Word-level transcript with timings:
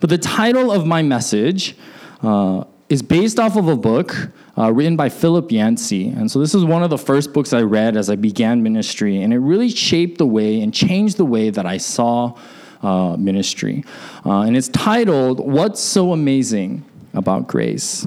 But 0.00 0.10
the 0.10 0.18
title 0.18 0.70
of 0.70 0.86
my 0.86 1.02
message 1.02 1.76
uh, 2.22 2.64
is 2.88 3.02
based 3.02 3.38
off 3.38 3.56
of 3.56 3.68
a 3.68 3.76
book 3.76 4.30
uh, 4.56 4.72
written 4.72 4.96
by 4.96 5.08
Philip 5.08 5.52
Yancey. 5.52 6.08
And 6.08 6.30
so 6.30 6.38
this 6.38 6.54
is 6.54 6.64
one 6.64 6.82
of 6.82 6.90
the 6.90 6.98
first 6.98 7.32
books 7.32 7.52
I 7.52 7.62
read 7.62 7.96
as 7.96 8.08
I 8.08 8.16
began 8.16 8.62
ministry, 8.62 9.22
and 9.22 9.32
it 9.32 9.38
really 9.38 9.70
shaped 9.70 10.18
the 10.18 10.26
way 10.26 10.60
and 10.60 10.72
changed 10.72 11.16
the 11.16 11.24
way 11.24 11.50
that 11.50 11.66
I 11.66 11.76
saw 11.76 12.38
uh, 12.82 13.16
ministry. 13.16 13.84
Uh, 14.24 14.42
and 14.42 14.56
it's 14.56 14.68
titled, 14.68 15.40
What's 15.40 15.80
So 15.80 16.12
Amazing 16.12 16.84
About 17.14 17.46
Grace? 17.46 18.06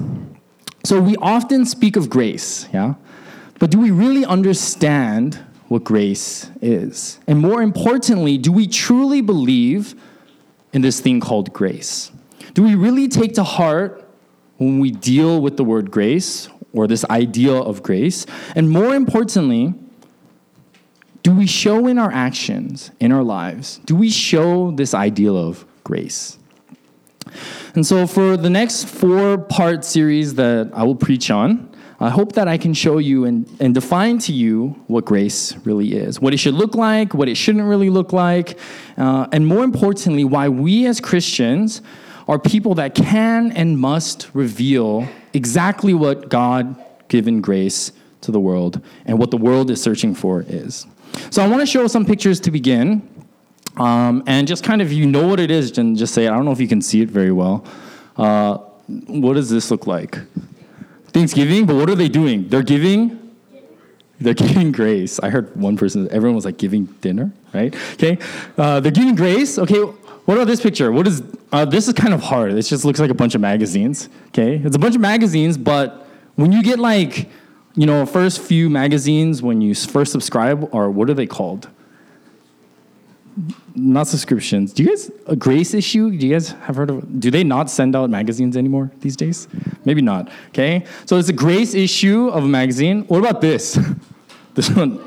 So 0.84 1.00
we 1.00 1.14
often 1.16 1.64
speak 1.64 1.96
of 1.96 2.10
grace, 2.10 2.68
yeah? 2.72 2.94
But 3.60 3.70
do 3.70 3.78
we 3.78 3.92
really 3.92 4.24
understand 4.24 5.38
what 5.68 5.84
grace 5.84 6.50
is? 6.60 7.20
And 7.28 7.38
more 7.38 7.62
importantly, 7.62 8.36
do 8.36 8.50
we 8.50 8.66
truly 8.66 9.20
believe 9.20 9.94
in 10.72 10.82
this 10.82 11.00
thing 11.00 11.20
called 11.20 11.52
grace? 11.52 12.10
Do 12.54 12.62
we 12.62 12.74
really 12.74 13.08
take 13.08 13.34
to 13.34 13.44
heart 13.44 14.08
when 14.58 14.78
we 14.78 14.90
deal 14.90 15.40
with 15.40 15.56
the 15.56 15.64
word 15.64 15.90
grace 15.90 16.48
or 16.72 16.86
this 16.86 17.04
idea 17.06 17.54
of 17.54 17.82
grace? 17.82 18.26
And 18.54 18.70
more 18.70 18.94
importantly, 18.94 19.74
do 21.22 21.34
we 21.34 21.46
show 21.46 21.86
in 21.86 21.98
our 21.98 22.12
actions, 22.12 22.90
in 22.98 23.12
our 23.12 23.22
lives, 23.22 23.80
do 23.84 23.94
we 23.94 24.10
show 24.10 24.72
this 24.72 24.92
ideal 24.92 25.36
of 25.36 25.64
grace? 25.84 26.38
And 27.74 27.86
so, 27.86 28.06
for 28.06 28.36
the 28.36 28.50
next 28.50 28.84
four 28.84 29.38
part 29.38 29.84
series 29.84 30.34
that 30.34 30.70
I 30.74 30.82
will 30.82 30.96
preach 30.96 31.30
on, 31.30 31.71
I 32.02 32.10
hope 32.10 32.32
that 32.32 32.48
I 32.48 32.58
can 32.58 32.74
show 32.74 32.98
you 32.98 33.24
and, 33.26 33.48
and 33.60 33.72
define 33.72 34.18
to 34.18 34.32
you 34.32 34.70
what 34.88 35.04
grace 35.04 35.56
really 35.64 35.94
is, 35.94 36.20
what 36.20 36.34
it 36.34 36.38
should 36.38 36.54
look 36.54 36.74
like, 36.74 37.14
what 37.14 37.28
it 37.28 37.36
shouldn't 37.36 37.64
really 37.64 37.90
look 37.90 38.12
like, 38.12 38.58
uh, 38.96 39.28
and 39.30 39.46
more 39.46 39.62
importantly, 39.62 40.24
why 40.24 40.48
we 40.48 40.86
as 40.86 41.00
Christians 41.00 41.80
are 42.26 42.40
people 42.40 42.74
that 42.74 42.96
can 42.96 43.52
and 43.52 43.78
must 43.78 44.28
reveal 44.34 45.08
exactly 45.32 45.94
what 45.94 46.28
God 46.28 46.76
given 47.06 47.40
grace 47.40 47.92
to 48.22 48.32
the 48.32 48.40
world 48.40 48.80
and 49.06 49.16
what 49.18 49.30
the 49.30 49.36
world 49.36 49.70
is 49.70 49.80
searching 49.80 50.12
for 50.12 50.44
is. 50.48 50.86
So 51.30 51.40
I 51.40 51.46
want 51.46 51.60
to 51.60 51.66
show 51.66 51.86
some 51.86 52.04
pictures 52.04 52.40
to 52.40 52.50
begin. 52.50 53.08
Um, 53.76 54.22
and 54.26 54.46
just 54.46 54.64
kind 54.64 54.82
of, 54.82 54.92
you 54.92 55.06
know 55.06 55.26
what 55.26 55.40
it 55.40 55.50
is, 55.50 55.78
and 55.78 55.96
just 55.96 56.12
say. 56.12 56.26
I 56.26 56.36
don't 56.36 56.44
know 56.44 56.52
if 56.52 56.60
you 56.60 56.68
can 56.68 56.82
see 56.82 57.00
it 57.00 57.08
very 57.08 57.32
well. 57.32 57.64
Uh, 58.18 58.58
what 59.06 59.32
does 59.32 59.48
this 59.48 59.70
look 59.70 59.86
like? 59.86 60.18
Thanksgiving, 61.12 61.66
but 61.66 61.76
what 61.76 61.90
are 61.90 61.94
they 61.94 62.08
doing? 62.08 62.48
They're 62.48 62.62
giving. 62.62 63.18
They're 64.20 64.34
giving 64.46 64.72
grace. 64.72 65.18
I 65.20 65.30
heard 65.30 65.54
one 65.56 65.76
person. 65.76 66.08
Everyone 66.10 66.36
was 66.36 66.44
like 66.44 66.58
giving 66.58 66.86
dinner, 67.00 67.32
right? 67.52 67.74
Okay, 67.94 68.18
uh, 68.56 68.80
they're 68.80 68.92
giving 68.92 69.14
grace. 69.14 69.58
Okay, 69.58 69.80
what 69.80 70.34
about 70.34 70.46
this 70.46 70.60
picture? 70.60 70.92
What 70.92 71.06
is 71.06 71.22
uh, 71.52 71.64
this? 71.64 71.88
Is 71.88 71.94
kind 71.94 72.14
of 72.14 72.22
hard. 72.22 72.52
It 72.52 72.62
just 72.62 72.84
looks 72.84 73.00
like 73.00 73.10
a 73.10 73.14
bunch 73.14 73.34
of 73.34 73.40
magazines. 73.40 74.08
Okay, 74.28 74.56
it's 74.56 74.76
a 74.76 74.78
bunch 74.78 74.94
of 74.94 75.00
magazines, 75.00 75.58
but 75.58 76.06
when 76.36 76.52
you 76.52 76.62
get 76.62 76.78
like, 76.78 77.28
you 77.74 77.86
know, 77.86 78.06
first 78.06 78.40
few 78.40 78.70
magazines 78.70 79.42
when 79.42 79.60
you 79.60 79.74
first 79.74 80.12
subscribe, 80.12 80.68
or 80.72 80.90
what 80.90 81.10
are 81.10 81.14
they 81.14 81.26
called? 81.26 81.68
Not 83.74 84.06
subscriptions. 84.06 84.72
Do 84.72 84.82
you 84.82 84.90
guys 84.90 85.10
a 85.26 85.36
grace 85.36 85.72
issue? 85.72 86.10
Do 86.10 86.26
you 86.26 86.34
guys 86.34 86.50
have 86.50 86.76
heard 86.76 86.90
of? 86.90 87.20
Do 87.20 87.30
they 87.30 87.42
not 87.42 87.70
send 87.70 87.96
out 87.96 88.10
magazines 88.10 88.56
anymore 88.56 88.90
these 89.00 89.16
days? 89.16 89.48
Maybe 89.84 90.02
not. 90.02 90.30
Okay, 90.48 90.84
so 91.06 91.16
it's 91.16 91.30
a 91.30 91.32
grace 91.32 91.72
issue 91.74 92.28
of 92.28 92.44
a 92.44 92.48
magazine. 92.48 93.04
What 93.04 93.18
about 93.18 93.40
this? 93.40 93.78
this 94.54 94.68
one. 94.70 95.00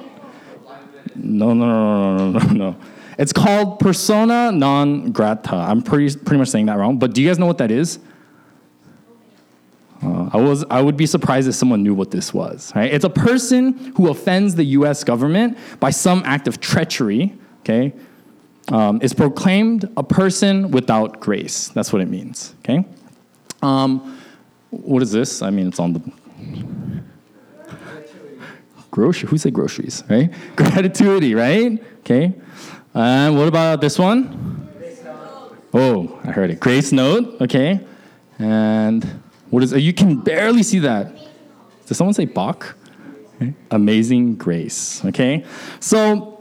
No, 1.15 1.53
no, 1.53 1.65
no, 1.65 2.17
no, 2.17 2.29
no, 2.31 2.39
no, 2.39 2.53
no. 2.53 2.75
It's 3.17 3.31
called 3.31 3.79
persona 3.79 4.51
non 4.51 5.11
grata. 5.11 5.55
I'm 5.55 5.81
pretty 5.81 6.17
pretty 6.17 6.39
much 6.39 6.49
saying 6.49 6.65
that 6.65 6.77
wrong, 6.77 6.97
but 6.97 7.13
do 7.13 7.21
you 7.21 7.27
guys 7.27 7.37
know 7.37 7.45
what 7.45 7.59
that 7.59 7.71
is? 7.71 7.99
Uh, 10.03 10.29
I 10.33 10.37
was 10.37 10.65
I 10.69 10.81
would 10.81 10.97
be 10.97 11.05
surprised 11.05 11.47
if 11.47 11.55
someone 11.55 11.83
knew 11.83 11.93
what 11.93 12.11
this 12.11 12.33
was. 12.33 12.73
Right? 12.75 12.91
It's 12.91 13.05
a 13.05 13.09
person 13.09 13.93
who 13.95 14.09
offends 14.09 14.55
the 14.55 14.65
U.S. 14.65 15.03
government 15.03 15.57
by 15.79 15.91
some 15.91 16.23
act 16.25 16.47
of 16.47 16.59
treachery. 16.59 17.33
Okay, 17.61 17.93
um, 18.69 18.99
is 19.01 19.13
proclaimed 19.13 19.89
a 19.97 20.03
person 20.03 20.71
without 20.71 21.19
grace. 21.19 21.69
That's 21.69 21.93
what 21.93 22.01
it 22.01 22.09
means. 22.09 22.55
Okay, 22.59 22.85
um, 23.61 24.17
what 24.69 25.01
is 25.01 25.11
this? 25.11 25.41
I 25.41 25.49
mean, 25.49 25.67
it's 25.67 25.79
on 25.79 25.93
the 25.93 26.01
grocery. 28.91 29.29
Who 29.29 29.37
said 29.37 29.53
groceries? 29.53 30.03
Right? 30.09 30.31
Gratitude. 30.55 31.33
Right? 31.33 31.83
Okay. 31.99 32.33
And 32.93 33.37
what 33.37 33.47
about 33.47 33.81
this 33.81 33.99
one? 33.99 34.63
Oh, 35.73 36.17
I 36.23 36.31
heard 36.31 36.51
it. 36.51 36.61
Grace 36.61 36.93
note. 36.93 37.41
Okay. 37.41 37.81
And 38.39 39.03
what 39.49 39.63
is? 39.63 39.73
You 39.73 39.93
can 39.93 40.21
barely 40.21 40.63
see 40.63 40.79
that. 40.79 41.13
Did 41.85 41.95
someone 41.95 42.13
say 42.13 42.25
Bach? 42.25 42.75
Okay. 43.35 43.53
Amazing 43.71 44.35
grace. 44.35 45.03
Okay. 45.03 45.43
So 45.81 46.34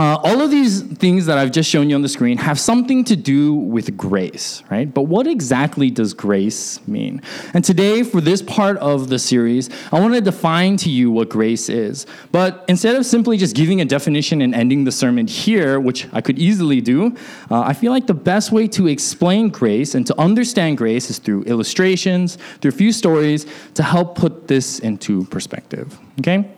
uh, 0.00 0.18
all 0.24 0.40
of 0.40 0.50
these 0.50 0.80
things 0.80 1.26
that 1.26 1.36
I've 1.36 1.52
just 1.52 1.68
shown 1.68 1.90
you 1.90 1.94
on 1.94 2.00
the 2.00 2.08
screen 2.08 2.38
have 2.38 2.58
something 2.58 3.04
to 3.04 3.14
do 3.14 3.52
with 3.52 3.98
grace, 3.98 4.62
right? 4.70 4.92
But 4.92 5.02
what 5.02 5.26
exactly 5.26 5.90
does 5.90 6.14
grace 6.14 6.80
mean? 6.88 7.20
And 7.52 7.62
today, 7.62 8.02
for 8.02 8.22
this 8.22 8.40
part 8.40 8.78
of 8.78 9.10
the 9.10 9.18
series, 9.18 9.68
I 9.92 10.00
want 10.00 10.14
to 10.14 10.22
define 10.22 10.78
to 10.78 10.90
you 10.90 11.10
what 11.10 11.28
grace 11.28 11.68
is. 11.68 12.06
But 12.32 12.64
instead 12.66 12.96
of 12.96 13.04
simply 13.04 13.36
just 13.36 13.54
giving 13.54 13.82
a 13.82 13.84
definition 13.84 14.40
and 14.40 14.54
ending 14.54 14.84
the 14.84 14.92
sermon 14.92 15.26
here, 15.26 15.78
which 15.78 16.08
I 16.14 16.22
could 16.22 16.38
easily 16.38 16.80
do, 16.80 17.14
uh, 17.50 17.60
I 17.60 17.74
feel 17.74 17.92
like 17.92 18.06
the 18.06 18.14
best 18.14 18.52
way 18.52 18.68
to 18.68 18.86
explain 18.86 19.50
grace 19.50 19.94
and 19.94 20.06
to 20.06 20.18
understand 20.18 20.78
grace 20.78 21.10
is 21.10 21.18
through 21.18 21.42
illustrations, 21.42 22.38
through 22.62 22.70
a 22.70 22.72
few 22.72 22.92
stories 22.92 23.44
to 23.74 23.82
help 23.82 24.16
put 24.16 24.48
this 24.48 24.78
into 24.78 25.24
perspective, 25.24 25.98
okay? 26.20 26.50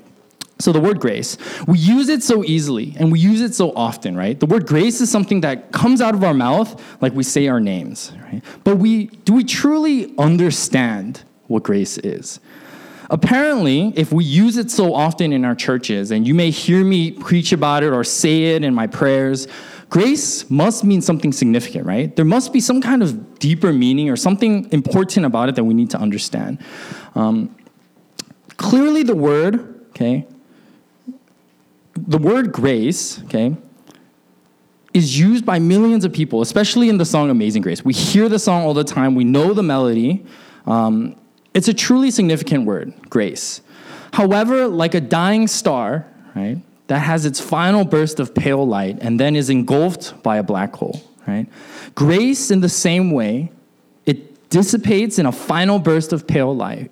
So, 0.63 0.71
the 0.71 0.81
word 0.81 1.01
grace, 1.01 1.37
we 1.67 1.77
use 1.79 2.09
it 2.09 2.23
so 2.23 2.45
easily 2.45 2.95
and 2.97 3.11
we 3.11 3.19
use 3.19 3.41
it 3.41 3.53
so 3.53 3.73
often, 3.75 4.17
right? 4.17 4.39
The 4.39 4.47
word 4.47 4.65
grace 4.65 5.01
is 5.01 5.11
something 5.11 5.41
that 5.41 5.73
comes 5.73 6.01
out 6.01 6.15
of 6.15 6.23
our 6.23 6.35
mouth 6.35 6.81
like 7.03 7.13
we 7.15 7.25
say 7.25 7.49
our 7.49 7.59
names, 7.59 8.13
right? 8.23 8.43
But 8.63 8.77
we, 8.77 9.07
do 9.07 9.33
we 9.33 9.43
truly 9.43 10.17
understand 10.19 11.25
what 11.49 11.65
grace 11.65 11.99
is? 11.99 12.39
Apparently, 13.11 13.93
if 13.97 14.13
we 14.13 14.25
use 14.25 14.57
it 14.57 14.71
so 14.71 14.95
often 14.95 15.33
in 15.33 15.45
our 15.45 15.57
churches, 15.57 16.13
and 16.13 16.27
you 16.27 16.33
may 16.33 16.51
hear 16.51 16.85
me 16.85 17.11
preach 17.11 17.53
about 17.53 17.83
it 17.83 17.93
or 17.93 18.05
say 18.05 18.55
it 18.55 18.63
in 18.63 18.73
my 18.73 18.87
prayers, 18.87 19.49
grace 19.91 20.49
must 20.49 20.85
mean 20.85 21.03
something 21.03 21.33
significant, 21.33 21.85
right? 21.85 22.15
There 22.15 22.25
must 22.25 22.53
be 22.53 22.61
some 22.61 22.81
kind 22.81 23.03
of 23.03 23.41
deeper 23.41 23.73
meaning 23.73 24.09
or 24.09 24.17
something 24.17 24.71
important 24.71 25.27
about 25.27 25.49
it 25.49 25.57
that 25.57 25.65
we 25.65 25.75
need 25.75 25.91
to 25.91 25.99
understand. 25.99 26.59
Um, 27.17 27.55
clearly, 28.57 29.03
the 29.03 29.17
word, 29.17 29.89
okay, 29.91 30.27
the 32.07 32.19
word 32.19 32.53
grace, 32.53 33.23
okay, 33.25 33.57
is 34.93 35.19
used 35.19 35.47
by 35.47 35.59
millions 35.59 36.05
of 36.05 36.13
people, 36.13 36.43
especially 36.43 36.89
in 36.89 36.99
the 36.99 37.05
song 37.05 37.31
Amazing 37.31 37.63
Grace. 37.63 37.85
We 37.85 37.95
hear 37.95 38.29
the 38.29 38.39
song 38.39 38.63
all 38.65 38.75
the 38.75 38.85
time, 38.85 39.15
we 39.15 39.25
know 39.25 39.55
the 39.55 39.63
melody. 39.63 40.25
Um, 40.67 41.17
it's 41.55 41.69
a 41.69 41.75
truly 41.75 42.11
significant 42.11 42.67
word, 42.67 42.93
grace. 43.09 43.61
However, 44.13 44.69
like 44.69 44.95
a 44.95 45.01
dying 45.01 45.47
star, 45.49 46.07
right, 46.35 46.59
that 46.89 46.99
has 46.99 47.25
its 47.25 47.41
final 47.41 47.85
burst 47.85 48.21
of 48.21 48.35
pale 48.35 48.67
light 48.67 48.99
and 49.01 49.19
then 49.19 49.37
is 49.37 49.49
engulfed 49.49 50.23
by 50.23 50.37
a 50.37 50.43
black 50.43 50.75
hole, 50.75 51.03
right? 51.27 51.47
Grace, 51.95 52.51
in 52.51 52.61
the 52.61 52.69
same 52.69 53.13
way, 53.13 53.51
it 54.05 54.51
dissipates 54.51 55.19
in 55.19 55.27
a 55.27 55.33
final 55.33 55.79
burst 55.79 56.13
of 56.13 56.27
pale 56.27 56.55
light, 56.55 56.91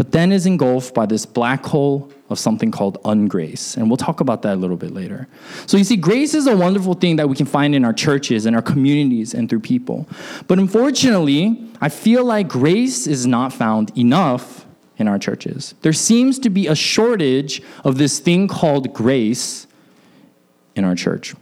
but 0.00 0.12
then 0.12 0.32
is 0.32 0.46
engulfed 0.46 0.94
by 0.94 1.04
this 1.04 1.26
black 1.26 1.62
hole 1.62 2.10
of 2.30 2.38
something 2.38 2.70
called 2.70 2.96
ungrace. 3.02 3.76
And 3.76 3.90
we'll 3.90 3.98
talk 3.98 4.20
about 4.20 4.40
that 4.40 4.54
a 4.54 4.56
little 4.56 4.78
bit 4.78 4.92
later. 4.92 5.28
So 5.66 5.76
you 5.76 5.84
see, 5.84 5.96
grace 5.96 6.32
is 6.32 6.46
a 6.46 6.56
wonderful 6.56 6.94
thing 6.94 7.16
that 7.16 7.28
we 7.28 7.36
can 7.36 7.44
find 7.44 7.74
in 7.74 7.84
our 7.84 7.92
churches, 7.92 8.46
and 8.46 8.56
our 8.56 8.62
communities, 8.62 9.34
and 9.34 9.46
through 9.46 9.60
people. 9.60 10.08
But 10.48 10.58
unfortunately, 10.58 11.70
I 11.82 11.90
feel 11.90 12.24
like 12.24 12.48
grace 12.48 13.06
is 13.06 13.26
not 13.26 13.52
found 13.52 13.94
enough 13.94 14.64
in 14.96 15.06
our 15.06 15.18
churches. 15.18 15.74
There 15.82 15.92
seems 15.92 16.38
to 16.38 16.48
be 16.48 16.66
a 16.66 16.74
shortage 16.74 17.60
of 17.84 17.98
this 17.98 18.20
thing 18.20 18.48
called 18.48 18.94
grace 18.94 19.66
in 20.76 20.84
our 20.84 20.94
church. 20.94 21.34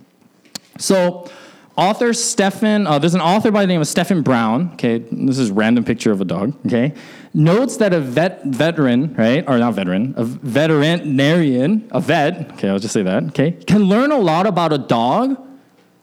So, 0.79 1.31
author 1.77 2.13
Stephen, 2.13 2.89
uh, 2.89 2.99
there's 2.99 3.15
an 3.15 3.21
author 3.21 3.53
by 3.53 3.61
the 3.61 3.69
name 3.69 3.81
of 3.81 3.87
Stephen 3.87 4.23
Brown. 4.23 4.73
Okay, 4.73 4.99
this 4.99 5.39
is 5.39 5.53
random 5.53 5.85
picture 5.85 6.11
of 6.11 6.21
a 6.21 6.25
dog. 6.25 6.57
Okay, 6.67 6.93
notes 7.35 7.77
that 7.79 7.93
a 7.93 8.01
vet 8.01 8.45
veteran, 8.45 9.15
right, 9.15 9.45
or 9.49 9.59
not 9.59 9.75
veteran, 9.75 10.15
a 10.17 10.25
veterinarian, 10.25 11.89
a 11.91 12.01
vet. 12.01 12.53
Okay, 12.53 12.69
I'll 12.69 12.79
just 12.79 12.95
say 12.95 13.03
that. 13.03 13.25
Okay, 13.29 13.53
can 13.53 13.85
learn 13.85 14.13
a 14.13 14.19
lot 14.19 14.47
about 14.47 14.73
a 14.73 14.79
dog 14.79 15.37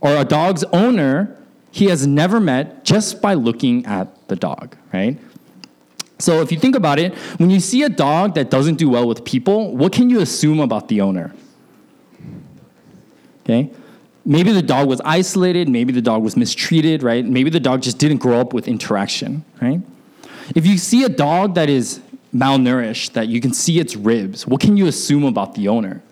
or 0.01 0.15
a 0.15 0.25
dog's 0.25 0.63
owner 0.65 1.37
he 1.71 1.85
has 1.87 2.07
never 2.07 2.39
met 2.39 2.85
just 2.85 3.21
by 3.21 3.33
looking 3.33 3.85
at 3.85 4.27
the 4.27 4.35
dog. 4.35 4.77
Right. 4.93 5.19
So 6.19 6.41
if 6.41 6.51
you 6.51 6.57
think 6.57 6.75
about 6.75 6.99
it, 6.99 7.13
when 7.37 7.49
you 7.49 7.59
see 7.59 7.83
a 7.83 7.89
dog 7.89 8.35
that 8.35 8.49
doesn't 8.49 8.75
do 8.75 8.89
well 8.89 9.05
with 9.05 9.25
people, 9.25 9.75
what 9.75 9.91
can 9.91 10.09
you 10.09 10.21
assume 10.21 10.61
about 10.61 10.87
the 10.87 11.01
owner? 11.01 11.33
Okay 13.43 13.71
maybe 14.25 14.51
the 14.51 14.61
dog 14.61 14.87
was 14.87 14.99
isolated, 15.05 15.69
maybe 15.69 15.93
the 15.93 16.01
dog 16.01 16.23
was 16.23 16.35
mistreated, 16.35 17.03
right? 17.03 17.23
Maybe 17.23 17.49
the 17.49 17.59
dog 17.59 17.81
just 17.81 17.99
didn't 17.99 18.17
grow 18.17 18.39
up 18.41 18.53
with 18.53 18.67
interaction, 18.67 19.45
right? 19.61 19.81
If 20.53 20.65
you 20.65 20.77
see 20.77 21.03
a 21.03 21.09
dog 21.09 21.55
that 21.55 21.69
is 21.69 22.01
malnourished, 22.33 23.13
that 23.13 23.27
you 23.27 23.39
can 23.41 23.53
see 23.53 23.79
its 23.79 23.95
ribs, 23.95 24.45
what 24.45 24.61
can 24.61 24.77
you 24.77 24.87
assume 24.87 25.23
about 25.23 25.55
the 25.55 25.67
owner? 25.67 26.03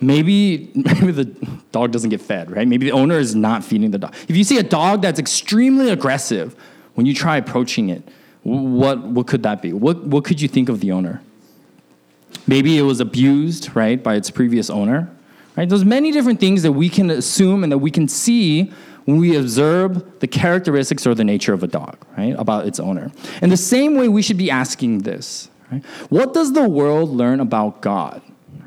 Maybe, 0.00 0.70
maybe 0.74 1.10
the 1.12 1.24
dog 1.72 1.90
doesn't 1.90 2.10
get 2.10 2.20
fed, 2.20 2.50
right? 2.50 2.66
Maybe 2.66 2.86
the 2.86 2.92
owner 2.92 3.18
is 3.18 3.34
not 3.34 3.64
feeding 3.64 3.90
the 3.90 3.98
dog. 3.98 4.14
If 4.28 4.36
you 4.36 4.44
see 4.44 4.58
a 4.58 4.62
dog 4.62 5.02
that's 5.02 5.18
extremely 5.18 5.90
aggressive, 5.90 6.54
when 6.94 7.06
you 7.06 7.14
try 7.14 7.36
approaching 7.36 7.90
it, 7.90 8.08
what, 8.42 9.00
what 9.00 9.26
could 9.26 9.42
that 9.42 9.60
be? 9.60 9.72
What, 9.72 10.04
what 10.04 10.24
could 10.24 10.40
you 10.40 10.48
think 10.48 10.68
of 10.68 10.80
the 10.80 10.92
owner? 10.92 11.20
Maybe 12.46 12.78
it 12.78 12.82
was 12.82 13.00
abused, 13.00 13.74
right, 13.74 14.02
by 14.02 14.14
its 14.14 14.30
previous 14.30 14.70
owner. 14.70 15.10
Right? 15.56 15.68
There's 15.68 15.84
many 15.84 16.12
different 16.12 16.38
things 16.38 16.62
that 16.62 16.72
we 16.72 16.88
can 16.88 17.10
assume 17.10 17.64
and 17.64 17.72
that 17.72 17.78
we 17.78 17.90
can 17.90 18.06
see 18.06 18.72
when 19.08 19.16
we 19.16 19.36
observe 19.36 20.20
the 20.20 20.26
characteristics 20.26 21.06
or 21.06 21.14
the 21.14 21.24
nature 21.24 21.54
of 21.54 21.62
a 21.62 21.66
dog, 21.66 21.96
right, 22.18 22.34
about 22.36 22.66
its 22.66 22.78
owner. 22.78 23.10
In 23.40 23.48
the 23.48 23.56
same 23.56 23.94
way, 23.94 24.06
we 24.06 24.20
should 24.20 24.36
be 24.36 24.50
asking 24.50 24.98
this, 24.98 25.48
right? 25.72 25.82
What 26.10 26.34
does 26.34 26.52
the 26.52 26.68
world 26.68 27.08
learn 27.08 27.40
about 27.40 27.80
God, 27.80 28.20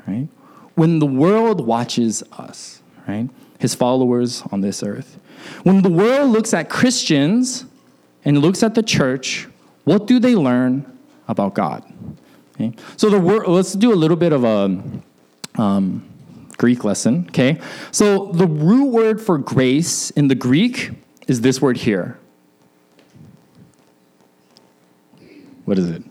right? 0.04 0.26
When 0.74 0.98
the 0.98 1.06
world 1.06 1.64
watches 1.64 2.24
us, 2.32 2.82
right? 3.06 3.30
His 3.60 3.76
followers 3.76 4.42
on 4.50 4.62
this 4.62 4.82
earth. 4.82 5.16
When 5.62 5.80
the 5.80 5.90
world 5.90 6.30
looks 6.30 6.52
at 6.52 6.68
Christians 6.68 7.64
and 8.24 8.38
looks 8.38 8.64
at 8.64 8.74
the 8.74 8.82
church, 8.82 9.46
what 9.84 10.08
do 10.08 10.18
they 10.18 10.34
learn 10.34 10.98
about 11.28 11.54
God? 11.54 11.84
Okay? 12.56 12.72
So 12.96 13.10
the 13.10 13.20
word, 13.20 13.46
let's 13.46 13.74
do 13.74 13.92
a 13.92 13.94
little 13.94 14.16
bit 14.16 14.32
of 14.32 14.42
a 14.42 14.76
um, 15.56 16.11
Greek 16.62 16.84
lesson. 16.84 17.24
Okay, 17.30 17.60
so 17.90 18.26
the 18.26 18.46
root 18.46 18.86
word 18.86 19.20
for 19.20 19.36
grace 19.36 20.10
in 20.10 20.28
the 20.28 20.36
Greek 20.36 20.92
is 21.26 21.40
this 21.40 21.60
word 21.60 21.76
here. 21.76 22.20
What 25.64 25.76
is 25.76 25.90
it? 25.90 26.04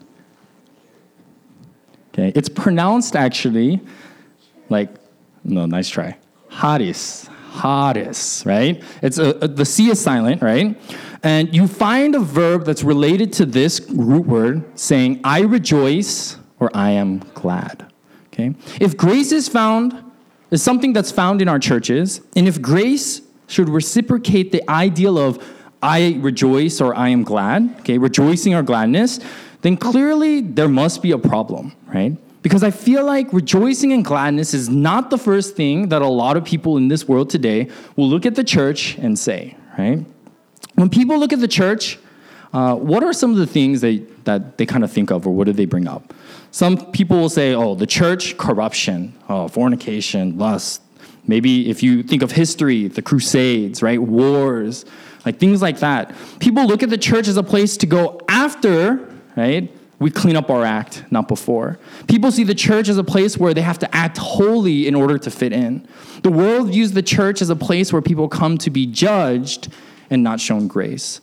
Okay, 2.09 2.33
it's 2.35 2.49
pronounced 2.49 3.15
actually 3.15 3.79
like 4.67 4.89
no, 5.45 5.65
nice 5.65 5.87
try. 5.87 6.17
Hadis, 6.49 7.29
hadis, 7.53 8.43
right? 8.45 8.83
It's 9.01 9.19
a, 9.19 9.29
a, 9.39 9.47
the 9.47 9.63
C 9.63 9.89
is 9.89 10.01
silent, 10.01 10.41
right? 10.41 10.77
And 11.23 11.55
you 11.55 11.65
find 11.65 12.13
a 12.13 12.19
verb 12.19 12.65
that's 12.65 12.83
related 12.83 13.31
to 13.39 13.45
this 13.45 13.79
root 13.89 14.25
word 14.25 14.77
saying, 14.77 15.21
I 15.23 15.43
rejoice 15.43 16.35
or 16.59 16.69
I 16.73 16.91
am 16.91 17.19
glad. 17.35 17.89
Okay? 18.27 18.53
If 18.81 18.97
grace 18.97 19.31
is 19.31 19.47
found, 19.47 20.10
is 20.51 20.61
something 20.61 20.93
that's 20.93 21.11
found 21.11 21.41
in 21.41 21.47
our 21.47 21.59
churches, 21.59 22.21
and 22.35 22.47
if 22.47 22.61
grace 22.61 23.21
should 23.47 23.69
reciprocate 23.69 24.51
the 24.51 24.69
ideal 24.69 25.17
of 25.17 25.43
I 25.81 26.17
rejoice 26.19 26.79
or 26.79 26.93
I 26.95 27.09
am 27.09 27.23
glad, 27.23 27.75
okay, 27.79 27.97
rejoicing 27.97 28.53
or 28.53 28.61
gladness, 28.61 29.19
then 29.61 29.77
clearly 29.77 30.41
there 30.41 30.67
must 30.67 31.01
be 31.01 31.11
a 31.11 31.17
problem, 31.17 31.73
right? 31.87 32.15
Because 32.43 32.63
I 32.63 32.71
feel 32.71 33.05
like 33.05 33.31
rejoicing 33.33 33.93
and 33.93 34.03
gladness 34.03 34.53
is 34.53 34.69
not 34.69 35.09
the 35.09 35.17
first 35.17 35.55
thing 35.55 35.89
that 35.89 36.01
a 36.01 36.07
lot 36.07 36.37
of 36.37 36.43
people 36.43 36.77
in 36.77 36.87
this 36.87 37.07
world 37.07 37.29
today 37.29 37.69
will 37.95 38.09
look 38.09 38.25
at 38.25 38.35
the 38.35 38.43
church 38.43 38.97
and 38.97 39.17
say, 39.17 39.55
right? 39.77 40.03
When 40.75 40.89
people 40.89 41.19
look 41.19 41.33
at 41.33 41.39
the 41.39 41.47
church, 41.47 41.99
uh, 42.53 42.75
what 42.75 43.03
are 43.03 43.13
some 43.13 43.31
of 43.31 43.37
the 43.37 43.47
things 43.47 43.81
they, 43.81 43.97
that 44.25 44.57
they 44.57 44.65
kind 44.65 44.83
of 44.83 44.91
think 44.91 45.11
of, 45.11 45.25
or 45.25 45.33
what 45.33 45.45
do 45.45 45.53
they 45.53 45.65
bring 45.65 45.87
up? 45.87 46.13
Some 46.51 46.91
people 46.91 47.17
will 47.17 47.29
say, 47.29 47.53
oh, 47.53 47.75
the 47.75 47.87
church, 47.87 48.37
corruption, 48.37 49.13
oh, 49.29 49.47
fornication, 49.47 50.37
lust. 50.37 50.81
Maybe 51.25 51.69
if 51.69 51.81
you 51.81 52.03
think 52.03 52.23
of 52.23 52.31
history, 52.31 52.87
the 52.87 53.01
Crusades, 53.01 53.81
right? 53.81 54.01
Wars, 54.01 54.85
like 55.25 55.39
things 55.39 55.61
like 55.61 55.79
that. 55.79 56.13
People 56.39 56.65
look 56.65 56.83
at 56.83 56.89
the 56.89 56.97
church 56.97 57.27
as 57.27 57.37
a 57.37 57.43
place 57.43 57.77
to 57.77 57.85
go 57.85 58.19
after, 58.27 59.07
right? 59.37 59.71
We 59.99 60.09
clean 60.09 60.35
up 60.35 60.49
our 60.49 60.65
act, 60.65 61.05
not 61.11 61.27
before. 61.27 61.77
People 62.07 62.31
see 62.31 62.43
the 62.43 62.55
church 62.55 62.89
as 62.89 62.97
a 62.97 63.03
place 63.03 63.37
where 63.37 63.53
they 63.53 63.61
have 63.61 63.77
to 63.79 63.95
act 63.95 64.17
holy 64.17 64.87
in 64.87 64.95
order 64.95 65.19
to 65.19 65.29
fit 65.29 65.53
in. 65.53 65.87
The 66.23 66.31
world 66.31 66.71
views 66.71 66.93
the 66.93 67.03
church 67.03 67.41
as 67.41 67.51
a 67.51 67.55
place 67.55 67.93
where 67.93 68.01
people 68.01 68.27
come 68.27 68.57
to 68.57 68.71
be 68.71 68.87
judged 68.87 69.71
and 70.09 70.23
not 70.23 70.39
shown 70.39 70.67
grace. 70.67 71.21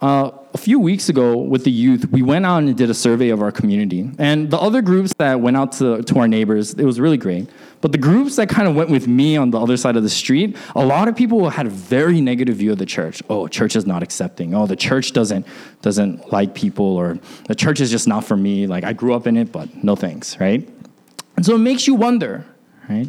Uh, 0.00 0.30
a 0.54 0.58
few 0.58 0.80
weeks 0.80 1.10
ago 1.10 1.36
with 1.36 1.64
the 1.64 1.70
youth, 1.70 2.08
we 2.10 2.22
went 2.22 2.46
out 2.46 2.62
and 2.62 2.74
did 2.74 2.88
a 2.88 2.94
survey 2.94 3.28
of 3.28 3.42
our 3.42 3.52
community. 3.52 4.10
And 4.18 4.50
the 4.50 4.58
other 4.58 4.80
groups 4.80 5.12
that 5.18 5.40
went 5.40 5.56
out 5.58 5.72
to, 5.72 6.02
to 6.02 6.18
our 6.18 6.26
neighbors, 6.26 6.72
it 6.72 6.84
was 6.84 6.98
really 6.98 7.18
great. 7.18 7.48
But 7.82 7.92
the 7.92 7.98
groups 7.98 8.36
that 8.36 8.48
kind 8.48 8.66
of 8.66 8.74
went 8.74 8.88
with 8.88 9.06
me 9.06 9.36
on 9.36 9.50
the 9.50 9.60
other 9.60 9.76
side 9.76 9.96
of 9.96 10.02
the 10.02 10.08
street, 10.08 10.56
a 10.74 10.84
lot 10.84 11.06
of 11.08 11.16
people 11.16 11.50
had 11.50 11.66
a 11.66 11.70
very 11.70 12.20
negative 12.20 12.56
view 12.56 12.72
of 12.72 12.78
the 12.78 12.86
church. 12.86 13.22
Oh, 13.28 13.46
church 13.46 13.76
is 13.76 13.86
not 13.86 14.02
accepting. 14.02 14.54
Oh, 14.54 14.66
the 14.66 14.76
church 14.76 15.12
doesn't 15.12 15.46
doesn't 15.82 16.32
like 16.32 16.54
people, 16.54 16.84
or 16.84 17.18
the 17.46 17.54
church 17.54 17.80
is 17.80 17.90
just 17.90 18.08
not 18.08 18.24
for 18.24 18.36
me. 18.36 18.66
Like 18.66 18.84
I 18.84 18.92
grew 18.94 19.14
up 19.14 19.26
in 19.26 19.36
it, 19.36 19.52
but 19.52 19.84
no 19.84 19.96
thanks, 19.96 20.40
right? 20.40 20.66
And 21.36 21.44
so 21.44 21.54
it 21.54 21.58
makes 21.58 21.86
you 21.86 21.94
wonder, 21.94 22.44
right? 22.88 23.08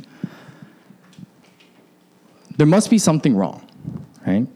There 2.57 2.67
must 2.67 2.89
be 2.89 2.97
something 2.97 3.35
wrong, 3.35 3.65
right? 4.27 4.47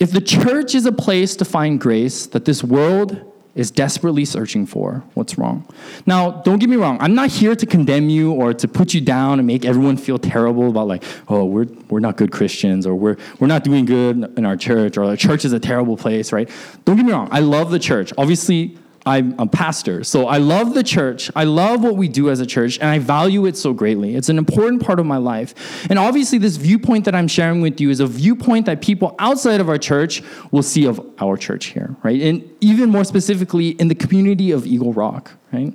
If 0.00 0.12
the 0.12 0.20
church 0.22 0.74
is 0.74 0.86
a 0.86 0.92
place 0.92 1.36
to 1.36 1.44
find 1.44 1.78
grace 1.78 2.26
that 2.28 2.46
this 2.46 2.64
world 2.64 3.20
is 3.54 3.70
desperately 3.70 4.24
searching 4.24 4.64
for, 4.64 5.04
what's 5.12 5.36
wrong? 5.36 5.68
Now, 6.06 6.30
don't 6.30 6.58
get 6.58 6.70
me 6.70 6.76
wrong, 6.76 6.96
I'm 7.02 7.14
not 7.14 7.28
here 7.28 7.54
to 7.54 7.66
condemn 7.66 8.08
you 8.08 8.32
or 8.32 8.54
to 8.54 8.66
put 8.66 8.94
you 8.94 9.02
down 9.02 9.38
and 9.38 9.46
make 9.46 9.66
everyone 9.66 9.98
feel 9.98 10.18
terrible 10.18 10.70
about 10.70 10.88
like, 10.88 11.04
oh, 11.28 11.44
we're, 11.44 11.66
we're 11.90 12.00
not 12.00 12.16
good 12.16 12.32
Christians 12.32 12.86
or 12.86 12.94
we're, 12.94 13.18
we're 13.40 13.48
not 13.48 13.62
doing 13.62 13.84
good 13.84 14.32
in 14.38 14.46
our 14.46 14.56
church 14.56 14.96
or 14.96 15.04
our 15.04 15.16
church 15.16 15.44
is 15.44 15.52
a 15.52 15.60
terrible 15.60 15.98
place, 15.98 16.32
right? 16.32 16.48
Don't 16.86 16.96
get 16.96 17.04
me 17.04 17.12
wrong, 17.12 17.28
I 17.30 17.40
love 17.40 17.70
the 17.70 17.78
church. 17.78 18.10
Obviously, 18.16 18.78
I'm 19.06 19.38
a 19.38 19.46
pastor. 19.46 20.04
So 20.04 20.26
I 20.26 20.38
love 20.38 20.74
the 20.74 20.82
church. 20.82 21.30
I 21.34 21.44
love 21.44 21.82
what 21.82 21.96
we 21.96 22.08
do 22.08 22.28
as 22.30 22.40
a 22.40 22.46
church, 22.46 22.78
and 22.78 22.88
I 22.88 22.98
value 22.98 23.46
it 23.46 23.56
so 23.56 23.72
greatly. 23.72 24.14
It's 24.14 24.28
an 24.28 24.38
important 24.38 24.84
part 24.84 25.00
of 25.00 25.06
my 25.06 25.16
life. 25.16 25.86
And 25.88 25.98
obviously, 25.98 26.38
this 26.38 26.56
viewpoint 26.56 27.06
that 27.06 27.14
I'm 27.14 27.28
sharing 27.28 27.60
with 27.60 27.80
you 27.80 27.90
is 27.90 28.00
a 28.00 28.06
viewpoint 28.06 28.66
that 28.66 28.82
people 28.82 29.14
outside 29.18 29.60
of 29.60 29.68
our 29.68 29.78
church 29.78 30.22
will 30.50 30.62
see 30.62 30.84
of 30.86 31.00
our 31.18 31.36
church 31.36 31.66
here, 31.66 31.96
right? 32.02 32.20
And 32.20 32.48
even 32.60 32.90
more 32.90 33.04
specifically, 33.04 33.70
in 33.70 33.88
the 33.88 33.94
community 33.94 34.50
of 34.50 34.66
Eagle 34.66 34.92
Rock, 34.92 35.32
right? 35.52 35.74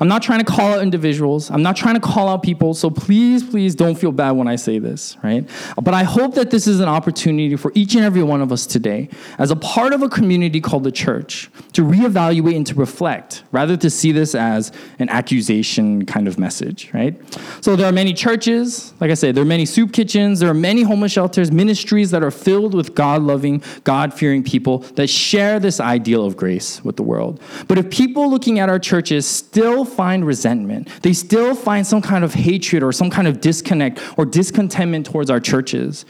I'm 0.00 0.08
not 0.08 0.22
trying 0.22 0.38
to 0.38 0.44
call 0.44 0.74
out 0.74 0.82
individuals. 0.82 1.50
I'm 1.50 1.62
not 1.62 1.76
trying 1.76 1.94
to 1.94 2.00
call 2.00 2.28
out 2.28 2.42
people. 2.42 2.74
So 2.74 2.90
please, 2.90 3.42
please 3.42 3.74
don't 3.74 3.94
feel 3.94 4.12
bad 4.12 4.32
when 4.32 4.48
I 4.48 4.56
say 4.56 4.78
this, 4.78 5.16
right? 5.22 5.48
But 5.80 5.94
I 5.94 6.02
hope 6.02 6.34
that 6.34 6.50
this 6.50 6.66
is 6.66 6.80
an 6.80 6.88
opportunity 6.88 7.56
for 7.56 7.72
each 7.74 7.94
and 7.94 8.04
every 8.04 8.22
one 8.22 8.40
of 8.42 8.52
us 8.52 8.66
today, 8.66 9.08
as 9.38 9.50
a 9.50 9.56
part 9.56 9.92
of 9.92 10.02
a 10.02 10.08
community 10.08 10.60
called 10.60 10.84
the 10.84 10.92
church, 10.92 11.50
to 11.72 11.82
reevaluate 11.82 12.56
and 12.56 12.66
to 12.66 12.74
reflect, 12.74 13.44
rather 13.52 13.76
to 13.76 13.90
see 13.90 14.12
this 14.12 14.34
as 14.34 14.72
an 14.98 15.08
accusation 15.08 16.04
kind 16.06 16.28
of 16.28 16.38
message, 16.38 16.90
right? 16.92 17.20
So 17.60 17.76
there 17.76 17.86
are 17.86 17.92
many 17.92 18.12
churches, 18.12 18.94
like 19.00 19.10
I 19.10 19.14
said, 19.14 19.34
there 19.34 19.42
are 19.42 19.46
many 19.46 19.66
soup 19.66 19.92
kitchens, 19.92 20.40
there 20.40 20.50
are 20.50 20.54
many 20.54 20.82
homeless 20.82 21.12
shelters, 21.12 21.50
ministries 21.50 22.10
that 22.10 22.22
are 22.22 22.30
filled 22.30 22.74
with 22.74 22.94
God 22.94 23.22
loving, 23.22 23.62
God 23.84 24.14
fearing 24.14 24.42
people 24.42 24.78
that 24.96 25.08
share 25.08 25.60
this 25.60 25.80
ideal 25.80 26.24
of 26.24 26.36
grace 26.36 26.84
with 26.84 26.96
the 26.96 27.02
world. 27.02 27.40
But 27.68 27.78
if 27.78 27.90
people 27.90 28.30
looking 28.30 28.58
at 28.58 28.68
our 28.68 28.78
churches 28.78 29.26
still 29.52 29.84
find 29.84 30.26
resentment. 30.26 30.88
They 31.02 31.12
still 31.12 31.54
find 31.54 31.86
some 31.86 32.00
kind 32.00 32.24
of 32.24 32.32
hatred 32.32 32.82
or 32.82 32.90
some 32.90 33.10
kind 33.10 33.28
of 33.28 33.42
disconnect 33.42 34.00
or 34.16 34.24
discontentment 34.24 35.04
towards 35.04 35.28
our 35.28 35.40
churches. 35.40 36.06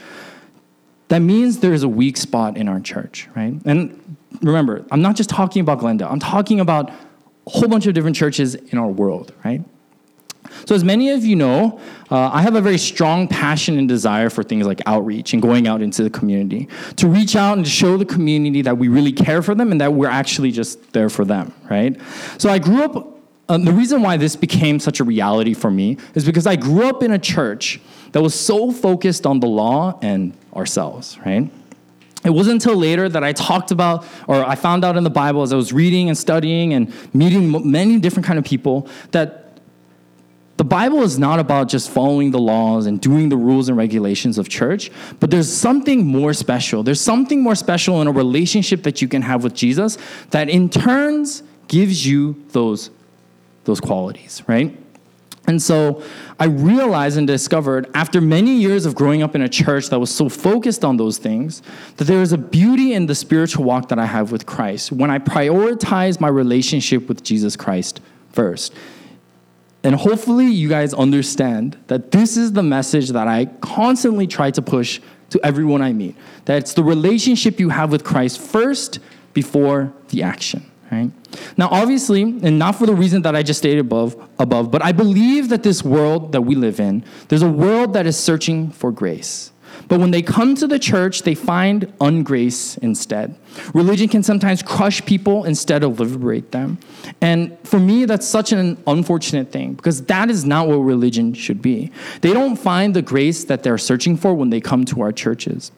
That 1.08 1.18
means 1.18 1.58
there's 1.58 1.82
a 1.82 1.88
weak 1.88 2.16
spot 2.16 2.56
in 2.56 2.68
our 2.68 2.78
church, 2.78 3.28
right? 3.34 3.54
And 3.64 4.16
remember, 4.42 4.86
I'm 4.92 5.02
not 5.02 5.16
just 5.16 5.28
talking 5.28 5.60
about 5.60 5.80
Glenda, 5.80 6.08
I'm 6.08 6.20
talking 6.20 6.60
about 6.60 6.90
a 6.90 7.50
whole 7.50 7.68
bunch 7.68 7.86
of 7.88 7.94
different 7.94 8.14
churches 8.14 8.54
in 8.54 8.78
our 8.78 8.86
world, 8.86 9.34
right? 9.44 9.60
So, 10.64 10.76
as 10.76 10.84
many 10.84 11.10
of 11.10 11.24
you 11.24 11.34
know, 11.34 11.80
uh, 12.12 12.30
I 12.32 12.42
have 12.42 12.54
a 12.54 12.60
very 12.60 12.78
strong 12.78 13.26
passion 13.26 13.76
and 13.76 13.88
desire 13.88 14.30
for 14.30 14.44
things 14.44 14.66
like 14.66 14.80
outreach 14.86 15.32
and 15.32 15.42
going 15.42 15.66
out 15.66 15.82
into 15.82 16.04
the 16.04 16.10
community 16.10 16.68
to 16.96 17.08
reach 17.08 17.34
out 17.34 17.56
and 17.56 17.66
show 17.66 17.96
the 17.96 18.04
community 18.04 18.62
that 18.62 18.78
we 18.78 18.86
really 18.86 19.12
care 19.12 19.42
for 19.42 19.56
them 19.56 19.72
and 19.72 19.80
that 19.80 19.94
we're 19.94 20.08
actually 20.08 20.52
just 20.52 20.92
there 20.92 21.08
for 21.08 21.24
them, 21.24 21.52
right? 21.68 22.00
So, 22.38 22.48
I 22.48 22.60
grew 22.60 22.84
up 22.84 23.11
um, 23.48 23.64
the 23.64 23.72
reason 23.72 24.02
why 24.02 24.16
this 24.16 24.36
became 24.36 24.78
such 24.78 25.00
a 25.00 25.04
reality 25.04 25.54
for 25.54 25.70
me 25.70 25.98
is 26.14 26.24
because 26.24 26.46
I 26.46 26.56
grew 26.56 26.84
up 26.84 27.02
in 27.02 27.12
a 27.12 27.18
church 27.18 27.80
that 28.12 28.22
was 28.22 28.34
so 28.34 28.70
focused 28.70 29.26
on 29.26 29.40
the 29.40 29.48
law 29.48 29.98
and 30.00 30.36
ourselves, 30.54 31.18
right? 31.24 31.50
It 32.24 32.30
wasn't 32.30 32.62
until 32.62 32.76
later 32.76 33.08
that 33.08 33.24
I 33.24 33.32
talked 33.32 33.72
about, 33.72 34.06
or 34.28 34.44
I 34.44 34.54
found 34.54 34.84
out 34.84 34.96
in 34.96 35.02
the 35.02 35.10
Bible 35.10 35.42
as 35.42 35.52
I 35.52 35.56
was 35.56 35.72
reading 35.72 36.08
and 36.08 36.16
studying 36.16 36.72
and 36.72 36.92
meeting 37.12 37.68
many 37.68 37.98
different 37.98 38.26
kind 38.26 38.38
of 38.38 38.44
people, 38.44 38.88
that 39.10 39.58
the 40.56 40.64
Bible 40.64 41.02
is 41.02 41.18
not 41.18 41.40
about 41.40 41.68
just 41.68 41.90
following 41.90 42.30
the 42.30 42.38
laws 42.38 42.86
and 42.86 43.00
doing 43.00 43.28
the 43.28 43.36
rules 43.36 43.68
and 43.68 43.76
regulations 43.76 44.38
of 44.38 44.48
church, 44.48 44.92
but 45.18 45.30
there's 45.30 45.52
something 45.52 46.06
more 46.06 46.32
special. 46.32 46.84
There's 46.84 47.00
something 47.00 47.42
more 47.42 47.56
special 47.56 48.00
in 48.00 48.06
a 48.06 48.12
relationship 48.12 48.84
that 48.84 49.02
you 49.02 49.08
can 49.08 49.22
have 49.22 49.42
with 49.42 49.54
Jesus 49.54 49.98
that 50.30 50.48
in 50.48 50.68
turns 50.68 51.42
gives 51.66 52.06
you 52.06 52.40
those 52.50 52.90
those 53.64 53.80
qualities, 53.80 54.42
right? 54.46 54.76
And 55.46 55.60
so 55.60 56.02
I 56.38 56.46
realized 56.46 57.18
and 57.18 57.26
discovered 57.26 57.90
after 57.94 58.20
many 58.20 58.54
years 58.54 58.86
of 58.86 58.94
growing 58.94 59.22
up 59.22 59.34
in 59.34 59.42
a 59.42 59.48
church 59.48 59.88
that 59.88 59.98
was 59.98 60.14
so 60.14 60.28
focused 60.28 60.84
on 60.84 60.96
those 60.96 61.18
things 61.18 61.62
that 61.96 62.04
there 62.04 62.22
is 62.22 62.32
a 62.32 62.38
beauty 62.38 62.94
in 62.94 63.06
the 63.06 63.14
spiritual 63.14 63.64
walk 63.64 63.88
that 63.88 63.98
I 63.98 64.06
have 64.06 64.30
with 64.30 64.46
Christ 64.46 64.92
when 64.92 65.10
I 65.10 65.18
prioritize 65.18 66.20
my 66.20 66.28
relationship 66.28 67.08
with 67.08 67.24
Jesus 67.24 67.56
Christ 67.56 68.00
first. 68.30 68.72
And 69.84 69.96
hopefully, 69.96 70.46
you 70.46 70.68
guys 70.68 70.94
understand 70.94 71.76
that 71.88 72.12
this 72.12 72.36
is 72.36 72.52
the 72.52 72.62
message 72.62 73.08
that 73.08 73.26
I 73.26 73.46
constantly 73.60 74.28
try 74.28 74.52
to 74.52 74.62
push 74.62 75.00
to 75.30 75.44
everyone 75.44 75.82
I 75.82 75.92
meet 75.92 76.14
that 76.44 76.58
it's 76.58 76.74
the 76.74 76.84
relationship 76.84 77.58
you 77.58 77.70
have 77.70 77.90
with 77.90 78.04
Christ 78.04 78.38
first 78.38 78.98
before 79.32 79.92
the 80.08 80.22
action 80.22 80.70
right? 80.92 81.10
Now, 81.56 81.68
obviously, 81.70 82.22
and 82.22 82.58
not 82.58 82.76
for 82.76 82.86
the 82.86 82.94
reason 82.94 83.22
that 83.22 83.34
I 83.34 83.42
just 83.42 83.58
stated 83.58 83.80
above, 83.80 84.14
above, 84.38 84.70
but 84.70 84.84
I 84.84 84.92
believe 84.92 85.48
that 85.48 85.62
this 85.62 85.82
world 85.82 86.32
that 86.32 86.42
we 86.42 86.54
live 86.54 86.78
in, 86.78 87.04
there's 87.28 87.42
a 87.42 87.50
world 87.50 87.94
that 87.94 88.06
is 88.06 88.16
searching 88.16 88.70
for 88.70 88.92
grace. 88.92 89.52
But 89.88 90.00
when 90.00 90.10
they 90.10 90.22
come 90.22 90.54
to 90.56 90.66
the 90.66 90.78
church, 90.78 91.22
they 91.22 91.34
find 91.34 91.86
ungrace 91.98 92.78
instead. 92.78 93.34
Religion 93.74 94.08
can 94.08 94.22
sometimes 94.22 94.62
crush 94.62 95.04
people 95.04 95.44
instead 95.44 95.82
of 95.82 95.98
liberate 95.98 96.52
them. 96.52 96.78
And 97.20 97.56
for 97.64 97.78
me, 97.78 98.04
that's 98.04 98.26
such 98.26 98.52
an 98.52 98.82
unfortunate 98.86 99.50
thing 99.50 99.74
because 99.74 100.02
that 100.02 100.30
is 100.30 100.44
not 100.44 100.68
what 100.68 100.76
religion 100.76 101.34
should 101.34 101.62
be. 101.62 101.90
They 102.20 102.32
don't 102.32 102.56
find 102.56 102.94
the 102.94 103.02
grace 103.02 103.44
that 103.44 103.62
they're 103.62 103.78
searching 103.78 104.16
for 104.16 104.34
when 104.34 104.50
they 104.50 104.60
come 104.60 104.84
to 104.86 105.00
our 105.02 105.12
churches. 105.12 105.72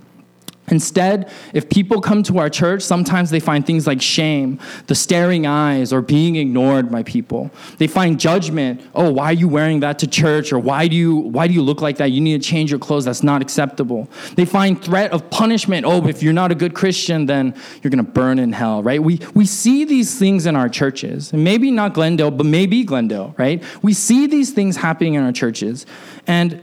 Instead, 0.68 1.30
if 1.52 1.68
people 1.68 2.00
come 2.00 2.22
to 2.22 2.38
our 2.38 2.48
church, 2.48 2.82
sometimes 2.82 3.28
they 3.30 3.40
find 3.40 3.66
things 3.66 3.86
like 3.86 4.00
shame, 4.00 4.58
the 4.86 4.94
staring 4.94 5.46
eyes, 5.46 5.92
or 5.92 6.00
being 6.00 6.36
ignored 6.36 6.90
by 6.90 7.02
people. 7.02 7.50
They 7.76 7.86
find 7.86 8.18
judgment. 8.18 8.80
Oh, 8.94 9.12
why 9.12 9.26
are 9.26 9.34
you 9.34 9.46
wearing 9.46 9.80
that 9.80 9.98
to 9.98 10.06
church? 10.06 10.52
Or 10.52 10.58
why 10.58 10.88
do 10.88 10.96
you 10.96 11.16
why 11.16 11.48
do 11.48 11.54
you 11.54 11.62
look 11.62 11.82
like 11.82 11.98
that? 11.98 12.12
You 12.12 12.20
need 12.20 12.42
to 12.42 12.48
change 12.48 12.70
your 12.70 12.80
clothes. 12.80 13.04
That's 13.04 13.22
not 13.22 13.42
acceptable. 13.42 14.08
They 14.36 14.46
find 14.46 14.82
threat 14.82 15.12
of 15.12 15.28
punishment. 15.28 15.84
Oh, 15.84 16.06
if 16.06 16.22
you're 16.22 16.32
not 16.32 16.50
a 16.50 16.54
good 16.54 16.74
Christian, 16.74 17.26
then 17.26 17.54
you're 17.82 17.90
gonna 17.90 18.02
burn 18.02 18.38
in 18.38 18.52
hell, 18.52 18.82
right? 18.82 19.02
We 19.02 19.20
we 19.34 19.44
see 19.44 19.84
these 19.84 20.18
things 20.18 20.46
in 20.46 20.56
our 20.56 20.70
churches. 20.70 21.32
Maybe 21.32 21.70
not 21.70 21.92
Glendale, 21.92 22.30
but 22.30 22.46
maybe 22.46 22.84
Glendale, 22.84 23.34
right? 23.36 23.62
We 23.82 23.92
see 23.92 24.26
these 24.26 24.52
things 24.52 24.76
happening 24.76 25.14
in 25.14 25.22
our 25.22 25.32
churches. 25.32 25.84
And 26.26 26.62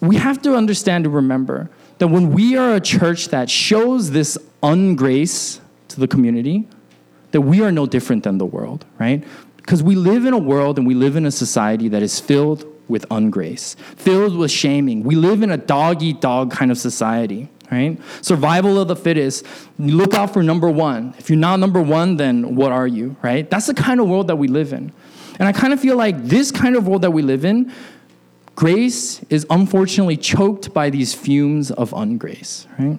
we 0.00 0.16
have 0.16 0.40
to 0.42 0.54
understand 0.54 1.04
and 1.04 1.14
remember 1.14 1.68
that 2.00 2.08
when 2.08 2.32
we 2.32 2.56
are 2.56 2.74
a 2.74 2.80
church 2.80 3.28
that 3.28 3.50
shows 3.50 4.10
this 4.10 4.38
ungrace 4.62 5.60
to 5.88 6.00
the 6.00 6.08
community, 6.08 6.66
that 7.32 7.42
we 7.42 7.62
are 7.62 7.70
no 7.70 7.84
different 7.84 8.24
than 8.24 8.38
the 8.38 8.46
world, 8.46 8.86
right? 8.98 9.22
Because 9.58 9.82
we 9.82 9.94
live 9.94 10.24
in 10.24 10.32
a 10.32 10.38
world 10.38 10.78
and 10.78 10.86
we 10.86 10.94
live 10.94 11.14
in 11.14 11.26
a 11.26 11.30
society 11.30 11.88
that 11.88 12.02
is 12.02 12.18
filled 12.18 12.64
with 12.88 13.06
ungrace, 13.10 13.76
filled 13.96 14.34
with 14.34 14.50
shaming. 14.50 15.02
We 15.04 15.14
live 15.14 15.42
in 15.42 15.50
a 15.50 15.58
dog 15.58 16.02
eat 16.02 16.22
dog 16.22 16.50
kind 16.50 16.70
of 16.70 16.78
society, 16.78 17.50
right? 17.70 18.00
Survival 18.22 18.80
of 18.80 18.88
the 18.88 18.96
fittest. 18.96 19.44
Look 19.78 20.14
out 20.14 20.32
for 20.32 20.42
number 20.42 20.70
one. 20.70 21.14
If 21.18 21.28
you're 21.28 21.38
not 21.38 21.60
number 21.60 21.82
one, 21.82 22.16
then 22.16 22.56
what 22.56 22.72
are 22.72 22.86
you, 22.86 23.14
right? 23.20 23.48
That's 23.48 23.66
the 23.66 23.74
kind 23.74 24.00
of 24.00 24.08
world 24.08 24.28
that 24.28 24.36
we 24.36 24.48
live 24.48 24.72
in. 24.72 24.90
And 25.38 25.46
I 25.46 25.52
kind 25.52 25.74
of 25.74 25.80
feel 25.80 25.96
like 25.96 26.24
this 26.24 26.50
kind 26.50 26.76
of 26.76 26.88
world 26.88 27.02
that 27.02 27.10
we 27.10 27.20
live 27.20 27.44
in 27.44 27.70
Grace 28.60 29.22
is 29.30 29.46
unfortunately 29.48 30.18
choked 30.18 30.74
by 30.74 30.90
these 30.90 31.14
fumes 31.14 31.70
of 31.70 31.92
ungrace, 31.92 32.66
right? 32.78 32.98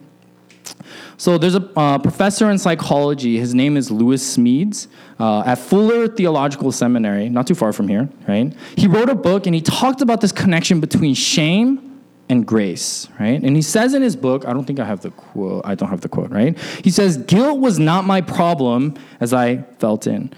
So 1.18 1.38
there's 1.38 1.54
a 1.54 1.70
uh, 1.76 2.00
professor 2.00 2.50
in 2.50 2.58
psychology. 2.58 3.38
His 3.38 3.54
name 3.54 3.78
is 3.78 3.92
Lewis 3.92 4.24
Smedes 4.36 4.88
uh, 5.20 5.44
at 5.46 5.60
Fuller 5.60 6.08
Theological 6.08 6.72
Seminary, 6.72 7.30
not 7.30 7.46
too 7.46 7.54
far 7.54 7.74
from 7.74 7.88
here, 7.88 8.10
right? 8.28 8.52
He 8.76 8.88
wrote 8.88 9.08
a 9.08 9.14
book 9.14 9.46
and 9.46 9.54
he 9.54 9.62
talked 9.62 10.02
about 10.02 10.20
this 10.20 10.32
connection 10.32 10.80
between 10.80 11.14
shame 11.14 12.02
and 12.28 12.44
grace, 12.44 13.08
right? 13.20 13.40
And 13.40 13.56
he 13.56 13.62
says 13.62 13.94
in 13.94 14.02
his 14.02 14.16
book, 14.16 14.48
I 14.48 14.54
don't 14.54 14.66
think 14.66 14.80
I 14.80 14.86
have 14.86 15.02
the 15.02 15.12
quote. 15.12 15.62
I 15.64 15.76
don't 15.76 15.90
have 15.90 16.02
the 16.02 16.10
quote, 16.10 16.32
right? 16.32 16.58
He 16.84 16.90
says, 16.90 17.18
"Guilt 17.18 17.60
was 17.60 17.78
not 17.78 18.04
my 18.04 18.22
problem 18.22 18.96
as 19.20 19.32
I 19.32 19.58
felt 19.78 20.08
in." 20.08 20.34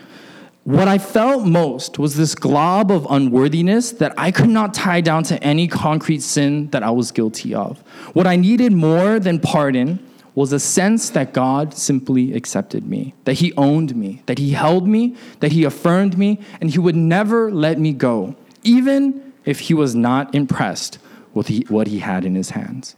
What 0.64 0.88
I 0.88 0.98
felt 0.98 1.46
most 1.46 2.00
was 2.00 2.16
this 2.16 2.36
glob 2.36 2.90
of 2.90 3.06
unworthiness 3.10 3.92
that 3.94 4.14
I 4.18 4.32
could 4.32 4.50
not 4.50 4.74
tie 4.74 5.02
down 5.02 5.24
to 5.26 5.42
any 5.44 5.68
concrete 5.68 6.22
sin 6.22 6.70
that 6.70 6.84
I 6.84 6.90
was 6.90 7.12
guilty 7.12 7.54
of. 7.54 7.80
What 8.14 8.28
I 8.28 8.38
needed 8.38 8.72
more 8.72 9.20
than 9.20 9.40
pardon 9.40 10.00
was 10.36 10.54
a 10.54 10.60
sense 10.60 11.10
that 11.12 11.34
God 11.34 11.74
simply 11.74 12.34
accepted 12.34 12.88
me, 12.88 13.14
that 13.26 13.34
He 13.34 13.54
owned 13.56 13.96
me, 13.96 14.24
that 14.26 14.40
He 14.40 14.52
held 14.52 14.88
me, 14.88 15.16
that 15.42 15.52
He 15.52 15.66
affirmed 15.66 16.18
me, 16.18 16.40
and 16.62 16.72
He 16.72 16.80
would 16.80 16.96
never 16.96 17.52
let 17.52 17.78
me 17.78 17.92
go, 17.92 18.36
even 18.64 19.34
if 19.44 19.60
He 19.60 19.74
was 19.74 19.94
not 19.94 20.34
impressed 20.34 20.98
with 21.34 21.50
what 21.70 21.88
He 21.88 22.00
had 22.00 22.24
in 22.24 22.36
His 22.36 22.52
hands. 22.52 22.96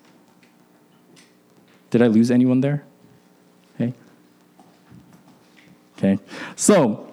Did 1.90 2.04
I 2.04 2.08
lose 2.08 2.30
anyone 2.30 2.62
there? 2.62 2.86
Okay. 3.76 3.94
Okay. 5.98 6.20
So, 6.56 7.05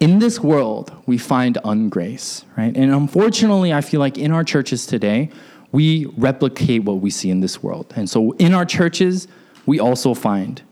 in 0.00 0.18
this 0.18 0.40
world, 0.40 0.92
we 1.06 1.18
find 1.18 1.56
ungrace, 1.64 2.44
right? 2.56 2.76
And 2.76 2.92
unfortunately, 2.92 3.72
I 3.72 3.80
feel 3.80 4.00
like 4.00 4.18
in 4.18 4.32
our 4.32 4.44
churches 4.44 4.86
today, 4.86 5.30
we 5.72 6.06
replicate 6.16 6.84
what 6.84 6.94
we 6.94 7.10
see 7.10 7.30
in 7.30 7.40
this 7.40 7.62
world. 7.62 7.92
And 7.96 8.08
so 8.08 8.32
in 8.32 8.54
our 8.54 8.64
churches, 8.64 9.28
we 9.66 9.80
also 9.80 10.14
find 10.14 10.62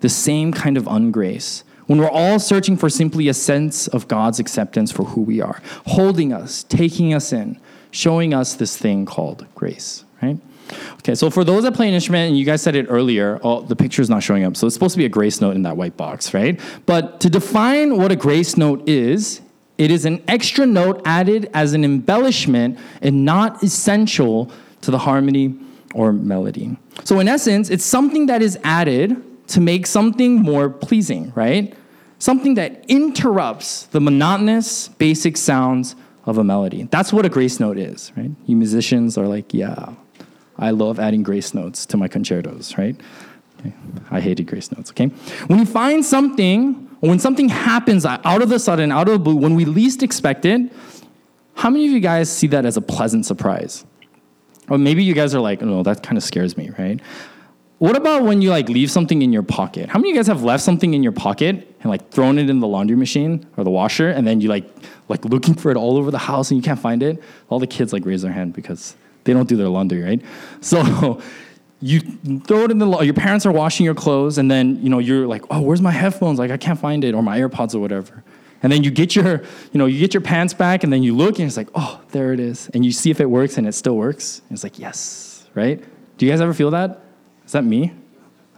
the 0.00 0.08
same 0.08 0.52
kind 0.52 0.76
of 0.76 0.84
ungrace 0.84 1.62
when 1.86 2.00
we're 2.00 2.10
all 2.10 2.38
searching 2.38 2.76
for 2.76 2.90
simply 2.90 3.28
a 3.28 3.34
sense 3.34 3.86
of 3.88 4.08
God's 4.08 4.40
acceptance 4.40 4.90
for 4.90 5.04
who 5.04 5.22
we 5.22 5.40
are, 5.40 5.60
holding 5.86 6.32
us, 6.32 6.64
taking 6.64 7.14
us 7.14 7.32
in, 7.32 7.60
showing 7.90 8.34
us 8.34 8.54
this 8.54 8.76
thing 8.76 9.06
called 9.06 9.46
grace, 9.54 10.04
right? 10.22 10.38
Okay, 10.94 11.14
so 11.14 11.30
for 11.30 11.44
those 11.44 11.62
that 11.64 11.74
play 11.74 11.88
an 11.88 11.94
instrument, 11.94 12.28
and 12.28 12.38
you 12.38 12.44
guys 12.44 12.62
said 12.62 12.74
it 12.74 12.86
earlier, 12.88 13.38
oh, 13.42 13.62
the 13.62 13.76
picture's 13.76 14.10
not 14.10 14.22
showing 14.22 14.44
up, 14.44 14.56
so 14.56 14.66
it's 14.66 14.74
supposed 14.74 14.94
to 14.94 14.98
be 14.98 15.04
a 15.04 15.08
grace 15.08 15.40
note 15.40 15.54
in 15.54 15.62
that 15.62 15.76
white 15.76 15.96
box, 15.96 16.34
right? 16.34 16.60
But 16.86 17.20
to 17.20 17.30
define 17.30 17.96
what 17.96 18.12
a 18.12 18.16
grace 18.16 18.56
note 18.56 18.88
is, 18.88 19.40
it 19.78 19.90
is 19.90 20.04
an 20.04 20.22
extra 20.26 20.66
note 20.66 21.02
added 21.04 21.50
as 21.52 21.74
an 21.74 21.84
embellishment 21.84 22.78
and 23.02 23.24
not 23.24 23.62
essential 23.62 24.50
to 24.80 24.90
the 24.90 24.98
harmony 24.98 25.58
or 25.94 26.12
melody. 26.12 26.76
So, 27.04 27.20
in 27.20 27.28
essence, 27.28 27.70
it's 27.70 27.84
something 27.84 28.26
that 28.26 28.42
is 28.42 28.58
added 28.64 29.22
to 29.48 29.60
make 29.60 29.86
something 29.86 30.36
more 30.36 30.68
pleasing, 30.70 31.32
right? 31.34 31.74
Something 32.18 32.54
that 32.54 32.84
interrupts 32.88 33.84
the 33.86 34.00
monotonous, 34.00 34.88
basic 34.88 35.36
sounds 35.36 35.94
of 36.24 36.38
a 36.38 36.44
melody. 36.44 36.84
That's 36.90 37.12
what 37.12 37.24
a 37.24 37.28
grace 37.28 37.60
note 37.60 37.78
is, 37.78 38.12
right? 38.16 38.30
You 38.46 38.56
musicians 38.56 39.16
are 39.16 39.26
like, 39.26 39.54
yeah, 39.54 39.94
I 40.58 40.70
love 40.70 40.98
adding 40.98 41.22
grace 41.22 41.54
notes 41.54 41.86
to 41.86 41.96
my 41.96 42.08
concertos, 42.08 42.76
right? 42.78 42.96
Okay. 43.60 43.72
I 44.10 44.20
hated 44.20 44.46
grace 44.46 44.70
notes, 44.72 44.90
okay? 44.90 45.06
When 45.46 45.58
you 45.58 45.66
find 45.66 46.04
something, 46.04 46.74
when 47.00 47.18
something 47.18 47.48
happens 47.48 48.04
out 48.04 48.42
of 48.42 48.48
the 48.48 48.58
sudden, 48.58 48.92
out 48.92 49.08
of 49.08 49.14
the 49.14 49.18
blue, 49.18 49.36
when 49.36 49.54
we 49.54 49.64
least 49.64 50.02
expect 50.02 50.44
it, 50.44 50.72
how 51.54 51.70
many 51.70 51.86
of 51.86 51.92
you 51.92 52.00
guys 52.00 52.30
see 52.30 52.46
that 52.48 52.66
as 52.66 52.76
a 52.76 52.82
pleasant 52.82 53.24
surprise? 53.26 53.84
Or 54.68 54.78
maybe 54.78 55.02
you 55.02 55.14
guys 55.14 55.34
are 55.34 55.40
like, 55.40 55.62
oh, 55.62 55.82
that 55.84 56.02
kind 56.02 56.18
of 56.18 56.24
scares 56.24 56.56
me, 56.56 56.70
right? 56.78 57.00
What 57.78 57.94
about 57.94 58.22
when 58.22 58.40
you 58.40 58.50
like 58.50 58.68
leave 58.70 58.90
something 58.90 59.20
in 59.20 59.32
your 59.32 59.42
pocket? 59.42 59.90
How 59.90 59.98
many 59.98 60.10
of 60.10 60.14
you 60.14 60.18
guys 60.18 60.26
have 60.28 60.42
left 60.42 60.62
something 60.62 60.94
in 60.94 61.02
your 61.02 61.12
pocket 61.12 61.76
and 61.80 61.90
like 61.90 62.10
thrown 62.10 62.38
it 62.38 62.48
in 62.48 62.60
the 62.60 62.66
laundry 62.66 62.96
machine 62.96 63.46
or 63.58 63.64
the 63.64 63.70
washer 63.70 64.08
and 64.08 64.26
then 64.26 64.40
you 64.40 64.48
like 64.48 64.64
like 65.08 65.24
looking 65.26 65.54
for 65.54 65.70
it 65.70 65.76
all 65.76 65.98
over 65.98 66.10
the 66.10 66.18
house 66.18 66.50
and 66.50 66.56
you 66.56 66.62
can't 66.62 66.80
find 66.80 67.02
it? 67.02 67.22
All 67.50 67.58
the 67.58 67.66
kids 67.66 67.92
like 67.92 68.06
raise 68.06 68.22
their 68.22 68.32
hand 68.32 68.54
because 68.54 68.96
they 69.26 69.32
don't 69.32 69.48
do 69.48 69.56
their 69.56 69.68
laundry, 69.68 70.02
right? 70.02 70.22
So 70.62 71.20
you 71.80 72.00
throw 72.00 72.64
it 72.64 72.70
in 72.70 72.78
the 72.78 73.00
your 73.00 73.14
parents 73.14 73.44
are 73.44 73.52
washing 73.52 73.84
your 73.84 73.94
clothes 73.94 74.38
and 74.38 74.50
then 74.50 74.82
you 74.82 74.88
know 74.88 74.98
you're 74.98 75.26
like 75.26 75.44
oh 75.50 75.60
where's 75.60 75.82
my 75.82 75.90
headphones? 75.90 76.38
Like 76.38 76.50
i 76.50 76.56
can't 76.56 76.78
find 76.78 77.04
it 77.04 77.14
or 77.14 77.22
my 77.22 77.38
airpods 77.38 77.74
or 77.74 77.80
whatever. 77.80 78.24
And 78.62 78.72
then 78.72 78.82
you 78.82 78.90
get 78.90 79.14
your 79.14 79.42
you 79.72 79.78
know 79.78 79.84
you 79.84 80.00
get 80.00 80.14
your 80.14 80.22
pants 80.22 80.54
back 80.54 80.84
and 80.84 80.92
then 80.92 81.02
you 81.02 81.14
look 81.14 81.38
and 81.38 81.46
it's 81.46 81.56
like 81.56 81.68
oh 81.74 82.00
there 82.12 82.32
it 82.32 82.40
is. 82.40 82.70
And 82.72 82.84
you 82.84 82.92
see 82.92 83.10
if 83.10 83.20
it 83.20 83.26
works 83.26 83.58
and 83.58 83.66
it 83.66 83.74
still 83.74 83.96
works. 83.96 84.40
And 84.48 84.56
it's 84.56 84.64
like 84.64 84.78
yes 84.78 85.46
right? 85.54 85.82
Do 86.16 86.24
you 86.24 86.32
guys 86.32 86.40
ever 86.40 86.54
feel 86.54 86.70
that? 86.70 87.02
Is 87.44 87.52
that 87.52 87.64
me? 87.64 87.92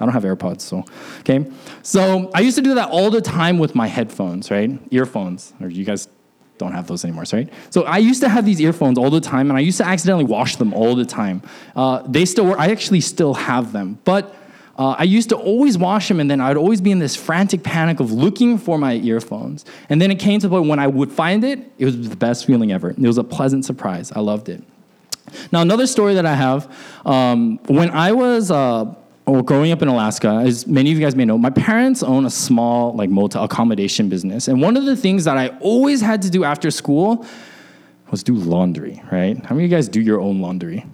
I 0.01 0.05
don't 0.05 0.15
have 0.15 0.23
airpods 0.23 0.61
so 0.61 0.85
okay. 1.21 1.45
So 1.83 2.31
i 2.35 2.41
used 2.41 2.57
to 2.57 2.63
do 2.63 2.75
that 2.77 2.89
all 2.91 3.11
the 3.11 3.21
time 3.21 3.59
with 3.59 3.75
my 3.75 3.89
headphones 3.89 4.49
right? 4.51 4.71
Earphones. 4.93 5.53
Or 5.61 5.69
you 5.69 5.85
guys 5.85 6.09
don't 6.59 6.73
have 6.73 6.87
those 6.87 7.05
anymore, 7.05 7.25
right? 7.33 7.49
So 7.71 7.83
I 7.83 7.99
used 7.99 8.21
to 8.23 8.29
have 8.29 8.45
these 8.45 8.61
earphones 8.61 8.99
all 8.99 9.11
the 9.11 9.21
time, 9.21 9.51
and 9.51 9.57
I 9.57 9.61
used 9.61 9.79
to 9.79 9.87
accidentally 9.87 10.25
wash 10.25 10.57
them 10.57 10.75
all 10.75 10.95
the 10.95 11.05
time. 11.05 11.43
Uh, 11.75 12.03
they 12.07 12.25
still 12.25 12.47
work. 12.47 12.59
I 12.59 12.71
actually 12.71 13.01
still 13.01 13.35
have 13.35 13.73
them, 13.73 13.99
but 14.05 14.35
uh, 14.79 14.95
I 14.97 15.03
used 15.03 15.29
to 15.31 15.37
always 15.37 15.77
wash 15.77 16.07
them, 16.07 16.21
and 16.21 16.31
then 16.31 16.41
I'd 16.41 16.57
always 16.57 16.81
be 16.81 16.93
in 16.93 17.01
this 17.01 17.17
frantic 17.17 17.65
panic 17.65 17.99
of 17.99 18.13
looking 18.13 18.59
for 18.59 18.79
my 18.79 18.95
earphones. 18.95 19.65
And 19.89 20.01
then 20.01 20.13
it 20.13 20.21
came 20.21 20.39
to 20.41 20.49
the 20.49 20.55
point 20.55 20.69
when 20.69 20.79
I 20.79 20.87
would 20.87 21.11
find 21.11 21.43
it, 21.43 21.59
it 21.79 21.85
was 21.85 22.09
the 22.09 22.17
best 22.17 22.47
feeling 22.47 22.71
ever. 22.71 22.91
It 22.91 22.99
was 22.99 23.19
a 23.19 23.25
pleasant 23.25 23.65
surprise. 23.65 24.13
I 24.13 24.21
loved 24.21 24.49
it. 24.49 24.63
Now, 25.53 25.63
another 25.63 25.87
story 25.87 26.15
that 26.15 26.27
I 26.27 26.35
have 26.35 26.73
um, 27.05 27.59
when 27.67 27.91
I 27.91 28.13
was 28.13 28.51
uh, 28.51 28.95
well, 29.31 29.43
growing 29.43 29.73
up 29.73 29.83
in 29.83 29.89
Alaska, 29.89 30.43
as 30.45 30.67
many 30.67 30.91
of 30.91 30.99
you 30.99 31.05
guys 31.05 31.15
may 31.15 31.25
know, 31.25 31.39
my 31.39 31.51
parents 31.51 32.03
own 32.03 32.25
a 32.25 32.31
small 32.31 32.95
like 32.95 33.11
motel 33.11 33.45
accommodation 33.45 34.09
business. 34.09 34.49
And 34.49 34.63
one 34.63 34.77
of 34.77 34.85
the 34.85 34.97
things 34.97 35.25
that 35.25 35.37
I 35.37 35.49
always 35.61 36.01
had 36.01 36.23
to 36.23 36.31
do 36.31 36.45
after 36.45 36.71
school, 36.71 37.27
was 38.11 38.23
do 38.23 38.35
laundry, 38.35 39.03
right? 39.13 39.37
How 39.45 39.55
many 39.55 39.67
of 39.67 39.71
you 39.71 39.77
guys 39.77 39.89
do 39.89 40.01
your 40.01 40.21
own 40.21 40.41
laundry? 40.41 40.85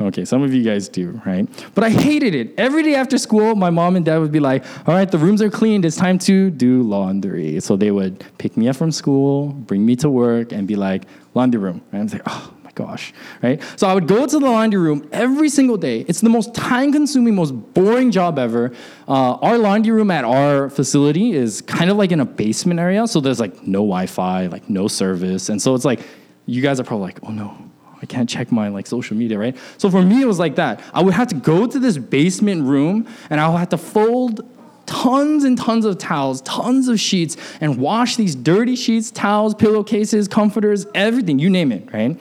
Okay, 0.00 0.24
some 0.24 0.42
of 0.42 0.54
you 0.54 0.62
guys 0.62 0.88
do, 0.88 1.20
right? 1.26 1.46
But 1.74 1.84
I 1.84 1.90
hated 1.90 2.34
it. 2.34 2.54
Every 2.56 2.82
day 2.82 2.94
after 2.94 3.18
school, 3.18 3.54
my 3.54 3.70
mom 3.70 3.94
and 3.94 4.04
dad 4.04 4.18
would 4.18 4.32
be 4.32 4.40
like, 4.40 4.64
all 4.88 4.94
right, 4.94 5.10
the 5.10 5.18
rooms 5.18 5.42
are 5.42 5.50
cleaned. 5.50 5.84
It's 5.84 5.96
time 5.96 6.18
to 6.20 6.50
do 6.50 6.82
laundry. 6.82 7.60
So 7.60 7.76
they 7.76 7.90
would 7.90 8.24
pick 8.38 8.56
me 8.56 8.68
up 8.68 8.76
from 8.76 8.90
school, 8.90 9.48
bring 9.48 9.84
me 9.84 9.94
to 9.96 10.08
work, 10.08 10.52
and 10.52 10.66
be 10.66 10.76
like, 10.76 11.04
laundry 11.34 11.60
room. 11.60 11.82
And 11.92 12.02
I'm 12.02 12.18
like, 12.18 12.22
oh 12.26 12.54
gosh, 12.74 13.12
right? 13.42 13.62
So 13.76 13.86
I 13.86 13.94
would 13.94 14.06
go 14.06 14.26
to 14.26 14.38
the 14.38 14.46
laundry 14.46 14.80
room 14.80 15.08
every 15.12 15.48
single 15.48 15.76
day. 15.76 16.00
It's 16.08 16.20
the 16.20 16.30
most 16.30 16.54
time 16.54 16.92
consuming, 16.92 17.34
most 17.34 17.52
boring 17.74 18.10
job 18.10 18.38
ever. 18.38 18.72
Uh, 19.06 19.34
our 19.34 19.58
laundry 19.58 19.92
room 19.92 20.10
at 20.10 20.24
our 20.24 20.70
facility 20.70 21.32
is 21.32 21.60
kind 21.60 21.90
of 21.90 21.96
like 21.96 22.12
in 22.12 22.20
a 22.20 22.24
basement 22.24 22.80
area. 22.80 23.06
So 23.06 23.20
there's 23.20 23.40
like 23.40 23.66
no 23.66 23.80
Wi 23.80 24.06
Fi, 24.06 24.46
like 24.46 24.70
no 24.70 24.88
service. 24.88 25.48
And 25.48 25.60
so 25.60 25.74
it's 25.74 25.84
like, 25.84 26.00
you 26.46 26.62
guys 26.62 26.80
are 26.80 26.84
probably 26.84 27.06
like, 27.06 27.20
oh 27.24 27.30
no, 27.30 27.56
I 28.00 28.06
can't 28.06 28.28
check 28.28 28.50
my 28.50 28.68
like 28.68 28.86
social 28.86 29.16
media, 29.16 29.38
right? 29.38 29.56
So 29.78 29.90
for 29.90 30.02
me, 30.02 30.22
it 30.22 30.26
was 30.26 30.38
like 30.38 30.56
that. 30.56 30.82
I 30.92 31.02
would 31.02 31.14
have 31.14 31.28
to 31.28 31.34
go 31.34 31.66
to 31.66 31.78
this 31.78 31.98
basement 31.98 32.64
room 32.64 33.06
and 33.30 33.40
I 33.40 33.48
would 33.48 33.58
have 33.58 33.68
to 33.70 33.78
fold 33.78 34.48
tons 34.86 35.44
and 35.44 35.56
tons 35.56 35.84
of 35.84 35.98
towels, 35.98 36.40
tons 36.42 36.88
of 36.88 36.98
sheets, 36.98 37.36
and 37.60 37.78
wash 37.78 38.16
these 38.16 38.34
dirty 38.34 38.76
sheets, 38.76 39.10
towels, 39.10 39.54
pillowcases, 39.54 40.28
comforters, 40.28 40.86
everything, 40.94 41.38
you 41.38 41.48
name 41.48 41.72
it, 41.72 41.92
right? 41.92 42.20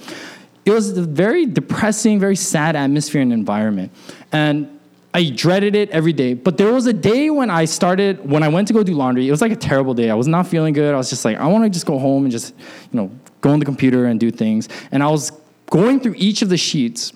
It 0.66 0.72
was 0.72 0.98
a 0.98 1.02
very 1.02 1.46
depressing, 1.46 2.20
very 2.20 2.36
sad 2.36 2.76
atmosphere 2.76 3.22
and 3.22 3.34
environment. 3.34 3.92
And 4.32 4.80
I 5.14 5.30
dreaded 5.30 5.76
it 5.76 5.90
every 5.90 6.14
day. 6.14 6.34
But 6.34 6.58
there 6.58 6.72
was 6.72 6.86
a 6.86 6.94
day 6.94 7.30
when 7.30 7.50
I 7.50 7.66
started, 7.66 8.30
when 8.30 8.44
I 8.44 8.48
went 8.48 8.68
to 8.70 8.74
go 8.74 8.84
do 8.84 8.94
laundry, 8.94 9.28
it 9.28 9.32
was 9.32 9.42
like 9.42 9.52
a 9.52 9.58
terrible 9.58 9.94
day. 9.94 10.10
I 10.10 10.14
was 10.14 10.28
not 10.28 10.48
feeling 10.48 10.74
good. 10.74 10.94
I 10.94 10.98
was 10.98 11.10
just 11.10 11.26
like, 11.26 11.38
I 11.38 11.48
want 11.48 11.64
to 11.66 11.70
just 11.70 11.86
go 11.86 12.00
home 12.00 12.24
and 12.24 12.32
just, 12.32 12.54
you 12.92 13.00
know, 13.00 13.12
go 13.42 13.50
on 13.50 13.60
the 13.60 13.66
computer 13.66 14.06
and 14.06 14.20
do 14.20 14.32
things. 14.32 14.70
And 14.92 15.04
I 15.04 15.10
was 15.10 15.32
going 15.70 16.00
through 16.00 16.16
each 16.18 16.42
of 16.42 16.50
the 16.50 16.58
sheets. 16.58 17.12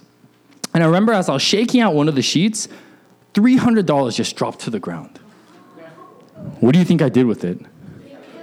And 0.74 0.84
I 0.84 0.88
remember 0.88 1.14
as 1.14 1.30
I 1.30 1.34
was 1.34 1.42
shaking 1.42 1.82
out 1.82 1.94
one 1.94 2.10
of 2.10 2.16
the 2.16 2.22
sheets, 2.22 2.68
$300 3.34 4.16
just 4.16 4.36
dropped 4.36 4.60
to 4.62 4.70
the 4.70 4.80
ground. 4.80 5.20
What 6.60 6.74
do 6.74 6.80
you 6.80 6.86
think 6.86 7.02
I 7.02 7.10
did 7.10 7.26
with 7.26 7.46
it? 7.46 7.60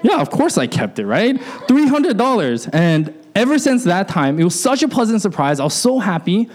Yeah, 0.03 0.21
of 0.21 0.31
course 0.31 0.57
I 0.59 0.67
kept 0.67 0.99
it, 0.99 1.07
right? 1.07 1.37
$300. 1.37 2.71
And 2.73 3.15
ever 3.35 3.59
since 3.59 3.85
that 3.85 4.09
time, 4.09 4.39
it 4.39 4.45
was 4.45 4.59
such 4.59 4.83
a 4.83 4.89
pleasant 4.89 5.23
surprise. 5.23 5.61
I 5.61 5.65
was 5.65 5.75
so 5.75 5.99
happy 5.99 6.49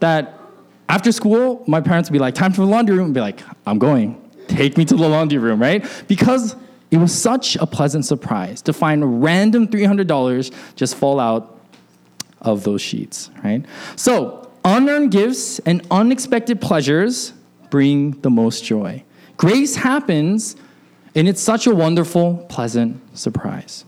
that 0.00 0.38
after 0.88 1.12
school, 1.12 1.64
my 1.66 1.80
parents 1.80 2.08
would 2.08 2.14
be 2.14 2.18
like, 2.18 2.34
time 2.34 2.52
for 2.52 2.62
the 2.62 2.66
laundry 2.66 2.96
room. 2.96 3.06
And 3.06 3.14
be 3.14 3.20
like, 3.20 3.40
I'm 3.66 3.78
going. 3.78 4.22
Take 4.48 4.78
me 4.78 4.84
to 4.86 4.96
the 4.96 5.08
laundry 5.08 5.38
room, 5.38 5.60
right? 5.60 5.84
Because 6.08 6.56
it 6.90 6.96
was 6.96 7.14
such 7.14 7.56
a 7.56 7.66
pleasant 7.66 8.06
surprise 8.06 8.62
to 8.62 8.72
find 8.72 9.22
random 9.22 9.68
$300 9.68 10.54
just 10.74 10.94
fall 10.94 11.20
out 11.20 11.58
of 12.40 12.64
those 12.64 12.80
sheets, 12.80 13.30
right? 13.44 13.64
So, 13.96 14.50
unearned 14.64 15.10
gifts 15.10 15.58
and 15.60 15.86
unexpected 15.90 16.60
pleasures 16.60 17.34
bring 17.70 18.12
the 18.22 18.30
most 18.30 18.64
joy. 18.64 19.04
Grace 19.36 19.76
happens, 19.76 20.56
and 21.14 21.28
it's 21.28 21.42
such 21.42 21.66
a 21.66 21.74
wonderful, 21.74 22.46
pleasant 22.48 23.00
surprise. 23.16 23.84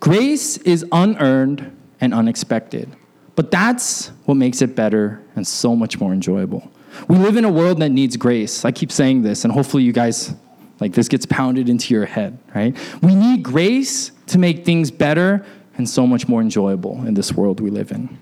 Grace 0.00 0.58
is 0.58 0.84
unearned 0.92 1.74
and 2.02 2.12
unexpected, 2.12 2.94
but 3.36 3.50
that's 3.50 4.08
what 4.26 4.34
makes 4.34 4.60
it 4.60 4.76
better 4.76 5.22
and 5.36 5.46
so 5.46 5.74
much 5.74 5.98
more 5.98 6.12
enjoyable. 6.12 6.70
We 7.08 7.16
live 7.16 7.36
in 7.38 7.46
a 7.46 7.50
world 7.50 7.78
that 7.80 7.88
needs 7.88 8.18
grace. 8.18 8.66
I 8.66 8.72
keep 8.72 8.92
saying 8.92 9.22
this, 9.22 9.44
and 9.44 9.52
hopefully, 9.52 9.84
you 9.84 9.92
guys 9.92 10.34
like 10.80 10.92
this 10.92 11.08
gets 11.08 11.24
pounded 11.24 11.68
into 11.68 11.94
your 11.94 12.04
head, 12.04 12.38
right? 12.54 12.76
We 13.02 13.14
need 13.14 13.44
grace 13.44 14.10
to 14.26 14.38
make 14.38 14.64
things 14.64 14.90
better 14.90 15.46
and 15.78 15.88
so 15.88 16.06
much 16.06 16.28
more 16.28 16.42
enjoyable 16.42 17.06
in 17.06 17.14
this 17.14 17.32
world 17.32 17.60
we 17.60 17.70
live 17.70 17.92
in. 17.92 18.18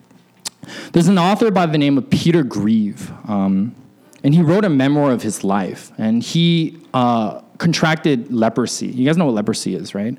There's 0.93 1.09
an 1.09 1.19
author 1.19 1.51
by 1.51 1.67
the 1.67 1.79
name 1.79 1.97
of 1.97 2.11
Peter 2.11 2.45
Greave, 2.45 3.11
um, 3.27 3.75
and 4.23 4.35
he 4.35 4.43
wrote 4.43 4.67
a 4.67 4.69
memoir 4.69 5.11
of 5.11 5.23
his 5.23 5.43
life, 5.43 5.91
and 5.97 6.23
he 6.23 6.79
uh, 6.93 7.41
contracted 7.57 8.31
leprosy. 8.31 8.89
You 8.89 9.07
guys 9.07 9.17
know 9.17 9.25
what 9.25 9.35
leprosy 9.35 9.75
is, 9.75 9.95
right? 9.95 10.17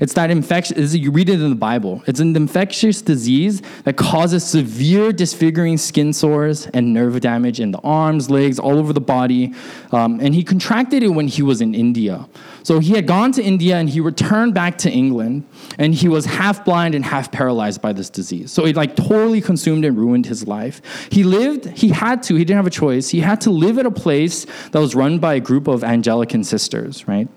It's 0.00 0.12
that 0.14 0.30
infection, 0.30 0.76
you 0.78 1.10
read 1.10 1.28
it 1.28 1.40
in 1.40 1.50
the 1.50 1.56
Bible. 1.56 2.02
It's 2.06 2.20
an 2.20 2.36
infectious 2.36 3.00
disease 3.02 3.62
that 3.84 3.96
causes 3.96 4.44
severe 4.44 5.12
disfiguring 5.12 5.78
skin 5.78 6.12
sores 6.12 6.66
and 6.68 6.92
nerve 6.92 7.20
damage 7.20 7.60
in 7.60 7.70
the 7.70 7.78
arms, 7.78 8.30
legs, 8.30 8.58
all 8.58 8.78
over 8.78 8.92
the 8.92 9.00
body. 9.00 9.54
Um, 9.92 10.20
and 10.20 10.34
he 10.34 10.42
contracted 10.44 11.02
it 11.02 11.08
when 11.08 11.28
he 11.28 11.42
was 11.42 11.60
in 11.60 11.74
India. 11.74 12.28
So 12.62 12.80
he 12.80 12.94
had 12.94 13.06
gone 13.06 13.32
to 13.32 13.42
India 13.42 13.76
and 13.76 13.88
he 13.88 14.00
returned 14.00 14.52
back 14.52 14.76
to 14.78 14.90
England 14.90 15.44
and 15.78 15.94
he 15.94 16.08
was 16.08 16.24
half 16.24 16.64
blind 16.64 16.94
and 16.94 17.04
half 17.04 17.30
paralyzed 17.30 17.80
by 17.80 17.92
this 17.92 18.10
disease. 18.10 18.52
So 18.52 18.64
it 18.64 18.76
like 18.76 18.96
totally 18.96 19.40
consumed 19.40 19.84
and 19.84 19.96
ruined 19.96 20.26
his 20.26 20.46
life. 20.46 20.82
He 21.10 21.22
lived, 21.22 21.66
he 21.66 21.90
had 21.90 22.22
to, 22.24 22.34
he 22.34 22.44
didn't 22.44 22.56
have 22.56 22.66
a 22.66 22.70
choice. 22.70 23.08
He 23.08 23.20
had 23.20 23.40
to 23.42 23.50
live 23.50 23.78
at 23.78 23.86
a 23.86 23.90
place 23.90 24.46
that 24.72 24.80
was 24.80 24.94
run 24.94 25.18
by 25.18 25.34
a 25.34 25.40
group 25.40 25.68
of 25.68 25.84
Anglican 25.84 26.44
sisters, 26.44 27.06
right? 27.06 27.28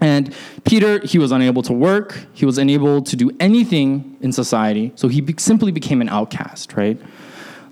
And 0.00 0.34
Peter, 0.64 1.00
he 1.06 1.18
was 1.18 1.32
unable 1.32 1.62
to 1.62 1.72
work, 1.72 2.26
he 2.34 2.44
was 2.44 2.58
unable 2.58 3.02
to 3.02 3.16
do 3.16 3.30
anything 3.40 4.16
in 4.20 4.32
society, 4.32 4.92
so 4.94 5.08
he 5.08 5.20
be- 5.20 5.34
simply 5.38 5.72
became 5.72 6.00
an 6.00 6.08
outcast, 6.08 6.74
right? 6.74 7.00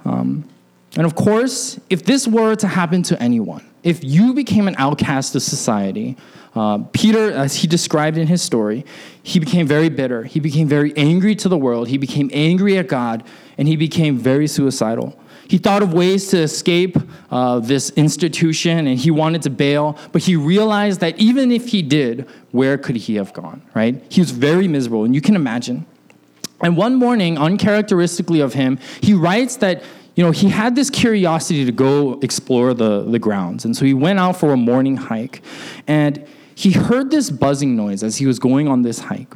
Um, 0.05 0.49
and 0.97 1.05
of 1.05 1.15
course, 1.15 1.79
if 1.91 2.05
this 2.05 2.27
were 2.27 2.55
to 2.57 2.69
happen 2.69 3.03
to 3.05 3.23
anyone, 3.23 3.65
if 3.83 4.03
you 4.03 4.33
became 4.33 4.69
an 4.69 4.75
outcast 4.79 5.35
of 5.35 5.43
society, 5.43 6.17
uh, 6.55 6.79
Peter, 6.93 7.33
as 7.33 7.57
he 7.57 7.67
described 7.67 8.17
in 8.17 8.27
his 8.27 8.41
story, 8.41 8.85
he 9.23 9.39
became 9.41 9.67
very 9.67 9.89
bitter. 9.89 10.23
He 10.23 10.41
became 10.41 10.69
very 10.69 10.97
angry 10.97 11.35
to 11.37 11.49
the 11.49 11.59
world. 11.59 11.89
He 11.89 11.99
became 11.99 12.31
angry 12.33 12.79
at 12.79 12.87
God, 12.87 13.25
and 13.59 13.67
he 13.67 13.77
became 13.77 14.17
very 14.17 14.47
suicidal. 14.47 15.19
He 15.49 15.59
thought 15.59 15.83
of 15.83 15.93
ways 15.93 16.29
to 16.29 16.39
escape 16.39 16.97
uh, 17.31 17.61
this 17.61 17.91
institution 17.91 18.87
and 18.87 18.99
he 18.99 19.11
wanted 19.11 19.43
to 19.43 19.51
bail, 19.51 19.99
but 20.13 20.23
he 20.23 20.37
realized 20.37 21.01
that 21.01 21.19
even 21.19 21.53
if 21.53 21.69
he 21.69 21.83
did, 21.83 22.29
where 22.51 22.79
could 22.79 22.97
he 22.97 23.17
have 23.17 23.33
gone, 23.33 23.63
right? 23.75 24.03
He 24.09 24.21
was 24.21 24.31
very 24.31 24.69
miserable, 24.69 25.05
and 25.05 25.15
you 25.15 25.21
can 25.21 25.37
imagine. 25.37 25.87
And 26.61 26.77
one 26.77 26.95
morning, 26.95 27.37
uncharacteristically 27.37 28.41
of 28.41 28.55
him, 28.55 28.79
he 29.01 29.13
writes 29.13 29.57
that 29.57 29.83
you 30.15 30.23
know, 30.23 30.31
he 30.31 30.49
had 30.49 30.77
this 30.77 30.91
curiosity 30.91 31.65
to 31.65 31.73
go 31.73 32.21
explore 32.21 32.73
the, 32.73 33.03
the 33.03 33.19
grounds. 33.19 33.65
And 33.65 33.77
so 33.77 33.85
he 33.85 33.95
went 33.95 34.19
out 34.19 34.37
for 34.37 34.53
a 34.53 34.57
morning 34.57 34.97
hike. 34.97 35.43
And 35.89 36.27
he 36.55 36.71
heard 36.71 37.11
this 37.11 37.31
buzzing 37.31 37.75
noise 37.75 38.05
as 38.05 38.17
he 38.17 38.27
was 38.27 38.39
going 38.39 38.69
on 38.69 38.83
this 38.83 39.01
hike. 39.01 39.35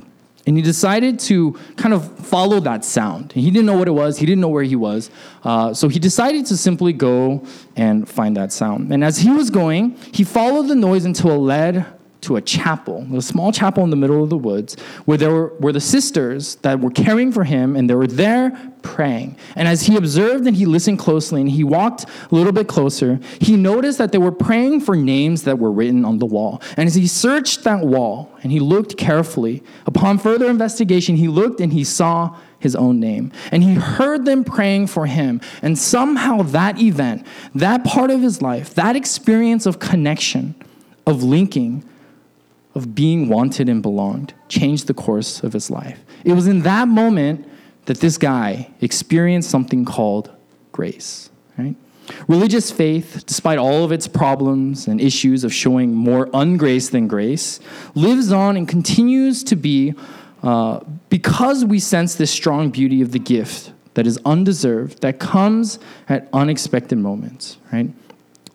And 0.48 0.56
he 0.56 0.62
decided 0.62 1.20
to 1.20 1.52
kind 1.76 1.92
of 1.92 2.26
follow 2.26 2.58
that 2.60 2.82
sound. 2.82 3.32
He 3.32 3.50
didn't 3.50 3.66
know 3.66 3.76
what 3.76 3.86
it 3.86 3.90
was, 3.90 4.16
he 4.16 4.24
didn't 4.24 4.40
know 4.40 4.48
where 4.48 4.62
he 4.64 4.76
was. 4.76 5.10
Uh, 5.44 5.74
so 5.74 5.88
he 5.88 5.98
decided 5.98 6.46
to 6.46 6.56
simply 6.56 6.94
go 6.94 7.44
and 7.76 8.08
find 8.08 8.34
that 8.38 8.50
sound. 8.50 8.90
And 8.90 9.04
as 9.04 9.18
he 9.18 9.28
was 9.28 9.50
going, 9.50 9.98
he 10.10 10.24
followed 10.24 10.68
the 10.68 10.74
noise 10.74 11.04
until 11.04 11.32
it 11.32 11.38
led 11.40 11.86
to 12.20 12.36
a 12.36 12.40
chapel, 12.40 13.06
a 13.14 13.22
small 13.22 13.52
chapel 13.52 13.84
in 13.84 13.90
the 13.90 13.96
middle 13.96 14.22
of 14.22 14.30
the 14.30 14.36
woods, 14.36 14.76
where 15.04 15.16
there 15.16 15.30
were, 15.30 15.54
were 15.60 15.72
the 15.72 15.80
sisters 15.80 16.56
that 16.56 16.80
were 16.80 16.90
caring 16.90 17.30
for 17.30 17.44
him, 17.44 17.76
and 17.76 17.88
they 17.88 17.94
were 17.94 18.06
there 18.06 18.72
praying. 18.82 19.36
And 19.54 19.68
as 19.68 19.82
he 19.82 19.96
observed 19.96 20.46
and 20.46 20.56
he 20.56 20.66
listened 20.66 20.98
closely, 20.98 21.40
and 21.40 21.50
he 21.50 21.62
walked 21.62 22.06
a 22.30 22.34
little 22.34 22.52
bit 22.52 22.66
closer, 22.66 23.20
he 23.40 23.56
noticed 23.56 23.98
that 23.98 24.12
they 24.12 24.18
were 24.18 24.32
praying 24.32 24.80
for 24.80 24.96
names 24.96 25.44
that 25.44 25.58
were 25.58 25.70
written 25.70 26.04
on 26.04 26.18
the 26.18 26.26
wall. 26.26 26.60
And 26.76 26.86
as 26.86 26.94
he 26.94 27.06
searched 27.06 27.64
that 27.64 27.80
wall 27.84 28.32
and 28.42 28.50
he 28.50 28.60
looked 28.60 28.96
carefully, 28.96 29.62
upon 29.86 30.18
further 30.18 30.50
investigation, 30.50 31.16
he 31.16 31.28
looked 31.28 31.60
and 31.60 31.72
he 31.72 31.84
saw 31.84 32.36
his 32.58 32.74
own 32.74 32.98
name. 32.98 33.30
And 33.52 33.62
he 33.62 33.74
heard 33.74 34.24
them 34.24 34.42
praying 34.42 34.88
for 34.88 35.06
him. 35.06 35.40
And 35.62 35.78
somehow 35.78 36.42
that 36.42 36.80
event, 36.80 37.26
that 37.54 37.84
part 37.84 38.10
of 38.10 38.20
his 38.20 38.42
life, 38.42 38.74
that 38.74 38.96
experience 38.96 39.66
of 39.66 39.78
connection, 39.78 40.54
of 41.06 41.22
linking, 41.22 41.84
of 42.78 42.94
being 42.94 43.28
wanted 43.28 43.68
and 43.68 43.82
belonged 43.82 44.32
changed 44.48 44.86
the 44.86 44.94
course 44.94 45.42
of 45.42 45.52
his 45.52 45.68
life. 45.70 46.02
It 46.24 46.32
was 46.32 46.46
in 46.46 46.62
that 46.62 46.88
moment 46.88 47.46
that 47.84 48.00
this 48.00 48.16
guy 48.16 48.70
experienced 48.80 49.50
something 49.50 49.84
called 49.84 50.30
grace, 50.72 51.28
right? 51.58 51.74
Religious 52.26 52.70
faith, 52.70 53.24
despite 53.26 53.58
all 53.58 53.84
of 53.84 53.92
its 53.92 54.08
problems 54.08 54.86
and 54.86 55.00
issues 55.00 55.44
of 55.44 55.52
showing 55.52 55.92
more 55.92 56.26
ungrace 56.28 56.90
than 56.90 57.06
grace, 57.06 57.60
lives 57.94 58.32
on 58.32 58.56
and 58.56 58.66
continues 58.66 59.44
to 59.44 59.56
be 59.56 59.94
uh, 60.42 60.80
because 61.10 61.64
we 61.64 61.78
sense 61.78 62.14
this 62.14 62.30
strong 62.30 62.70
beauty 62.70 63.02
of 63.02 63.12
the 63.12 63.18
gift 63.18 63.72
that 63.94 64.06
is 64.06 64.18
undeserved, 64.24 65.02
that 65.02 65.18
comes 65.18 65.78
at 66.08 66.28
unexpected 66.32 66.96
moments, 66.96 67.58
right? 67.72 67.90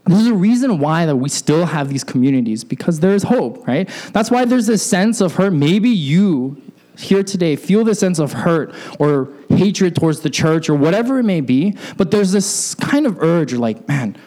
There's 0.05 0.27
a 0.27 0.33
reason 0.33 0.79
why 0.79 1.05
that 1.05 1.15
we 1.15 1.29
still 1.29 1.65
have 1.65 1.89
these 1.89 2.03
communities 2.03 2.63
because 2.63 2.99
there's 2.99 3.23
hope, 3.23 3.65
right? 3.65 3.89
That's 4.11 4.29
why 4.29 4.45
there's 4.45 4.67
this 4.67 4.83
sense 4.83 5.21
of 5.21 5.35
hurt. 5.35 5.53
Maybe 5.53 5.89
you 5.89 6.61
here 6.97 7.23
today 7.23 7.55
feel 7.55 7.83
this 7.83 7.99
sense 7.99 8.19
of 8.19 8.33
hurt 8.33 8.73
or 8.99 9.29
hatred 9.49 9.95
towards 9.95 10.19
the 10.19 10.29
church 10.29 10.69
or 10.69 10.75
whatever 10.75 11.19
it 11.19 11.23
may 11.23 11.41
be, 11.41 11.77
but 11.97 12.11
there's 12.11 12.31
this 12.31 12.75
kind 12.75 13.05
of 13.05 13.21
urge, 13.21 13.53
like, 13.53 13.87
man, 13.87 14.17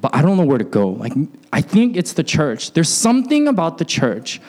but 0.00 0.14
I 0.14 0.22
don't 0.22 0.36
know 0.36 0.44
where 0.44 0.58
to 0.58 0.64
go. 0.64 0.88
Like, 0.88 1.12
I 1.52 1.60
think 1.60 1.96
it's 1.96 2.14
the 2.14 2.24
church. 2.24 2.72
There's 2.72 2.88
something 2.88 3.46
about 3.46 3.78
the 3.78 3.84
church 3.84 4.40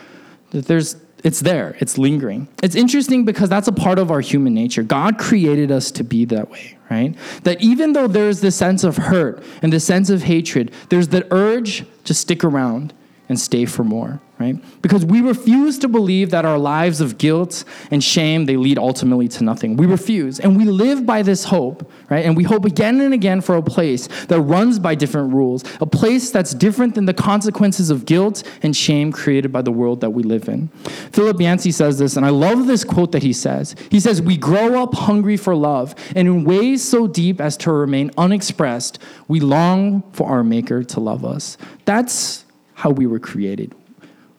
that 0.51 0.65
there's 0.65 0.95
it's 1.23 1.39
there, 1.39 1.75
it's 1.79 1.97
lingering. 1.97 2.47
It's 2.61 2.75
interesting 2.75 3.25
because 3.25 3.49
that's 3.49 3.67
a 3.67 3.71
part 3.71 3.99
of 3.99 4.11
our 4.11 4.21
human 4.21 4.53
nature. 4.53 4.83
God 4.83 5.17
created 5.17 5.71
us 5.71 5.91
to 5.91 6.03
be 6.03 6.25
that 6.25 6.49
way, 6.49 6.77
right? 6.89 7.15
That 7.43 7.61
even 7.61 7.93
though 7.93 8.07
there's 8.07 8.41
this 8.41 8.55
sense 8.55 8.83
of 8.83 8.97
hurt 8.97 9.43
and 9.61 9.73
this 9.73 9.83
sense 9.83 10.09
of 10.09 10.23
hatred, 10.23 10.71
there's 10.89 11.07
the 11.09 11.27
urge 11.33 11.85
to 12.03 12.13
stick 12.13 12.43
around 12.43 12.93
and 13.27 13.39
stay 13.39 13.65
for 13.65 13.83
more 13.83 14.21
right? 14.39 14.55
Because 14.81 15.03
we 15.03 15.21
refuse 15.21 15.79
to 15.79 15.87
believe 15.87 16.29
that 16.29 16.45
our 16.45 16.59
lives 16.59 17.01
of 17.01 17.17
guilt 17.17 17.63
and 17.89 18.03
shame 18.03 18.45
they 18.45 18.55
lead 18.55 18.77
ultimately 18.77 19.27
to 19.29 19.43
nothing. 19.43 19.77
We 19.77 19.87
refuse. 19.87 20.39
And 20.39 20.55
we 20.55 20.65
live 20.65 21.05
by 21.05 21.23
this 21.23 21.45
hope, 21.45 21.89
right? 22.09 22.23
And 22.23 22.37
we 22.37 22.43
hope 22.43 22.63
again 22.65 23.01
and 23.01 23.13
again 23.13 23.41
for 23.41 23.55
a 23.55 23.63
place 23.63 24.07
that 24.27 24.39
runs 24.41 24.77
by 24.77 24.95
different 24.95 25.33
rules, 25.33 25.63
a 25.81 25.85
place 25.85 26.29
that's 26.29 26.53
different 26.53 26.95
than 26.95 27.05
the 27.05 27.13
consequences 27.13 27.89
of 27.89 28.05
guilt 28.05 28.43
and 28.61 28.75
shame 28.75 29.11
created 29.11 29.51
by 29.51 29.61
the 29.61 29.71
world 29.71 30.01
that 30.01 30.11
we 30.11 30.23
live 30.23 30.47
in. 30.47 30.67
Philip 31.11 31.41
Yancey 31.41 31.71
says 31.71 31.97
this, 31.97 32.15
and 32.15 32.25
I 32.25 32.29
love 32.29 32.67
this 32.67 32.83
quote 32.83 33.11
that 33.13 33.23
he 33.23 33.33
says. 33.33 33.75
He 33.89 33.99
says, 33.99 34.21
"We 34.21 34.37
grow 34.37 34.81
up 34.81 34.93
hungry 34.93 35.37
for 35.37 35.55
love, 35.55 35.95
and 36.15 36.27
in 36.27 36.43
ways 36.43 36.83
so 36.83 37.07
deep 37.07 37.41
as 37.41 37.57
to 37.57 37.71
remain 37.71 38.11
unexpressed, 38.17 38.99
we 39.27 39.39
long 39.39 40.03
for 40.11 40.29
our 40.29 40.43
maker 40.43 40.83
to 40.83 40.99
love 40.99 41.25
us." 41.25 41.57
That's 41.85 42.45
how 42.75 42.91
we 42.91 43.07
were 43.07 43.19
created. 43.19 43.73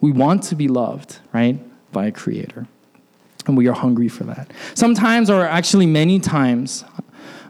We 0.01 0.13
want 0.13 0.43
to 0.45 0.55
be 0.55 0.69
loved, 0.69 1.19
right, 1.33 1.59
by 1.93 2.07
a 2.07 2.13
creator. 2.13 2.67
And 3.47 3.57
we 3.57 3.67
are 3.67 3.73
hungry 3.73 4.09
for 4.09 4.25
that. 4.25 4.53
Sometimes, 4.75 5.31
or 5.31 5.45
actually 5.45 5.87
many 5.87 6.21
times, 6.21 6.85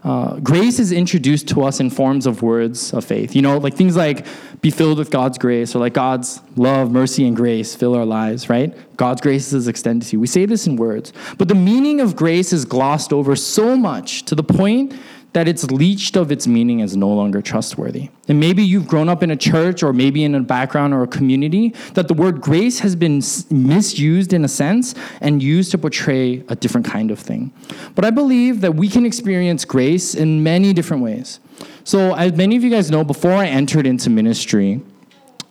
uh, 0.03 0.35
grace 0.39 0.79
is 0.79 0.91
introduced 0.91 1.47
to 1.49 1.63
us 1.63 1.79
in 1.79 1.89
forms 1.89 2.25
of 2.25 2.41
words 2.41 2.93
of 2.93 3.03
faith. 3.03 3.35
You 3.35 3.41
know, 3.41 3.57
like 3.57 3.73
things 3.73 3.97
like 3.97 4.25
be 4.61 4.71
filled 4.71 4.97
with 4.97 5.11
God's 5.11 5.37
grace, 5.37 5.75
or 5.75 5.79
like 5.79 5.93
God's 5.93 6.41
love, 6.55 6.91
mercy, 6.91 7.27
and 7.27 7.35
grace 7.35 7.75
fill 7.75 7.95
our 7.95 8.05
lives, 8.05 8.49
right? 8.49 8.75
God's 8.97 9.21
grace 9.21 9.51
is 9.51 9.67
extended 9.67 10.07
to 10.07 10.15
you. 10.15 10.19
We 10.19 10.27
say 10.27 10.45
this 10.45 10.67
in 10.67 10.77
words. 10.77 11.11
But 11.37 11.47
the 11.47 11.55
meaning 11.55 11.99
of 11.99 12.15
grace 12.15 12.53
is 12.53 12.65
glossed 12.65 13.11
over 13.11 13.35
so 13.35 13.75
much 13.75 14.23
to 14.25 14.35
the 14.35 14.43
point 14.43 14.93
that 15.33 15.47
it's 15.47 15.69
leached 15.69 16.15
of 16.15 16.31
its 16.31 16.47
meaning 16.47 16.81
as 16.81 16.97
no 16.97 17.09
longer 17.09 17.41
trustworthy. 17.41 18.09
And 18.27 18.39
maybe 18.39 18.63
you've 18.63 18.87
grown 18.87 19.09
up 19.09 19.21
in 19.21 19.29
a 19.29 19.35
church 19.35 19.83
or 19.83 19.93
maybe 19.93 20.23
in 20.23 20.33
a 20.33 20.39
background 20.39 20.93
or 20.93 21.03
a 21.03 21.07
community 21.07 21.69
that 21.93 22.07
the 22.07 22.13
word 22.13 22.41
grace 22.41 22.79
has 22.79 22.95
been 22.95 23.21
misused 23.49 24.33
in 24.33 24.43
a 24.43 24.47
sense 24.47 24.95
and 25.21 25.43
used 25.43 25.71
to 25.71 25.77
portray 25.77 26.43
a 26.47 26.55
different 26.55 26.87
kind 26.87 27.11
of 27.11 27.19
thing. 27.19 27.51
But 27.93 28.05
I 28.05 28.09
believe 28.09 28.61
that 28.61 28.73
we 28.73 28.89
can 28.89 29.05
experience 29.05 29.65
grace 29.65 30.15
in 30.15 30.41
many 30.41 30.73
different 30.73 31.03
ways. 31.03 31.39
So, 31.83 32.15
as 32.15 32.33
many 32.33 32.55
of 32.55 32.63
you 32.63 32.69
guys 32.69 32.89
know, 32.89 33.03
before 33.03 33.33
I 33.33 33.47
entered 33.47 33.85
into 33.85 34.09
ministry, 34.09 34.81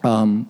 um, 0.04 0.48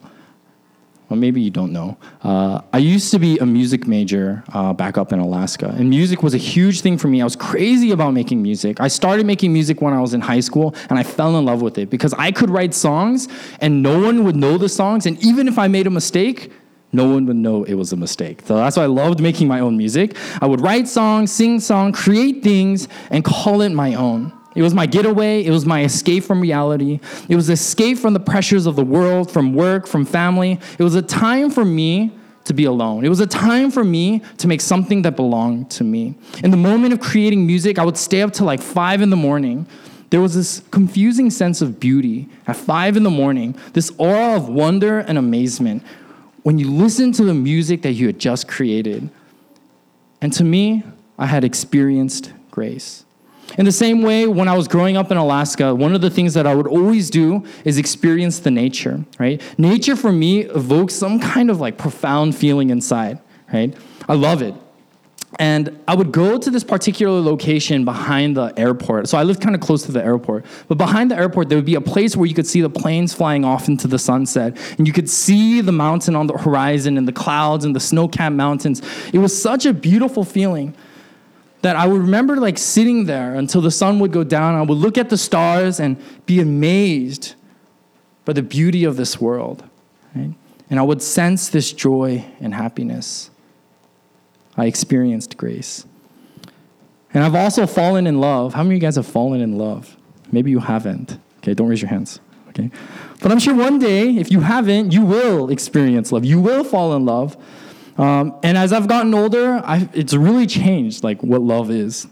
well, 1.09 1.17
maybe 1.17 1.41
you 1.41 1.49
don't 1.49 1.73
know. 1.73 1.97
Uh, 2.23 2.61
I 2.71 2.77
used 2.77 3.09
to 3.11 3.19
be 3.19 3.39
a 3.39 3.45
music 3.45 3.87
major 3.87 4.43
uh, 4.53 4.73
back 4.73 4.97
up 4.97 5.11
in 5.11 5.19
Alaska, 5.19 5.73
and 5.75 5.89
music 5.89 6.21
was 6.21 6.35
a 6.35 6.37
huge 6.37 6.81
thing 6.81 6.99
for 6.99 7.07
me. 7.07 7.19
I 7.19 7.23
was 7.23 7.35
crazy 7.35 7.91
about 7.91 8.13
making 8.13 8.43
music. 8.43 8.79
I 8.79 8.87
started 8.89 9.25
making 9.25 9.51
music 9.51 9.81
when 9.81 9.93
I 9.93 10.01
was 10.01 10.13
in 10.13 10.21
high 10.21 10.39
school, 10.39 10.75
and 10.89 10.99
I 10.99 11.03
fell 11.03 11.35
in 11.37 11.45
love 11.45 11.63
with 11.63 11.79
it 11.79 11.89
because 11.89 12.13
I 12.13 12.31
could 12.31 12.51
write 12.51 12.75
songs, 12.75 13.27
and 13.59 13.81
no 13.81 13.99
one 13.99 14.23
would 14.23 14.35
know 14.35 14.59
the 14.59 14.69
songs, 14.69 15.07
and 15.07 15.21
even 15.23 15.47
if 15.47 15.57
I 15.57 15.67
made 15.67 15.87
a 15.87 15.89
mistake, 15.89 16.51
no 16.91 17.07
one 17.07 17.25
would 17.25 17.35
know 17.35 17.63
it 17.63 17.73
was 17.73 17.91
a 17.91 17.97
mistake. 17.97 18.41
So 18.45 18.55
that's 18.55 18.77
why 18.77 18.83
I 18.83 18.87
loved 18.87 19.19
making 19.19 19.47
my 19.47 19.59
own 19.59 19.77
music. 19.77 20.15
I 20.41 20.45
would 20.45 20.61
write 20.61 20.87
songs, 20.87 21.31
sing 21.31 21.59
songs, 21.59 21.99
create 21.99 22.43
things, 22.43 22.87
and 23.09 23.23
call 23.23 23.61
it 23.61 23.69
my 23.69 23.95
own. 23.95 24.33
It 24.55 24.61
was 24.61 24.73
my 24.73 24.85
getaway. 24.85 25.43
It 25.45 25.51
was 25.51 25.65
my 25.65 25.83
escape 25.83 26.23
from 26.23 26.41
reality. 26.41 26.99
It 27.27 27.35
was 27.35 27.49
escape 27.49 27.97
from 27.97 28.13
the 28.13 28.19
pressures 28.19 28.65
of 28.65 28.75
the 28.75 28.83
world, 28.83 29.29
from 29.29 29.53
work, 29.53 29.87
from 29.87 30.05
family. 30.05 30.59
It 30.77 30.83
was 30.83 30.95
a 30.95 31.01
time 31.01 31.51
for 31.51 31.63
me 31.63 32.11
to 32.45 32.53
be 32.53 32.65
alone. 32.65 33.05
It 33.05 33.09
was 33.09 33.19
a 33.19 33.27
time 33.27 33.69
for 33.69 33.83
me 33.83 34.23
to 34.37 34.47
make 34.47 34.61
something 34.61 35.03
that 35.03 35.15
belonged 35.15 35.69
to 35.71 35.83
me. 35.83 36.15
In 36.43 36.49
the 36.49 36.57
moment 36.57 36.93
of 36.93 36.99
creating 36.99 37.45
music, 37.45 37.77
I 37.77 37.85
would 37.85 37.97
stay 37.97 38.23
up 38.23 38.33
till 38.33 38.47
like 38.47 38.61
five 38.61 39.01
in 39.01 39.11
the 39.11 39.15
morning. 39.15 39.67
There 40.09 40.19
was 40.19 40.33
this 40.33 40.63
confusing 40.71 41.29
sense 41.29 41.61
of 41.61 41.79
beauty 41.79 42.27
at 42.47 42.55
five 42.55 42.97
in 42.97 43.03
the 43.03 43.11
morning, 43.11 43.55
this 43.73 43.91
aura 43.99 44.35
of 44.35 44.49
wonder 44.49 44.99
and 44.99 45.17
amazement 45.17 45.83
when 46.41 46.57
you 46.57 46.71
listen 46.71 47.11
to 47.11 47.23
the 47.23 47.33
music 47.33 47.83
that 47.83 47.91
you 47.91 48.07
had 48.07 48.17
just 48.17 48.47
created. 48.47 49.09
And 50.21 50.33
to 50.33 50.43
me, 50.43 50.83
I 51.17 51.27
had 51.27 51.43
experienced 51.43 52.33
grace. 52.49 53.05
In 53.57 53.65
the 53.65 53.71
same 53.71 54.01
way, 54.01 54.27
when 54.27 54.47
I 54.47 54.55
was 54.55 54.67
growing 54.67 54.95
up 54.95 55.11
in 55.11 55.17
Alaska, 55.17 55.73
one 55.73 55.95
of 55.95 56.01
the 56.01 56.09
things 56.09 56.33
that 56.35 56.45
I 56.45 56.53
would 56.53 56.67
always 56.67 57.09
do 57.09 57.45
is 57.65 57.77
experience 57.77 58.39
the 58.39 58.51
nature, 58.51 59.03
right? 59.17 59.41
Nature 59.57 59.95
for 59.95 60.11
me 60.11 60.41
evokes 60.41 60.93
some 60.93 61.19
kind 61.19 61.49
of 61.49 61.59
like 61.59 61.77
profound 61.77 62.35
feeling 62.35 62.69
inside, 62.69 63.19
right? 63.51 63.75
I 64.07 64.13
love 64.13 64.41
it. 64.41 64.53
And 65.37 65.79
I 65.87 65.95
would 65.95 66.11
go 66.11 66.37
to 66.39 66.49
this 66.49 66.63
particular 66.63 67.21
location 67.21 67.85
behind 67.85 68.35
the 68.35 68.51
airport. 68.57 69.07
So 69.07 69.17
I 69.17 69.23
lived 69.23 69.41
kind 69.41 69.55
of 69.55 69.61
close 69.61 69.83
to 69.83 69.91
the 69.91 70.03
airport. 70.03 70.45
But 70.67 70.77
behind 70.79 71.11
the 71.11 71.17
airport, 71.17 71.49
there 71.49 71.57
would 71.57 71.65
be 71.65 71.75
a 71.75 71.81
place 71.81 72.15
where 72.15 72.25
you 72.25 72.33
could 72.33 72.47
see 72.47 72.61
the 72.61 72.69
planes 72.69 73.13
flying 73.13 73.45
off 73.45 73.67
into 73.67 73.87
the 73.87 73.99
sunset. 73.99 74.57
And 74.77 74.87
you 74.87 74.93
could 74.93 75.09
see 75.09 75.61
the 75.61 75.71
mountain 75.71 76.15
on 76.15 76.27
the 76.27 76.37
horizon 76.37 76.97
and 76.97 77.07
the 77.07 77.13
clouds 77.13 77.63
and 77.63 77.75
the 77.75 77.79
snow 77.79 78.07
capped 78.07 78.35
mountains. 78.35 78.81
It 79.13 79.19
was 79.19 79.39
such 79.39 79.65
a 79.65 79.73
beautiful 79.73 80.23
feeling 80.23 80.75
that 81.61 81.75
I 81.75 81.87
would 81.87 82.01
remember 82.01 82.37
like 82.37 82.57
sitting 82.57 83.05
there 83.05 83.35
until 83.35 83.61
the 83.61 83.71
sun 83.71 83.99
would 83.99 84.11
go 84.11 84.23
down. 84.23 84.55
I 84.55 84.61
would 84.61 84.77
look 84.77 84.97
at 84.97 85.09
the 85.09 85.17
stars 85.17 85.79
and 85.79 86.01
be 86.25 86.39
amazed 86.39 87.35
by 88.25 88.33
the 88.33 88.41
beauty 88.41 88.83
of 88.83 88.95
this 88.95 89.19
world. 89.19 89.63
Right? 90.15 90.33
And 90.69 90.79
I 90.79 90.83
would 90.83 91.01
sense 91.01 91.49
this 91.49 91.73
joy 91.73 92.25
and 92.39 92.53
happiness. 92.53 93.29
I 94.55 94.65
experienced 94.65 95.37
grace. 95.37 95.85
And 97.13 97.23
I've 97.23 97.35
also 97.35 97.65
fallen 97.65 98.05
in 98.05 98.19
love. 98.19 98.53
How 98.53 98.63
many 98.63 98.75
of 98.75 98.81
you 98.81 98.87
guys 98.87 98.95
have 98.95 99.07
fallen 99.07 99.41
in 99.41 99.57
love? 99.57 99.97
Maybe 100.31 100.51
you 100.51 100.59
haven't. 100.59 101.17
Okay, 101.39 101.53
don't 101.53 101.67
raise 101.67 101.81
your 101.81 101.89
hands. 101.89 102.19
Okay. 102.49 102.69
But 103.21 103.31
I'm 103.31 103.39
sure 103.39 103.55
one 103.55 103.79
day, 103.79 104.15
if 104.17 104.31
you 104.31 104.41
haven't, 104.41 104.91
you 104.91 105.05
will 105.05 105.49
experience 105.49 106.11
love. 106.11 106.23
You 106.25 106.39
will 106.39 106.63
fall 106.63 106.95
in 106.95 107.05
love. 107.05 107.35
Um, 107.99 108.39
and 108.43 108.57
as 108.57 108.71
I've 108.71 108.87
gotten 108.87 109.13
older, 109.13 109.61
I've, 109.65 109.93
it's 109.93 110.13
really 110.13 110.47
changed 110.47 111.03
like 111.03 111.21
what 111.21 111.41
love 111.41 111.69
is. 111.69 112.07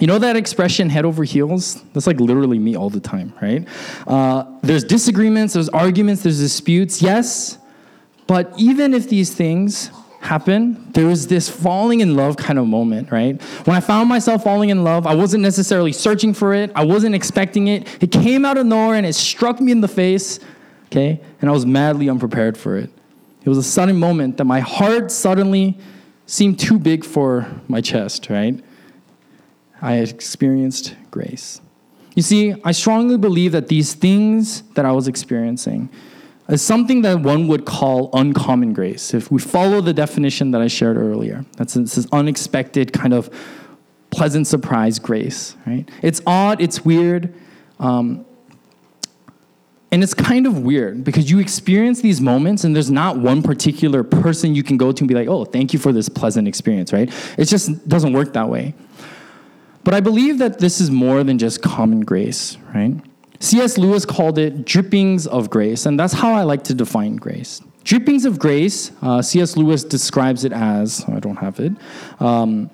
You 0.00 0.08
know 0.08 0.18
that 0.18 0.34
expression 0.34 0.90
head 0.90 1.04
over 1.04 1.22
heels? 1.22 1.80
That's 1.92 2.08
like 2.08 2.18
literally 2.18 2.58
me 2.58 2.76
all 2.76 2.90
the 2.90 3.00
time, 3.00 3.32
right? 3.40 3.66
Uh, 4.06 4.44
there's 4.62 4.82
disagreements, 4.82 5.54
there's 5.54 5.68
arguments, 5.68 6.24
there's 6.24 6.40
disputes, 6.40 7.00
yes. 7.00 7.56
But 8.26 8.52
even 8.58 8.92
if 8.92 9.08
these 9.08 9.32
things 9.32 9.90
happen, 10.20 10.90
there 10.92 11.06
was 11.06 11.28
this 11.28 11.48
falling 11.48 12.00
in 12.00 12.16
love 12.16 12.36
kind 12.36 12.58
of 12.58 12.66
moment, 12.66 13.12
right? 13.12 13.40
When 13.64 13.76
I 13.76 13.80
found 13.80 14.08
myself 14.08 14.42
falling 14.42 14.70
in 14.70 14.82
love, 14.82 15.06
I 15.06 15.14
wasn't 15.14 15.44
necessarily 15.44 15.92
searching 15.92 16.34
for 16.34 16.52
it, 16.52 16.72
I 16.74 16.84
wasn't 16.84 17.14
expecting 17.14 17.68
it. 17.68 18.02
It 18.02 18.10
came 18.10 18.44
out 18.44 18.58
of 18.58 18.66
nowhere 18.66 18.96
and 18.96 19.06
it 19.06 19.14
struck 19.14 19.60
me 19.60 19.70
in 19.70 19.80
the 19.80 19.88
face, 19.88 20.40
okay? 20.86 21.20
And 21.40 21.48
I 21.48 21.52
was 21.52 21.64
madly 21.64 22.10
unprepared 22.10 22.58
for 22.58 22.76
it. 22.76 22.90
It 23.46 23.48
was 23.48 23.58
a 23.58 23.62
sudden 23.62 23.96
moment 23.96 24.38
that 24.38 24.44
my 24.44 24.58
heart 24.58 25.12
suddenly 25.12 25.78
seemed 26.26 26.58
too 26.58 26.80
big 26.80 27.04
for 27.04 27.46
my 27.68 27.80
chest, 27.80 28.28
right? 28.28 28.60
I 29.80 29.98
experienced 29.98 30.96
grace. 31.12 31.60
You 32.16 32.22
see, 32.22 32.56
I 32.64 32.72
strongly 32.72 33.16
believe 33.16 33.52
that 33.52 33.68
these 33.68 33.94
things 33.94 34.62
that 34.74 34.84
I 34.84 34.90
was 34.90 35.06
experiencing 35.06 35.88
is 36.48 36.60
something 36.60 37.02
that 37.02 37.20
one 37.20 37.46
would 37.46 37.64
call 37.64 38.10
uncommon 38.14 38.72
grace. 38.72 39.14
If 39.14 39.30
we 39.30 39.38
follow 39.38 39.80
the 39.80 39.94
definition 39.94 40.50
that 40.50 40.60
I 40.60 40.66
shared 40.66 40.96
earlier, 40.96 41.44
that's 41.56 41.74
this 41.74 42.08
unexpected 42.10 42.92
kind 42.92 43.14
of 43.14 43.30
pleasant 44.10 44.48
surprise 44.48 44.98
grace, 44.98 45.56
right? 45.64 45.88
It's 46.02 46.20
odd, 46.26 46.60
it's 46.60 46.84
weird, 46.84 47.32
um, 47.78 48.25
and 49.92 50.02
it's 50.02 50.14
kind 50.14 50.46
of 50.46 50.60
weird 50.60 51.04
because 51.04 51.30
you 51.30 51.38
experience 51.38 52.00
these 52.00 52.20
moments 52.20 52.64
and 52.64 52.74
there's 52.74 52.90
not 52.90 53.18
one 53.18 53.42
particular 53.42 54.02
person 54.02 54.54
you 54.54 54.62
can 54.62 54.76
go 54.76 54.90
to 54.90 55.00
and 55.00 55.08
be 55.08 55.14
like, 55.14 55.28
oh, 55.28 55.44
thank 55.44 55.72
you 55.72 55.78
for 55.78 55.92
this 55.92 56.08
pleasant 56.08 56.48
experience, 56.48 56.92
right? 56.92 57.12
It 57.38 57.44
just 57.44 57.88
doesn't 57.88 58.12
work 58.12 58.32
that 58.32 58.48
way. 58.48 58.74
But 59.84 59.94
I 59.94 60.00
believe 60.00 60.38
that 60.38 60.58
this 60.58 60.80
is 60.80 60.90
more 60.90 61.22
than 61.22 61.38
just 61.38 61.62
common 61.62 62.00
grace, 62.00 62.58
right? 62.74 62.94
C.S. 63.38 63.78
Lewis 63.78 64.04
called 64.04 64.38
it 64.38 64.64
drippings 64.64 65.26
of 65.26 65.50
grace, 65.50 65.86
and 65.86 66.00
that's 66.00 66.12
how 66.12 66.34
I 66.34 66.42
like 66.42 66.64
to 66.64 66.74
define 66.74 67.16
grace. 67.16 67.62
Drippings 67.84 68.24
of 68.24 68.38
grace, 68.40 68.90
uh, 69.02 69.22
C.S. 69.22 69.56
Lewis 69.56 69.84
describes 69.84 70.44
it 70.44 70.52
as, 70.52 71.04
I 71.06 71.20
don't 71.20 71.36
have 71.36 71.60
it, 71.60 71.72
um, 72.18 72.70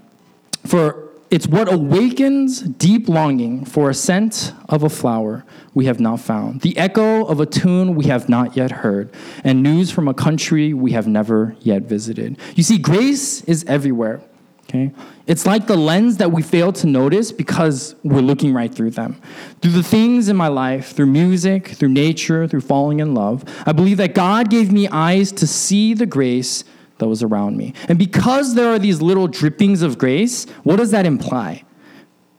for 0.64 1.01
it's 1.32 1.46
what 1.46 1.72
awakens 1.72 2.60
deep 2.60 3.08
longing 3.08 3.64
for 3.64 3.88
a 3.88 3.94
scent 3.94 4.52
of 4.68 4.82
a 4.82 4.90
flower 4.90 5.46
we 5.72 5.86
have 5.86 5.98
not 5.98 6.20
found, 6.20 6.60
the 6.60 6.76
echo 6.76 7.24
of 7.24 7.40
a 7.40 7.46
tune 7.46 7.94
we 7.94 8.04
have 8.04 8.28
not 8.28 8.54
yet 8.54 8.70
heard, 8.70 9.10
and 9.42 9.62
news 9.62 9.90
from 9.90 10.08
a 10.08 10.14
country 10.14 10.74
we 10.74 10.92
have 10.92 11.06
never 11.06 11.56
yet 11.60 11.84
visited. 11.84 12.38
You 12.54 12.62
see, 12.62 12.76
grace 12.76 13.42
is 13.44 13.64
everywhere. 13.66 14.20
Okay? 14.64 14.92
It's 15.26 15.46
like 15.46 15.66
the 15.66 15.76
lens 15.76 16.18
that 16.18 16.32
we 16.32 16.42
fail 16.42 16.70
to 16.74 16.86
notice 16.86 17.32
because 17.32 17.94
we're 18.02 18.20
looking 18.20 18.52
right 18.52 18.72
through 18.72 18.90
them. 18.90 19.20
Through 19.62 19.72
the 19.72 19.82
things 19.82 20.28
in 20.28 20.36
my 20.36 20.48
life, 20.48 20.92
through 20.94 21.06
music, 21.06 21.68
through 21.68 21.90
nature, 21.90 22.46
through 22.46 22.60
falling 22.60 23.00
in 23.00 23.14
love, 23.14 23.42
I 23.64 23.72
believe 23.72 23.96
that 23.96 24.14
God 24.14 24.50
gave 24.50 24.70
me 24.70 24.86
eyes 24.88 25.32
to 25.32 25.46
see 25.46 25.94
the 25.94 26.06
grace 26.06 26.64
that 27.02 27.08
was 27.08 27.24
around 27.24 27.56
me. 27.56 27.74
And 27.88 27.98
because 27.98 28.54
there 28.54 28.68
are 28.68 28.78
these 28.78 29.02
little 29.02 29.26
drippings 29.26 29.82
of 29.82 29.98
grace, 29.98 30.46
what 30.62 30.76
does 30.76 30.92
that 30.92 31.04
imply? 31.04 31.64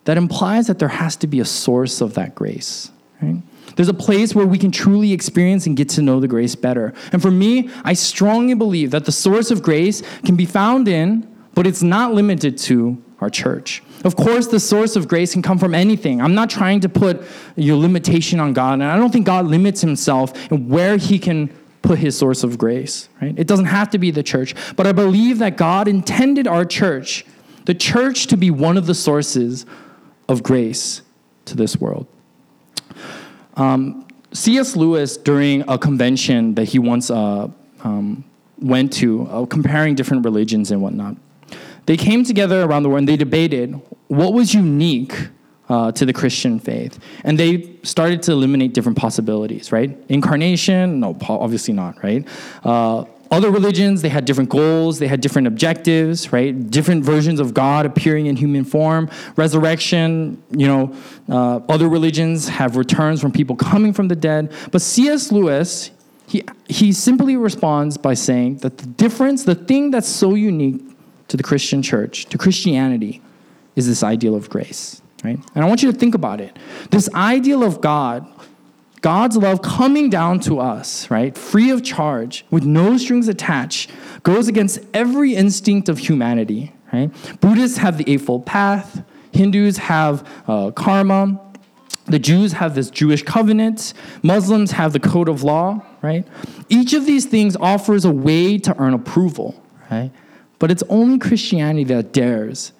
That 0.05 0.15
implies 0.15 0.67
that 0.67 0.79
there 0.79 0.87
has 0.87 1.17
to 1.17 1.27
be 1.27 1.41
a 1.41 1.45
source 1.45 1.99
of 1.99 2.13
that 2.13 2.33
grace, 2.33 2.89
right? 3.21 3.41
There's 3.75 3.89
a 3.89 3.93
place 3.93 4.33
where 4.33 4.45
we 4.45 4.57
can 4.57 4.71
truly 4.71 5.11
experience 5.11 5.67
and 5.67 5.75
get 5.75 5.89
to 5.89 6.01
know 6.01 6.21
the 6.21 6.29
grace 6.29 6.55
better. 6.55 6.93
And 7.11 7.21
for 7.21 7.29
me, 7.29 7.69
I 7.83 7.91
strongly 7.91 8.53
believe 8.53 8.91
that 8.91 9.03
the 9.03 9.11
source 9.11 9.51
of 9.51 9.61
grace 9.61 10.01
can 10.23 10.37
be 10.37 10.45
found 10.45 10.87
in, 10.87 11.29
but 11.53 11.67
it's 11.67 11.83
not 11.83 12.13
limited 12.13 12.57
to, 12.59 13.03
our 13.19 13.29
church. 13.29 13.81
Of 14.03 14.15
course, 14.15 14.47
the 14.47 14.59
source 14.59 14.95
of 14.95 15.07
grace 15.07 15.33
can 15.33 15.41
come 15.41 15.57
from 15.57 15.73
anything. 15.73 16.21
I'm 16.21 16.35
not 16.35 16.49
trying 16.49 16.81
to 16.81 16.89
put 16.89 17.21
your 17.55 17.77
limitation 17.77 18.39
on 18.39 18.53
God, 18.53 18.73
and 18.73 18.83
I 18.83 18.97
don't 18.97 19.11
think 19.11 19.25
God 19.25 19.45
limits 19.45 19.81
himself 19.81 20.51
in 20.51 20.69
where 20.69 20.97
he 20.97 21.19
can 21.19 21.49
put 21.83 21.99
his 21.99 22.17
source 22.17 22.43
of 22.43 22.57
grace, 22.57 23.09
right? 23.21 23.37
It 23.37 23.45
doesn't 23.45 23.65
have 23.65 23.91
to 23.91 23.99
be 23.99 24.09
the 24.09 24.23
church, 24.23 24.55
but 24.75 24.87
I 24.87 24.91
believe 24.93 25.37
that 25.39 25.57
God 25.57 25.87
intended 25.87 26.47
our 26.47 26.65
church, 26.65 27.25
the 27.65 27.75
church, 27.75 28.27
to 28.27 28.37
be 28.37 28.49
one 28.49 28.77
of 28.77 28.87
the 28.87 28.95
sources 28.95 29.67
of 30.27 30.41
grace 30.41 31.03
to 31.45 31.55
this 31.55 31.77
world. 31.77 32.07
Um, 33.55 34.07
C.S. 34.31 34.75
Lewis, 34.75 35.17
during 35.17 35.63
a 35.67 35.77
convention 35.77 36.55
that 36.55 36.65
he 36.65 36.79
once 36.79 37.11
uh, 37.11 37.49
um, 37.83 38.23
went 38.59 38.91
to, 38.93 39.27
uh, 39.27 39.45
comparing 39.45 39.93
different 39.93 40.25
religions 40.25 40.71
and 40.71 40.81
whatnot, 40.81 41.17
they 41.85 41.97
came 41.97 42.23
together 42.23 42.63
around 42.63 42.83
the 42.83 42.89
world 42.89 42.99
and 42.99 43.09
they 43.09 43.17
debated 43.17 43.79
what 44.07 44.33
was 44.33 44.53
unique 44.53 45.27
uh, 45.69 45.91
to 45.93 46.05
the 46.05 46.13
Christian 46.13 46.59
faith. 46.59 46.99
And 47.23 47.39
they 47.39 47.77
started 47.83 48.21
to 48.23 48.31
eliminate 48.31 48.73
different 48.73 48.97
possibilities, 48.97 49.71
right? 49.71 49.97
Incarnation, 50.09 50.99
no, 50.99 51.17
obviously 51.27 51.73
not, 51.73 52.03
right? 52.03 52.27
Uh, 52.63 53.05
other 53.31 53.49
religions, 53.49 54.03
they 54.03 54.09
had 54.09 54.25
different 54.25 54.51
goals, 54.51 54.99
they 54.99 55.07
had 55.07 55.19
different 55.19 55.47
objectives, 55.47 56.31
right? 56.31 56.69
Different 56.69 57.03
versions 57.03 57.39
of 57.39 57.53
God 57.53 57.85
appearing 57.85 58.27
in 58.27 58.35
human 58.35 58.63
form. 58.63 59.09
Resurrection, 59.35 60.41
you 60.51 60.67
know, 60.67 60.95
uh, 61.29 61.59
other 61.67 61.89
religions 61.89 62.47
have 62.47 62.75
returns 62.77 63.19
from 63.19 63.31
people 63.31 63.55
coming 63.55 63.91
from 63.91 64.07
the 64.07 64.15
dead. 64.15 64.53
But 64.71 64.83
C.S. 64.83 65.31
Lewis, 65.31 65.89
he, 66.27 66.43
he 66.67 66.91
simply 66.91 67.35
responds 67.35 67.97
by 67.97 68.13
saying 68.13 68.57
that 68.57 68.77
the 68.77 68.85
difference, 68.85 69.45
the 69.45 69.55
thing 69.55 69.89
that's 69.89 70.07
so 70.07 70.35
unique 70.35 70.81
to 71.29 71.37
the 71.37 71.43
Christian 71.43 71.81
church, 71.81 72.25
to 72.25 72.37
Christianity, 72.37 73.21
is 73.75 73.87
this 73.87 74.03
ideal 74.03 74.35
of 74.35 74.49
grace, 74.49 75.01
right? 75.23 75.39
And 75.55 75.63
I 75.63 75.67
want 75.67 75.83
you 75.83 75.91
to 75.91 75.97
think 75.97 76.15
about 76.15 76.41
it. 76.41 76.57
This 76.91 77.09
ideal 77.13 77.63
of 77.63 77.81
God 77.81 78.27
God's 79.03 79.35
love 79.35 79.61
coming 79.61 80.09
down 80.09 80.39
to 80.39 80.61
us, 80.61 81.11
right, 81.11 81.37
free 81.37 81.69
of 81.71 81.83
charge, 81.83 82.45
with 82.49 82.63
no 82.63 82.97
strings 82.97 83.27
attached, 83.27 83.91
goes 84.23 84.47
against 84.47 84.79
every 84.93 85.35
instinct 85.35 85.89
of 85.89 85.97
humanity, 85.97 86.71
right? 86.93 87.11
Buddhists 87.41 87.77
have 87.79 87.97
the 87.97 88.09
Eightfold 88.09 88.45
Path, 88.45 89.03
Hindus 89.33 89.75
have 89.75 90.25
uh, 90.47 90.71
karma, 90.71 91.37
the 92.05 92.17
Jews 92.17 92.53
have 92.53 92.75
this 92.75 92.89
Jewish 92.89 93.23
covenant, 93.23 93.93
Muslims 94.21 94.71
have 94.71 94.93
the 94.93 95.01
code 95.01 95.27
of 95.27 95.43
law, 95.43 95.85
right? 96.01 96.25
Each 96.69 96.93
of 96.93 97.05
these 97.05 97.25
things 97.25 97.57
offers 97.57 98.05
a 98.05 98.11
way 98.11 98.57
to 98.59 98.73
earn 98.79 98.93
approval, 98.93 99.61
right? 99.91 100.11
But 100.59 100.71
it's 100.71 100.83
only 100.87 101.19
Christianity 101.19 101.83
that 101.93 102.13
dares, 102.13 102.71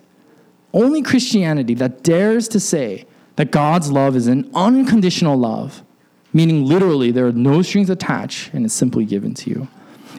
only 0.73 1.01
Christianity 1.01 1.75
that 1.75 2.03
dares 2.03 2.47
to 2.49 2.59
say 2.59 3.05
that 3.35 3.51
God's 3.51 3.91
love 3.91 4.15
is 4.15 4.27
an 4.27 4.49
unconditional 4.53 5.37
love 5.37 5.83
meaning 6.33 6.65
literally 6.65 7.11
there 7.11 7.27
are 7.27 7.31
no 7.31 7.61
strings 7.61 7.89
attached 7.89 8.53
and 8.53 8.65
it's 8.65 8.73
simply 8.73 9.05
given 9.05 9.33
to 9.35 9.49
you. 9.49 9.67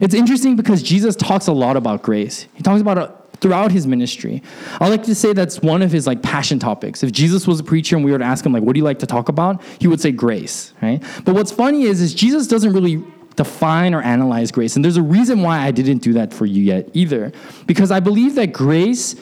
It's 0.01 0.14
interesting 0.14 0.57
because 0.57 0.83
Jesus 0.83 1.14
talks 1.17 1.47
a 1.47 1.53
lot 1.53 1.77
about 1.77 2.03
grace. 2.03 2.47
He 2.55 2.62
talks 2.62 2.81
about 2.81 2.99
it 2.99 3.11
throughout 3.40 3.73
his 3.73 3.87
ministry. 3.87 4.43
I 4.81 4.88
like 4.88 5.03
to 5.05 5.14
say 5.14 5.33
that's 5.33 5.61
one 5.61 5.83
of 5.83 5.93
his 5.93 6.07
like 6.07 6.23
passion 6.23 6.59
topics. 6.59 7.03
If 7.03 7.12
Jesus 7.12 7.47
was 7.47 7.61
a 7.61 7.64
preacher 7.64 7.97
and 7.97 8.05
we 8.05 8.11
were 8.11 8.19
to 8.19 8.25
ask 8.25 8.47
him 8.47 8.53
like 8.53 8.62
what 8.62 8.75
do 8.75 8.79
you 8.79 8.85
like 8.85 9.01
to 9.01 9.07
talk 9.07 9.29
about, 9.29 9.62
he 9.79 9.87
would 9.87 10.01
say 10.01 10.12
grace, 10.12 10.73
right? 10.81 11.03
But 11.25 11.35
what's 11.35 11.53
funny 11.53 11.83
is 11.83 12.01
is 12.01 12.14
Jesus 12.14 12.47
doesn't 12.47 12.73
really 12.73 13.05
define 13.37 13.95
or 13.95 14.01
analyze 14.01 14.53
grace. 14.53 14.77
And 14.77 14.85
there's 14.85 14.97
a 14.97 15.03
reason 15.03 15.43
why 15.43 15.59
I 15.59 15.73
didn't 15.73 15.99
do 15.99 16.12
that 16.12 16.33
for 16.33 16.47
you 16.47 16.62
yet 16.62 16.88
either. 16.93 17.33
Because 17.67 17.90
I 17.90 17.99
believe 17.99 18.37
that 18.37 18.53
grace 18.53 19.17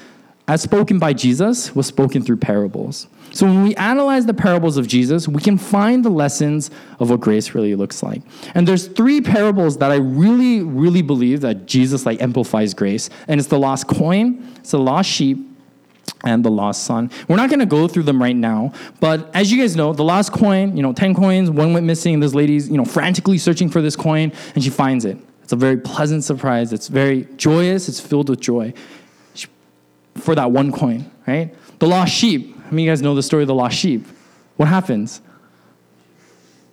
as 0.49 0.61
spoken 0.61 0.99
by 0.99 1.13
Jesus 1.13 1.75
was 1.75 1.87
spoken 1.87 2.23
through 2.23 2.39
parables. 2.39 3.07
So 3.33 3.47
when 3.47 3.63
we 3.63 3.75
analyze 3.77 4.27
the 4.27 4.35
parables 4.35 4.77
of 4.77 4.87
Jesus, 4.87 5.27
we 5.27 5.41
can 5.41 5.57
find 5.57 6.05
the 6.05 6.11
lessons 6.11 6.71
of 6.99 7.11
what 7.11 7.21
grace 7.21 7.55
really 7.55 7.75
looks 7.75 8.03
like. 8.03 8.23
And 8.55 8.69
there's 8.69 8.89
three 8.89 9.21
parables 9.21 9.79
that 9.79 9.91
I 9.91 9.97
really, 9.97 10.63
really 10.63 11.01
believe 11.01 11.41
that 11.41 11.67
Jesus 11.67 12.05
like 12.05 12.21
amplifies 12.21 12.75
grace. 12.75 13.09
And 13.29 13.41
it's 13.41 13.49
the 13.49 13.59
lost 13.59 13.87
coin, 13.87 14.47
it's 14.57 14.73
the 14.73 14.79
lost 14.79 15.09
sheep, 15.09 15.39
and 16.25 16.45
the 16.45 16.51
lost 16.51 16.85
son. 16.85 17.11
We're 17.29 17.37
not 17.37 17.49
going 17.49 17.61
to 17.61 17.67
go 17.67 17.89
through 17.89 18.03
them 18.03 18.21
right 18.21 18.37
now, 18.37 18.73
but 19.01 19.35
as 19.35 19.51
you 19.51 19.61
guys 19.61 19.77
know, 19.77 19.93
the 19.93 20.05
lost 20.05 20.33
coin, 20.33 20.77
you 20.77 20.83
know, 20.83 20.93
10 20.93 21.15
coins, 21.15 21.51
one 21.51 21.73
went 21.73 21.87
missing, 21.87 22.21
this 22.21 22.35
lady's, 22.35 22.69
you 22.69 22.77
know, 22.77 22.85
frantically 22.85 23.39
searching 23.39 23.69
for 23.69 23.81
this 23.81 23.97
coin, 23.97 24.33
and 24.55 24.63
she 24.63 24.71
finds 24.71 25.05
it. 25.05 25.17
It's 25.43 25.53
a 25.53 25.57
very 25.57 25.77
pleasant 25.79 26.23
surprise. 26.23 26.73
It's 26.73 26.89
very 26.89 27.27
joyous. 27.37 27.89
It's 27.89 27.99
filled 27.99 28.29
with 28.29 28.41
joy 28.41 28.75
for 30.17 30.35
that 30.35 30.51
one 30.51 30.73
coin, 30.73 31.11
right? 31.27 31.55
The 31.79 31.87
lost 31.87 32.13
sheep, 32.13 32.57
I 32.67 32.71
mean, 32.71 32.87
you 32.87 32.91
guys 32.91 33.03
know 33.03 33.15
the 33.15 33.23
story 33.23 33.43
of 33.43 33.49
the 33.49 33.55
lost 33.55 33.77
sheep. 33.77 34.07
What 34.57 34.69
happens? 34.69 35.21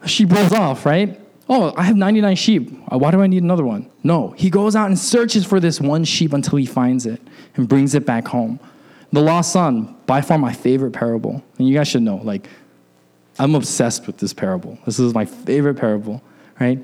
A 0.02 0.08
sheep 0.08 0.32
rolls 0.32 0.54
off, 0.54 0.86
right? 0.86 1.20
Oh, 1.48 1.74
I 1.76 1.84
have 1.84 1.96
99 1.96 2.36
sheep. 2.36 2.72
Uh, 2.92 2.98
why 3.00 3.12
do 3.12 3.22
I 3.22 3.28
need 3.28 3.42
another 3.42 3.66
one? 3.66 3.90
No, 4.04 4.30
he 4.32 4.50
goes 4.50 4.76
out 4.76 4.88
and 4.88 4.98
searches 4.98 5.46
for 5.46 5.60
this 5.60 5.82
one 5.82 6.04
sheep 6.04 6.34
until 6.34 6.58
he 6.58 6.66
finds 6.66 7.06
it 7.06 7.22
and 7.56 7.68
brings 7.68 7.96
it 7.96 8.06
back 8.06 8.28
home. 8.28 8.60
The 9.12 9.22
lost 9.22 9.52
son, 9.52 9.96
by 10.06 10.22
far 10.22 10.38
my 10.38 10.54
favorite 10.54 10.92
parable. 10.92 11.44
And 11.58 11.68
you 11.68 11.74
guys 11.74 11.88
should 11.88 12.04
know, 12.04 12.18
like, 12.18 12.48
I'm 13.40 13.56
obsessed 13.56 14.06
with 14.06 14.18
this 14.18 14.34
parable. 14.34 14.78
This 14.86 15.00
is 15.00 15.14
my 15.14 15.26
favorite 15.26 15.76
parable, 15.76 16.22
right? 16.60 16.80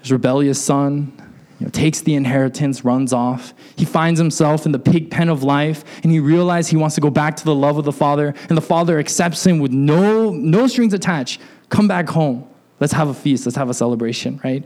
His 0.00 0.12
rebellious 0.12 0.60
son, 0.62 1.12
you 1.58 1.66
know, 1.66 1.70
takes 1.70 2.00
the 2.02 2.14
inheritance, 2.14 2.84
runs 2.84 3.12
off. 3.12 3.52
He 3.76 3.84
finds 3.84 4.18
himself 4.20 4.64
in 4.64 4.72
the 4.72 4.78
pig 4.78 5.10
pen 5.10 5.28
of 5.28 5.42
life, 5.42 5.84
and 6.02 6.12
he 6.12 6.20
realizes 6.20 6.70
he 6.70 6.76
wants 6.76 6.94
to 6.94 7.00
go 7.00 7.10
back 7.10 7.36
to 7.36 7.44
the 7.44 7.54
love 7.54 7.78
of 7.78 7.84
the 7.84 7.92
Father, 7.92 8.34
and 8.48 8.56
the 8.56 8.62
Father 8.62 8.98
accepts 8.98 9.44
him 9.44 9.58
with 9.58 9.72
no, 9.72 10.30
no 10.30 10.66
strings 10.66 10.94
attached. 10.94 11.40
Come 11.68 11.88
back 11.88 12.08
home. 12.08 12.48
Let's 12.80 12.92
have 12.92 13.08
a 13.08 13.14
feast. 13.14 13.44
Let's 13.44 13.56
have 13.56 13.68
a 13.68 13.74
celebration, 13.74 14.40
right? 14.44 14.64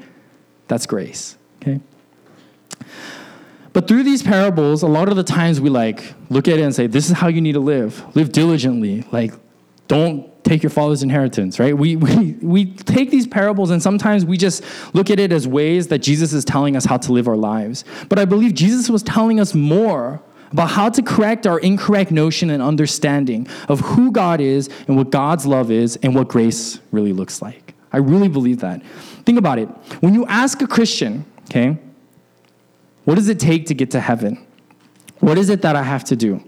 That's 0.68 0.86
grace, 0.86 1.36
okay? 1.62 1.80
But 3.72 3.88
through 3.88 4.02
these 4.02 4.22
parables, 4.22 4.82
a 4.82 4.86
lot 4.86 5.08
of 5.08 5.16
the 5.16 5.22
times 5.22 5.60
we 5.60 5.70
like 5.70 6.12
look 6.28 6.46
at 6.46 6.58
it 6.58 6.62
and 6.62 6.74
say, 6.74 6.86
this 6.86 7.08
is 7.08 7.16
how 7.16 7.28
you 7.28 7.40
need 7.40 7.52
to 7.52 7.60
live. 7.60 8.04
Live 8.14 8.30
diligently. 8.32 9.04
Like, 9.10 9.32
don't 9.88 10.32
take 10.44 10.62
your 10.62 10.70
father's 10.70 11.02
inheritance, 11.02 11.58
right? 11.58 11.76
We, 11.76 11.96
we, 11.96 12.32
we 12.42 12.66
take 12.66 13.10
these 13.10 13.26
parables 13.26 13.70
and 13.70 13.82
sometimes 13.82 14.24
we 14.24 14.36
just 14.36 14.64
look 14.94 15.10
at 15.10 15.20
it 15.20 15.32
as 15.32 15.46
ways 15.46 15.88
that 15.88 15.98
Jesus 15.98 16.32
is 16.32 16.44
telling 16.44 16.76
us 16.76 16.84
how 16.84 16.96
to 16.98 17.12
live 17.12 17.28
our 17.28 17.36
lives. 17.36 17.84
But 18.08 18.18
I 18.18 18.24
believe 18.24 18.54
Jesus 18.54 18.90
was 18.90 19.02
telling 19.02 19.40
us 19.40 19.54
more 19.54 20.22
about 20.50 20.70
how 20.70 20.90
to 20.90 21.02
correct 21.02 21.46
our 21.46 21.58
incorrect 21.60 22.10
notion 22.10 22.50
and 22.50 22.62
understanding 22.62 23.48
of 23.68 23.80
who 23.80 24.12
God 24.12 24.40
is 24.40 24.68
and 24.86 24.96
what 24.96 25.10
God's 25.10 25.46
love 25.46 25.70
is 25.70 25.96
and 26.02 26.14
what 26.14 26.28
grace 26.28 26.78
really 26.90 27.12
looks 27.12 27.40
like. 27.40 27.74
I 27.92 27.98
really 27.98 28.28
believe 28.28 28.60
that. 28.60 28.82
Think 29.24 29.38
about 29.38 29.58
it. 29.58 29.68
When 30.00 30.14
you 30.14 30.26
ask 30.26 30.60
a 30.62 30.66
Christian, 30.66 31.24
okay, 31.44 31.78
what 33.04 33.14
does 33.16 33.28
it 33.28 33.40
take 33.40 33.66
to 33.66 33.74
get 33.74 33.90
to 33.92 34.00
heaven? 34.00 34.46
What 35.20 35.38
is 35.38 35.50
it 35.50 35.62
that 35.62 35.76
I 35.76 35.82
have 35.82 36.04
to 36.04 36.16
do? 36.16 36.42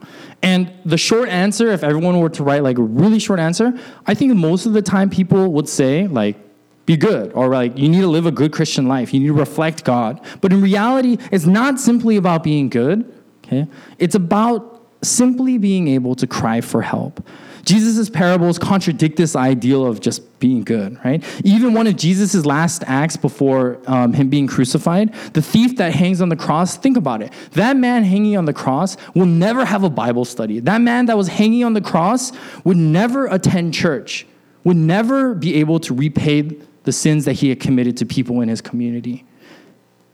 And 0.44 0.70
the 0.84 0.98
short 0.98 1.30
answer, 1.30 1.70
if 1.72 1.82
everyone 1.82 2.20
were 2.20 2.28
to 2.28 2.44
write 2.44 2.62
like 2.62 2.76
a 2.76 2.82
really 2.82 3.18
short 3.18 3.40
answer, 3.40 3.72
I 4.06 4.12
think 4.12 4.34
most 4.34 4.66
of 4.66 4.74
the 4.74 4.82
time 4.82 5.08
people 5.08 5.50
would 5.52 5.68
say 5.68 6.06
like, 6.06 6.36
be 6.84 6.98
good, 6.98 7.32
or 7.32 7.48
like, 7.48 7.78
you 7.78 7.88
need 7.88 8.02
to 8.02 8.08
live 8.08 8.26
a 8.26 8.30
good 8.30 8.52
Christian 8.52 8.86
life. 8.86 9.14
You 9.14 9.20
need 9.20 9.28
to 9.28 9.32
reflect 9.32 9.84
God. 9.84 10.20
But 10.42 10.52
in 10.52 10.60
reality, 10.60 11.16
it's 11.32 11.46
not 11.46 11.80
simply 11.80 12.18
about 12.18 12.42
being 12.42 12.68
good, 12.68 13.10
okay? 13.42 13.66
It's 13.98 14.14
about 14.14 14.86
simply 15.00 15.56
being 15.56 15.88
able 15.88 16.14
to 16.16 16.26
cry 16.26 16.60
for 16.60 16.82
help. 16.82 17.26
Jesus' 17.64 18.10
parables 18.10 18.58
contradict 18.58 19.16
this 19.16 19.34
ideal 19.34 19.86
of 19.86 20.00
just 20.00 20.38
being 20.38 20.62
good, 20.62 21.02
right? 21.04 21.24
Even 21.44 21.72
one 21.72 21.86
of 21.86 21.96
Jesus' 21.96 22.44
last 22.44 22.84
acts 22.86 23.16
before 23.16 23.80
um, 23.86 24.12
him 24.12 24.28
being 24.28 24.46
crucified, 24.46 25.14
the 25.32 25.42
thief 25.42 25.76
that 25.76 25.94
hangs 25.94 26.20
on 26.20 26.28
the 26.28 26.36
cross, 26.36 26.76
think 26.76 26.96
about 26.96 27.22
it. 27.22 27.32
That 27.52 27.76
man 27.76 28.04
hanging 28.04 28.36
on 28.36 28.44
the 28.44 28.52
cross 28.52 28.96
will 29.14 29.26
never 29.26 29.64
have 29.64 29.84
a 29.84 29.90
Bible 29.90 30.24
study. 30.24 30.60
That 30.60 30.80
man 30.80 31.06
that 31.06 31.16
was 31.16 31.28
hanging 31.28 31.64
on 31.64 31.72
the 31.72 31.80
cross 31.80 32.32
would 32.64 32.76
never 32.76 33.26
attend 33.26 33.74
church, 33.74 34.26
would 34.64 34.76
never 34.76 35.34
be 35.34 35.54
able 35.56 35.80
to 35.80 35.94
repay 35.94 36.42
the 36.82 36.92
sins 36.92 37.24
that 37.24 37.34
he 37.34 37.48
had 37.48 37.60
committed 37.60 37.96
to 37.98 38.06
people 38.06 38.40
in 38.40 38.48
his 38.48 38.60
community. 38.60 39.24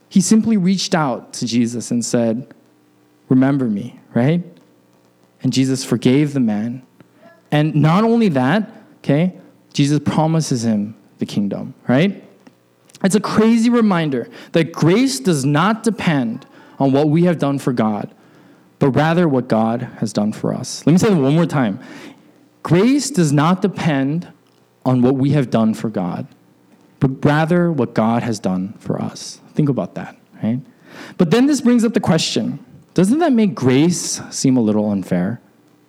He 0.08 0.20
simply 0.20 0.56
reached 0.56 0.94
out 0.94 1.32
to 1.34 1.46
Jesus 1.46 1.90
and 1.90 2.04
said, 2.04 2.52
Remember 3.28 3.66
me, 3.66 4.00
right? 4.12 4.42
And 5.42 5.52
Jesus 5.52 5.84
forgave 5.84 6.32
the 6.32 6.40
man 6.40 6.82
and 7.50 7.74
not 7.74 8.04
only 8.04 8.28
that, 8.30 8.70
okay, 8.98 9.38
Jesus 9.72 10.00
promises 10.04 10.64
him 10.64 10.94
the 11.18 11.26
kingdom, 11.26 11.74
right? 11.88 12.22
It's 13.02 13.14
a 13.14 13.20
crazy 13.20 13.70
reminder 13.70 14.28
that 14.52 14.72
grace 14.72 15.20
does 15.20 15.44
not 15.44 15.82
depend 15.82 16.46
on 16.78 16.92
what 16.92 17.08
we 17.08 17.24
have 17.24 17.38
done 17.38 17.58
for 17.58 17.72
God, 17.72 18.12
but 18.78 18.90
rather 18.90 19.28
what 19.28 19.48
God 19.48 19.82
has 19.98 20.12
done 20.12 20.32
for 20.32 20.54
us. 20.54 20.84
Let 20.86 20.92
me 20.92 20.98
say 20.98 21.10
that 21.10 21.16
one 21.16 21.34
more 21.34 21.46
time. 21.46 21.80
Grace 22.62 23.10
does 23.10 23.32
not 23.32 23.62
depend 23.62 24.28
on 24.84 25.02
what 25.02 25.14
we 25.14 25.30
have 25.30 25.50
done 25.50 25.74
for 25.74 25.88
God, 25.88 26.26
but 26.98 27.24
rather 27.24 27.70
what 27.72 27.94
God 27.94 28.22
has 28.22 28.38
done 28.38 28.74
for 28.78 29.00
us. 29.00 29.40
Think 29.54 29.68
about 29.68 29.94
that, 29.94 30.16
right? 30.42 30.60
But 31.16 31.30
then 31.30 31.46
this 31.46 31.60
brings 31.60 31.84
up 31.84 31.94
the 31.94 32.00
question 32.00 32.64
doesn't 32.94 33.20
that 33.20 33.32
make 33.32 33.54
grace 33.54 34.20
seem 34.30 34.56
a 34.56 34.60
little 34.60 34.90
unfair? 34.90 35.40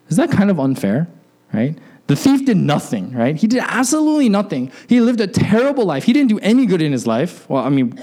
Is 0.10 0.18
that 0.18 0.30
kind 0.30 0.52
of 0.52 0.60
unfair, 0.60 1.08
right? 1.54 1.78
The 2.08 2.16
thief 2.16 2.46
did 2.46 2.58
nothing, 2.58 3.14
right? 3.14 3.36
He 3.36 3.48
did 3.48 3.64
absolutely 3.66 4.30
nothing. 4.30 4.72
He 4.88 5.00
lived 5.00 5.22
a 5.22 5.28
terrible 5.28 5.86
life. 5.86 6.04
He 6.04 6.14
didn't 6.14 6.30
do 6.30 6.40
any 6.40 6.66
good 6.66 6.82
in 6.82 6.92
his 6.92 7.08
life. 7.08 7.50
Well, 7.50 7.64
I 7.64 7.70
mean, 7.70 8.00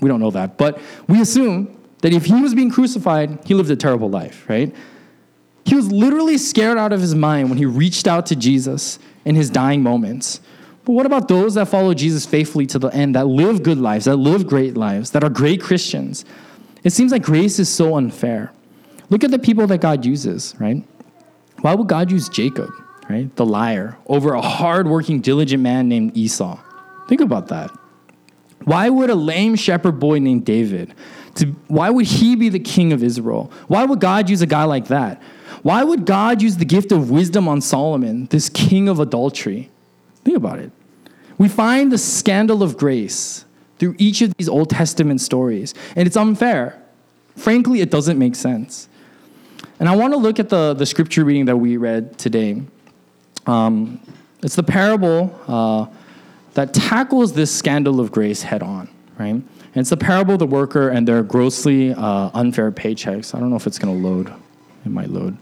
we 0.00 0.08
don't 0.08 0.20
know 0.20 0.30
that, 0.32 0.58
but 0.58 0.78
we 1.08 1.20
assume 1.20 1.74
that 2.02 2.12
if 2.12 2.26
he 2.26 2.40
was 2.42 2.54
being 2.54 2.70
crucified, 2.70 3.38
he 3.46 3.54
lived 3.54 3.70
a 3.70 3.76
terrible 3.76 4.10
life, 4.10 4.48
right? 4.48 4.74
He 5.64 5.74
was 5.74 5.90
literally 5.90 6.38
scared 6.38 6.78
out 6.78 6.92
of 6.92 7.00
his 7.00 7.14
mind 7.14 7.48
when 7.48 7.58
he 7.58 7.66
reached 7.66 8.06
out 8.06 8.26
to 8.26 8.36
Jesus 8.36 8.98
in 9.24 9.34
his 9.34 9.50
dying 9.50 9.82
moments. 9.82 10.40
But 10.84 10.92
what 10.92 11.06
about 11.06 11.26
those 11.26 11.54
that 11.54 11.66
follow 11.66 11.94
Jesus 11.94 12.24
faithfully 12.24 12.66
to 12.66 12.78
the 12.78 12.88
end, 12.88 13.16
that 13.16 13.26
live 13.26 13.62
good 13.62 13.78
lives, 13.78 14.04
that 14.04 14.16
live 14.16 14.46
great 14.46 14.76
lives, 14.76 15.10
that 15.10 15.24
are 15.24 15.30
great 15.30 15.60
Christians? 15.60 16.24
It 16.84 16.90
seems 16.90 17.10
like 17.10 17.22
grace 17.22 17.58
is 17.58 17.68
so 17.68 17.96
unfair. 17.96 18.52
Look 19.10 19.24
at 19.24 19.32
the 19.32 19.38
people 19.38 19.66
that 19.66 19.78
God 19.78 20.04
uses, 20.04 20.54
right? 20.60 20.84
Why 21.62 21.74
would 21.74 21.88
God 21.88 22.12
use 22.12 22.28
Jacob, 22.28 22.70
right? 23.08 23.34
The 23.36 23.46
liar, 23.46 23.96
over 24.06 24.34
a 24.34 24.40
hardworking, 24.40 25.20
diligent 25.20 25.62
man 25.62 25.88
named 25.88 26.16
Esau? 26.16 26.58
Think 27.08 27.20
about 27.20 27.48
that. 27.48 27.70
Why 28.64 28.88
would 28.88 29.10
a 29.10 29.14
lame 29.14 29.54
shepherd 29.54 30.00
boy 30.00 30.18
named 30.18 30.44
David, 30.44 30.94
to, 31.36 31.46
why 31.68 31.90
would 31.90 32.06
he 32.06 32.34
be 32.34 32.48
the 32.48 32.58
king 32.58 32.92
of 32.92 33.02
Israel? 33.02 33.52
Why 33.68 33.84
would 33.84 34.00
God 34.00 34.28
use 34.28 34.42
a 34.42 34.46
guy 34.46 34.64
like 34.64 34.88
that? 34.88 35.22
Why 35.62 35.84
would 35.84 36.06
God 36.06 36.42
use 36.42 36.56
the 36.56 36.64
gift 36.64 36.92
of 36.92 37.10
wisdom 37.10 37.46
on 37.48 37.60
Solomon, 37.60 38.26
this 38.26 38.48
king 38.48 38.88
of 38.88 38.98
adultery? 39.00 39.70
Think 40.24 40.36
about 40.36 40.58
it. 40.58 40.72
We 41.38 41.48
find 41.48 41.92
the 41.92 41.98
scandal 41.98 42.62
of 42.62 42.76
grace 42.76 43.44
through 43.78 43.94
each 43.98 44.22
of 44.22 44.34
these 44.36 44.48
Old 44.48 44.70
Testament 44.70 45.20
stories, 45.20 45.74
and 45.94 46.06
it's 46.06 46.16
unfair. 46.16 46.82
Frankly, 47.36 47.80
it 47.80 47.90
doesn't 47.90 48.18
make 48.18 48.34
sense. 48.34 48.88
And 49.78 49.88
I 49.88 49.94
want 49.94 50.14
to 50.14 50.18
look 50.18 50.40
at 50.40 50.48
the, 50.48 50.72
the 50.72 50.86
scripture 50.86 51.24
reading 51.24 51.44
that 51.46 51.56
we 51.56 51.76
read 51.76 52.18
today. 52.18 52.62
Um, 53.46 54.00
it's 54.42 54.56
the 54.56 54.62
parable 54.62 55.38
uh, 55.48 55.86
that 56.54 56.74
tackles 56.74 57.32
this 57.32 57.54
scandal 57.54 58.00
of 58.00 58.12
grace 58.12 58.42
head 58.42 58.62
on, 58.62 58.88
right? 59.18 59.34
And 59.34 59.82
it's 59.82 59.90
the 59.90 59.96
parable 59.96 60.34
of 60.34 60.38
the 60.38 60.46
worker 60.46 60.88
and 60.88 61.06
their 61.06 61.22
grossly 61.22 61.92
uh, 61.92 62.30
unfair 62.34 62.72
paychecks. 62.72 63.34
I 63.34 63.40
don't 63.40 63.50
know 63.50 63.56
if 63.56 63.66
it's 63.66 63.78
going 63.78 64.00
to 64.00 64.08
load. 64.08 64.32
It 64.84 64.90
might 64.90 65.10
load. 65.10 65.36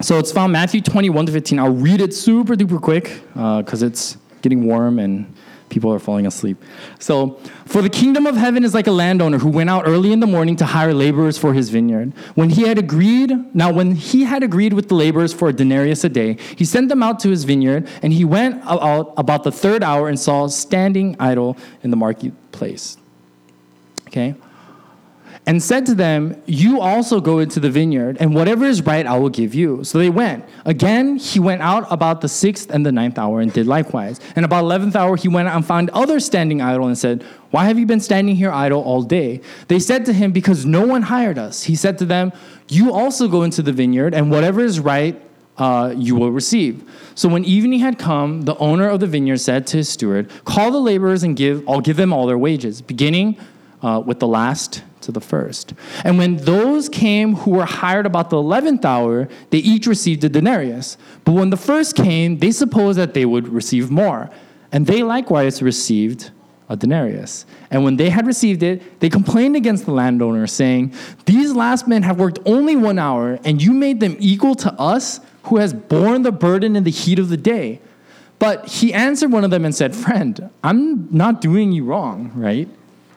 So 0.00 0.18
it's 0.18 0.30
found 0.30 0.52
Matthew 0.52 0.80
21 0.80 1.26
to 1.26 1.32
15. 1.32 1.58
I'll 1.58 1.72
read 1.72 2.00
it 2.00 2.14
super 2.14 2.54
duper 2.54 2.80
quick 2.80 3.20
because 3.34 3.82
uh, 3.82 3.86
it's 3.86 4.16
getting 4.42 4.64
warm 4.64 4.98
and 4.98 5.34
people 5.68 5.92
are 5.92 5.98
falling 5.98 6.26
asleep. 6.26 6.62
So, 6.98 7.40
for 7.66 7.82
the 7.82 7.90
kingdom 7.90 8.26
of 8.26 8.36
heaven 8.36 8.64
is 8.64 8.74
like 8.74 8.86
a 8.86 8.92
landowner 8.92 9.38
who 9.38 9.48
went 9.48 9.70
out 9.70 9.86
early 9.86 10.12
in 10.12 10.20
the 10.20 10.26
morning 10.26 10.56
to 10.56 10.64
hire 10.64 10.94
laborers 10.94 11.38
for 11.38 11.52
his 11.54 11.70
vineyard. 11.70 12.12
When 12.34 12.50
he 12.50 12.62
had 12.62 12.78
agreed, 12.78 13.32
now 13.54 13.72
when 13.72 13.94
he 13.94 14.24
had 14.24 14.42
agreed 14.42 14.72
with 14.72 14.88
the 14.88 14.94
laborers 14.94 15.32
for 15.32 15.48
a 15.48 15.52
denarius 15.52 16.04
a 16.04 16.08
day, 16.08 16.38
he 16.56 16.64
sent 16.64 16.88
them 16.88 17.02
out 17.02 17.20
to 17.20 17.30
his 17.30 17.44
vineyard, 17.44 17.88
and 18.02 18.12
he 18.12 18.24
went 18.24 18.62
out 18.64 19.12
about 19.16 19.44
the 19.44 19.52
third 19.52 19.82
hour 19.82 20.08
and 20.08 20.18
saw 20.18 20.46
standing 20.46 21.16
idle 21.18 21.56
in 21.82 21.90
the 21.90 21.96
marketplace. 21.96 22.96
Okay? 24.08 24.34
And 25.48 25.62
said 25.62 25.86
to 25.86 25.94
them, 25.94 26.40
You 26.44 26.78
also 26.82 27.22
go 27.22 27.38
into 27.38 27.58
the 27.58 27.70
vineyard, 27.70 28.18
and 28.20 28.34
whatever 28.34 28.66
is 28.66 28.82
right 28.82 29.06
I 29.06 29.16
will 29.16 29.30
give 29.30 29.54
you. 29.54 29.82
So 29.82 29.96
they 29.96 30.10
went. 30.10 30.44
Again, 30.66 31.16
he 31.16 31.40
went 31.40 31.62
out 31.62 31.86
about 31.90 32.20
the 32.20 32.28
sixth 32.28 32.70
and 32.70 32.84
the 32.84 32.92
ninth 32.92 33.18
hour 33.18 33.40
and 33.40 33.50
did 33.50 33.66
likewise. 33.66 34.20
And 34.36 34.44
about 34.44 34.60
eleventh 34.64 34.94
hour 34.94 35.16
he 35.16 35.26
went 35.26 35.48
out 35.48 35.56
and 35.56 35.64
found 35.64 35.88
others 35.90 36.26
standing 36.26 36.60
idle 36.60 36.86
and 36.86 36.98
said, 36.98 37.22
Why 37.50 37.64
have 37.64 37.78
you 37.78 37.86
been 37.86 37.98
standing 37.98 38.36
here 38.36 38.52
idle 38.52 38.82
all 38.82 39.02
day? 39.02 39.40
They 39.68 39.78
said 39.78 40.04
to 40.04 40.12
him, 40.12 40.32
Because 40.32 40.66
no 40.66 40.86
one 40.86 41.00
hired 41.00 41.38
us. 41.38 41.62
He 41.62 41.76
said 41.76 41.96
to 41.98 42.04
them, 42.04 42.30
You 42.68 42.92
also 42.92 43.26
go 43.26 43.42
into 43.42 43.62
the 43.62 43.72
vineyard, 43.72 44.12
and 44.12 44.30
whatever 44.30 44.60
is 44.60 44.78
right 44.78 45.18
uh, 45.56 45.94
you 45.96 46.14
will 46.14 46.30
receive. 46.30 46.84
So 47.14 47.26
when 47.26 47.46
evening 47.46 47.80
had 47.80 47.98
come, 47.98 48.42
the 48.42 48.56
owner 48.58 48.86
of 48.90 49.00
the 49.00 49.06
vineyard 49.06 49.38
said 49.38 49.66
to 49.68 49.78
his 49.78 49.88
steward, 49.88 50.30
Call 50.44 50.70
the 50.70 50.78
laborers 50.78 51.22
and 51.22 51.34
give, 51.34 51.66
I'll 51.66 51.80
give 51.80 51.96
them 51.96 52.12
all 52.12 52.26
their 52.26 52.36
wages, 52.36 52.82
beginning 52.82 53.38
uh, 53.80 54.02
with 54.04 54.18
the 54.18 54.28
last 54.28 54.82
to 55.02 55.12
the 55.12 55.20
first. 55.20 55.74
And 56.04 56.18
when 56.18 56.36
those 56.36 56.88
came 56.88 57.34
who 57.36 57.52
were 57.52 57.64
hired 57.64 58.06
about 58.06 58.30
the 58.30 58.36
11th 58.36 58.84
hour, 58.84 59.28
they 59.50 59.58
each 59.58 59.86
received 59.86 60.24
a 60.24 60.28
denarius. 60.28 60.96
But 61.24 61.32
when 61.32 61.50
the 61.50 61.56
first 61.56 61.96
came, 61.96 62.38
they 62.38 62.50
supposed 62.50 62.98
that 62.98 63.14
they 63.14 63.24
would 63.24 63.48
receive 63.48 63.90
more. 63.90 64.30
And 64.72 64.86
they 64.86 65.02
likewise 65.02 65.62
received 65.62 66.30
a 66.68 66.76
denarius. 66.76 67.46
And 67.70 67.84
when 67.84 67.96
they 67.96 68.10
had 68.10 68.26
received 68.26 68.62
it, 68.62 69.00
they 69.00 69.08
complained 69.08 69.56
against 69.56 69.86
the 69.86 69.92
landowner, 69.92 70.46
saying, 70.46 70.92
These 71.24 71.52
last 71.54 71.88
men 71.88 72.02
have 72.02 72.18
worked 72.18 72.38
only 72.44 72.76
one 72.76 72.98
hour, 72.98 73.38
and 73.44 73.62
you 73.62 73.72
made 73.72 74.00
them 74.00 74.16
equal 74.18 74.54
to 74.56 74.72
us, 74.74 75.20
who 75.44 75.56
has 75.56 75.72
borne 75.72 76.22
the 76.22 76.32
burden 76.32 76.76
in 76.76 76.84
the 76.84 76.90
heat 76.90 77.18
of 77.18 77.30
the 77.30 77.36
day. 77.36 77.80
But 78.38 78.66
he 78.66 78.92
answered 78.92 79.32
one 79.32 79.44
of 79.44 79.50
them 79.50 79.64
and 79.64 79.74
said, 79.74 79.96
Friend, 79.96 80.50
I'm 80.62 81.08
not 81.14 81.40
doing 81.40 81.72
you 81.72 81.84
wrong, 81.84 82.32
right? 82.34 82.68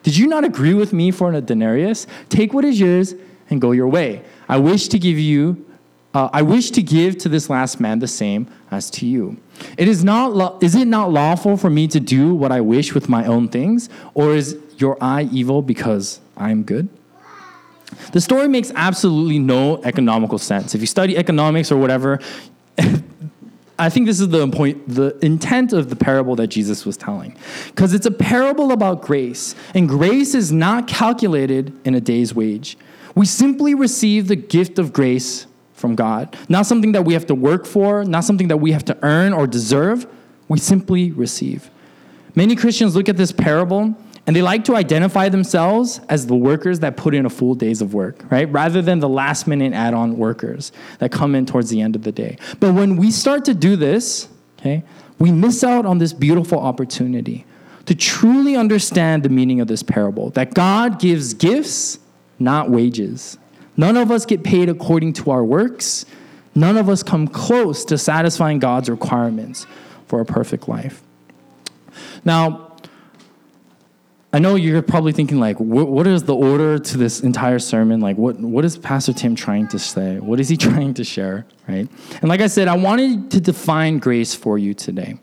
Did 0.03 0.17
you 0.17 0.27
not 0.27 0.43
agree 0.43 0.73
with 0.73 0.93
me 0.93 1.11
for 1.11 1.31
a 1.31 1.41
denarius? 1.41 2.07
Take 2.29 2.53
what 2.53 2.65
is 2.65 2.79
yours 2.79 3.13
and 3.49 3.61
go 3.61 3.71
your 3.71 3.87
way. 3.87 4.23
I 4.49 4.57
wish 4.57 4.87
to 4.89 4.99
give 4.99 5.19
you, 5.19 5.65
uh, 6.13 6.29
I 6.33 6.41
wish 6.41 6.71
to 6.71 6.81
give 6.81 7.17
to 7.19 7.29
this 7.29 7.49
last 7.49 7.79
man 7.79 7.99
the 7.99 8.07
same 8.07 8.47
as 8.71 8.89
to 8.91 9.05
you. 9.05 9.37
It 9.77 9.87
is 9.87 10.03
not, 10.03 10.33
lo- 10.33 10.57
is 10.61 10.75
it 10.75 10.87
not 10.87 11.11
lawful 11.11 11.57
for 11.57 11.69
me 11.69 11.87
to 11.89 11.99
do 11.99 12.33
what 12.33 12.51
I 12.51 12.61
wish 12.61 12.93
with 12.93 13.09
my 13.09 13.25
own 13.25 13.47
things, 13.47 13.89
or 14.13 14.33
is 14.33 14.57
your 14.77 14.97
eye 15.01 15.29
evil 15.31 15.61
because 15.61 16.19
I 16.35 16.49
am 16.49 16.63
good? 16.63 16.89
The 18.13 18.21
story 18.21 18.47
makes 18.47 18.71
absolutely 18.75 19.37
no 19.37 19.81
economical 19.83 20.37
sense. 20.37 20.73
If 20.73 20.81
you 20.81 20.87
study 20.87 21.17
economics 21.17 21.71
or 21.71 21.77
whatever, 21.77 22.19
I 23.81 23.89
think 23.89 24.05
this 24.05 24.19
is 24.19 24.29
the 24.29 24.47
point, 24.47 24.87
the 24.87 25.17
intent 25.25 25.73
of 25.73 25.89
the 25.89 25.95
parable 25.95 26.35
that 26.35 26.47
Jesus 26.47 26.85
was 26.85 26.97
telling. 26.97 27.35
Because 27.67 27.95
it's 27.95 28.05
a 28.05 28.11
parable 28.11 28.71
about 28.71 29.01
grace, 29.01 29.55
and 29.73 29.89
grace 29.89 30.35
is 30.35 30.51
not 30.51 30.87
calculated 30.87 31.73
in 31.83 31.95
a 31.95 31.99
day's 31.99 32.35
wage. 32.35 32.77
We 33.15 33.25
simply 33.25 33.73
receive 33.73 34.27
the 34.27 34.35
gift 34.35 34.77
of 34.77 34.93
grace 34.93 35.47
from 35.73 35.95
God, 35.95 36.37
not 36.47 36.67
something 36.67 36.91
that 36.91 37.05
we 37.05 37.13
have 37.13 37.25
to 37.25 37.35
work 37.35 37.65
for, 37.65 38.05
not 38.05 38.23
something 38.23 38.49
that 38.49 38.57
we 38.57 38.71
have 38.71 38.85
to 38.85 38.97
earn 39.01 39.33
or 39.33 39.47
deserve. 39.47 40.05
We 40.47 40.59
simply 40.59 41.11
receive. 41.11 41.71
Many 42.35 42.55
Christians 42.55 42.95
look 42.95 43.09
at 43.09 43.17
this 43.17 43.31
parable 43.31 43.95
and 44.31 44.35
they 44.37 44.41
like 44.41 44.63
to 44.63 44.77
identify 44.77 45.27
themselves 45.27 45.99
as 46.07 46.25
the 46.25 46.35
workers 46.37 46.79
that 46.79 46.95
put 46.95 47.13
in 47.13 47.25
a 47.25 47.29
full 47.29 47.53
days 47.53 47.81
of 47.81 47.93
work, 47.93 48.23
right? 48.31 48.49
Rather 48.49 48.81
than 48.81 48.99
the 48.99 49.09
last 49.09 49.45
minute 49.45 49.73
add 49.73 49.93
on 49.93 50.15
workers 50.15 50.71
that 50.99 51.11
come 51.11 51.35
in 51.35 51.45
towards 51.45 51.69
the 51.69 51.81
end 51.81 51.97
of 51.97 52.03
the 52.03 52.13
day. 52.13 52.37
But 52.61 52.73
when 52.73 52.95
we 52.95 53.11
start 53.11 53.43
to 53.43 53.53
do 53.53 53.75
this, 53.75 54.29
okay, 54.57 54.83
we 55.19 55.33
miss 55.33 55.65
out 55.65 55.85
on 55.85 55.97
this 55.97 56.13
beautiful 56.13 56.59
opportunity 56.59 57.45
to 57.87 57.93
truly 57.93 58.55
understand 58.55 59.23
the 59.23 59.27
meaning 59.27 59.59
of 59.59 59.67
this 59.67 59.83
parable 59.83 60.29
that 60.29 60.53
God 60.53 60.97
gives 60.97 61.33
gifts, 61.33 61.99
not 62.39 62.69
wages. 62.69 63.37
None 63.75 63.97
of 63.97 64.11
us 64.11 64.25
get 64.25 64.45
paid 64.45 64.69
according 64.69 65.11
to 65.11 65.31
our 65.31 65.43
works. 65.43 66.05
None 66.55 66.77
of 66.77 66.87
us 66.87 67.03
come 67.03 67.27
close 67.27 67.83
to 67.83 67.97
satisfying 67.97 68.59
God's 68.59 68.89
requirements 68.89 69.67
for 70.07 70.21
a 70.21 70.25
perfect 70.25 70.69
life. 70.69 71.03
Now, 72.23 72.70
I 74.33 74.39
know 74.39 74.55
you're 74.55 74.81
probably 74.81 75.11
thinking 75.11 75.39
like, 75.39 75.57
what, 75.57 76.07
is 76.07 76.23
the 76.23 76.35
order 76.35 76.79
to 76.79 76.97
this 76.97 77.19
entire 77.19 77.59
sermon? 77.59 77.99
Like, 77.99 78.17
what 78.17 78.39
what 78.39 78.63
is 78.63 78.77
Pastor 78.77 79.11
Tim 79.11 79.35
trying 79.35 79.67
to 79.69 79.79
say? 79.79 80.19
What 80.19 80.39
is 80.39 80.47
he 80.47 80.57
trying 80.69 80.93
to 80.95 81.03
share? 81.03 81.45
Right? 81.67 81.87
And 82.21 82.29
like 82.29 82.39
I 82.39 82.47
said, 82.47 82.67
I 82.67 82.77
wanted 82.77 83.29
to 83.31 83.41
define 83.41 83.99
grace 83.99 84.33
for 84.33 84.57
you 84.57 84.73
today. 84.73 85.17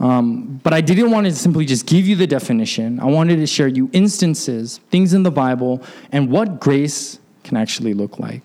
Um, 0.00 0.60
but 0.62 0.72
I 0.72 0.80
didn't 0.80 1.10
want 1.10 1.26
to 1.26 1.34
simply 1.34 1.64
just 1.64 1.84
give 1.86 2.06
you 2.06 2.14
the 2.14 2.26
definition. 2.26 3.00
I 3.00 3.06
wanted 3.06 3.36
to 3.36 3.46
share 3.46 3.68
you 3.68 3.90
instances, 3.92 4.78
things 4.90 5.12
in 5.12 5.24
the 5.24 5.30
Bible, 5.30 5.82
and 6.12 6.30
what 6.30 6.60
grace 6.60 7.18
can 7.42 7.56
actually 7.56 7.94
look 7.94 8.18
like. 8.18 8.42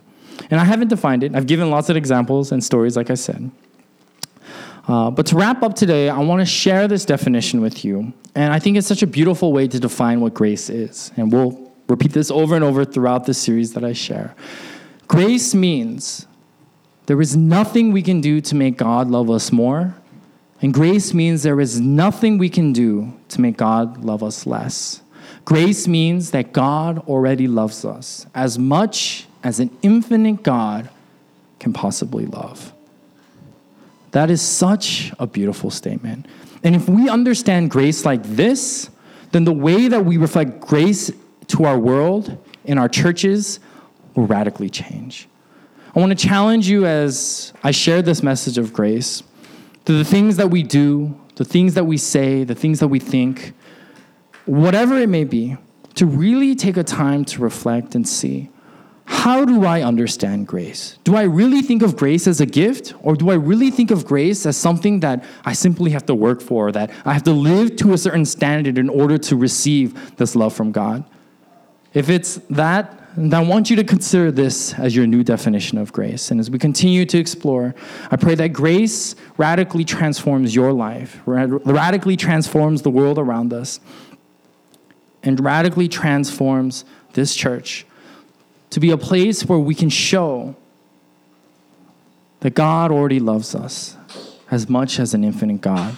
And 0.49 0.59
I 0.59 0.63
haven't 0.63 0.87
defined 0.87 1.23
it. 1.23 1.35
I've 1.35 1.45
given 1.45 1.69
lots 1.69 1.89
of 1.89 1.95
examples 1.95 2.51
and 2.51 2.63
stories, 2.63 2.97
like 2.97 3.11
I 3.11 3.13
said. 3.13 3.51
Uh, 4.87 5.09
but 5.09 5.25
to 5.27 5.35
wrap 5.35 5.63
up 5.63 5.75
today, 5.75 6.09
I 6.09 6.19
want 6.19 6.41
to 6.41 6.45
share 6.45 6.87
this 6.87 7.05
definition 7.05 7.61
with 7.61 7.85
you. 7.85 8.13
And 8.35 8.51
I 8.51 8.59
think 8.59 8.77
it's 8.77 8.87
such 8.87 9.03
a 9.03 9.07
beautiful 9.07 9.53
way 9.53 9.67
to 9.67 9.79
define 9.79 10.19
what 10.19 10.33
grace 10.33 10.69
is. 10.69 11.11
And 11.15 11.31
we'll 11.31 11.71
repeat 11.87 12.11
this 12.11 12.31
over 12.31 12.55
and 12.55 12.63
over 12.63 12.83
throughout 12.83 13.25
the 13.25 13.33
series 13.33 13.73
that 13.73 13.83
I 13.83 13.93
share. 13.93 14.35
Grace 15.07 15.53
means 15.53 16.25
there 17.05 17.21
is 17.21 17.35
nothing 17.35 17.91
we 17.91 18.01
can 18.01 18.21
do 18.21 18.41
to 18.41 18.55
make 18.55 18.77
God 18.77 19.09
love 19.09 19.29
us 19.29 19.51
more. 19.51 19.95
And 20.61 20.73
grace 20.73 21.13
means 21.13 21.43
there 21.43 21.59
is 21.59 21.79
nothing 21.79 22.37
we 22.37 22.49
can 22.49 22.73
do 22.73 23.13
to 23.29 23.41
make 23.41 23.57
God 23.57 24.03
love 24.03 24.23
us 24.23 24.45
less. 24.45 25.01
Grace 25.45 25.87
means 25.87 26.31
that 26.31 26.53
God 26.53 26.99
already 26.99 27.47
loves 27.47 27.83
us 27.83 28.25
as 28.33 28.57
much 28.57 29.27
as 29.43 29.59
an 29.59 29.77
infinite 29.81 30.41
God 30.41 30.89
can 31.59 31.73
possibly 31.73 32.25
love. 32.25 32.72
That 34.13 34.29
is 34.29 34.41
such 34.41 35.11
a 35.17 35.25
beautiful 35.25 35.71
statement. 35.71 36.27
And 36.63 36.75
if 36.75 36.87
we 36.87 37.09
understand 37.09 37.71
grace 37.71 38.05
like 38.05 38.21
this, 38.23 38.89
then 39.31 39.43
the 39.43 39.53
way 39.53 39.87
that 39.87 40.05
we 40.05 40.17
reflect 40.17 40.61
grace 40.61 41.11
to 41.47 41.65
our 41.65 41.77
world, 41.79 42.37
in 42.63 42.77
our 42.77 42.87
churches, 42.87 43.59
will 44.15 44.27
radically 44.27 44.69
change. 44.69 45.27
I 45.95 45.99
want 45.99 46.17
to 46.17 46.27
challenge 46.27 46.69
you 46.69 46.85
as 46.85 47.53
I 47.63 47.71
share 47.71 48.03
this 48.03 48.21
message 48.21 48.59
of 48.59 48.71
grace 48.71 49.23
to 49.85 49.93
the 49.93 50.05
things 50.05 50.37
that 50.37 50.51
we 50.51 50.61
do, 50.61 51.19
the 51.35 51.45
things 51.45 51.73
that 51.73 51.85
we 51.85 51.97
say, 51.97 52.43
the 52.43 52.55
things 52.55 52.79
that 52.81 52.89
we 52.89 52.99
think, 52.99 53.53
whatever 54.45 54.95
it 54.99 55.09
may 55.09 55.23
be, 55.23 55.57
to 55.95 56.05
really 56.05 56.53
take 56.53 56.77
a 56.77 56.83
time 56.83 57.25
to 57.25 57.41
reflect 57.41 57.95
and 57.95 58.07
see 58.07 58.49
how 59.05 59.43
do 59.45 59.65
I 59.65 59.81
understand 59.81 60.47
grace? 60.47 60.97
Do 61.03 61.15
I 61.15 61.23
really 61.23 61.61
think 61.61 61.81
of 61.81 61.95
grace 61.95 62.25
as 62.27 62.39
a 62.41 62.45
gift, 62.45 62.93
or 63.01 63.15
do 63.15 63.29
I 63.29 63.35
really 63.35 63.69
think 63.69 63.91
of 63.91 64.05
grace 64.05 64.45
as 64.45 64.57
something 64.57 65.01
that 65.01 65.23
I 65.45 65.53
simply 65.53 65.91
have 65.91 66.05
to 66.07 66.15
work 66.15 66.41
for, 66.41 66.71
that 66.71 66.89
I 67.05 67.13
have 67.13 67.23
to 67.23 67.33
live 67.33 67.75
to 67.77 67.93
a 67.93 67.97
certain 67.97 68.25
standard 68.25 68.77
in 68.77 68.89
order 68.89 69.17
to 69.17 69.35
receive 69.35 70.15
this 70.17 70.35
love 70.35 70.53
from 70.53 70.71
God? 70.71 71.03
If 71.93 72.09
it's 72.09 72.35
that, 72.49 72.99
then 73.15 73.33
I 73.33 73.47
want 73.47 73.69
you 73.69 73.75
to 73.75 73.83
consider 73.83 74.31
this 74.31 74.73
as 74.73 74.95
your 74.95 75.05
new 75.05 75.23
definition 75.23 75.77
of 75.77 75.93
grace. 75.93 76.31
And 76.31 76.39
as 76.39 76.49
we 76.49 76.57
continue 76.57 77.05
to 77.05 77.17
explore, 77.17 77.75
I 78.09 78.15
pray 78.15 78.35
that 78.35 78.49
grace 78.49 79.15
radically 79.37 79.85
transforms 79.85 80.55
your 80.55 80.73
life, 80.73 81.21
radically 81.25 82.17
transforms 82.17 82.81
the 82.81 82.89
world 82.89 83.19
around 83.19 83.53
us, 83.53 83.79
and 85.21 85.39
radically 85.39 85.87
transforms 85.87 86.85
this 87.13 87.35
church 87.35 87.85
to 88.73 88.79
be 88.79 88.89
a 88.89 88.97
place 88.97 89.45
where 89.45 89.59
we 89.59 89.75
can 89.75 89.89
show 89.89 90.55
that 92.39 92.55
God 92.55 92.91
already 92.91 93.19
loves 93.19 93.53
us 93.53 93.95
as 94.49 94.67
much 94.67 94.99
as 94.99 95.13
an 95.13 95.23
infinite 95.23 95.61
God 95.61 95.95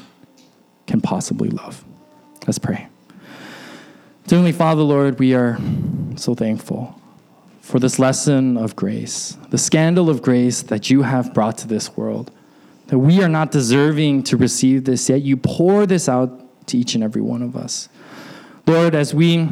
can 0.85 0.99
possibly 0.99 1.49
love. 1.49 1.85
Let's 2.45 2.59
pray. 2.59 2.87
Heavenly 4.29 4.51
Father, 4.51 4.81
Lord, 4.81 5.19
we 5.19 5.33
are 5.33 5.57
so 6.17 6.35
thankful 6.35 6.99
for 7.61 7.79
this 7.79 7.97
lesson 7.97 8.57
of 8.57 8.75
grace, 8.75 9.37
the 9.51 9.57
scandal 9.57 10.09
of 10.09 10.21
grace 10.21 10.61
that 10.63 10.89
you 10.89 11.03
have 11.03 11.33
brought 11.33 11.57
to 11.59 11.67
this 11.69 11.95
world. 11.95 12.29
That 12.87 12.99
we 12.99 13.23
are 13.23 13.29
not 13.29 13.51
deserving 13.51 14.23
to 14.23 14.37
receive 14.37 14.83
this, 14.83 15.09
yet 15.09 15.21
you 15.21 15.37
pour 15.37 15.85
this 15.85 16.09
out 16.09 16.67
to 16.67 16.77
each 16.77 16.93
and 16.93 17.03
every 17.05 17.21
one 17.21 17.41
of 17.41 17.55
us. 17.55 17.87
Lord, 18.67 18.93
as 18.93 19.13
we 19.13 19.47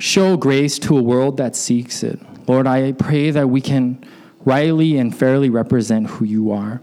show 0.00 0.36
grace 0.36 0.78
to 0.80 0.96
a 0.96 1.02
world 1.02 1.36
that 1.36 1.54
seeks 1.54 2.02
it, 2.02 2.18
Lord, 2.48 2.66
I 2.66 2.92
pray 2.92 3.30
that 3.30 3.48
we 3.48 3.60
can 3.60 4.04
rightly 4.44 4.96
and 4.96 5.16
fairly 5.16 5.50
represent 5.50 6.08
who 6.08 6.24
you 6.24 6.50
are 6.50 6.82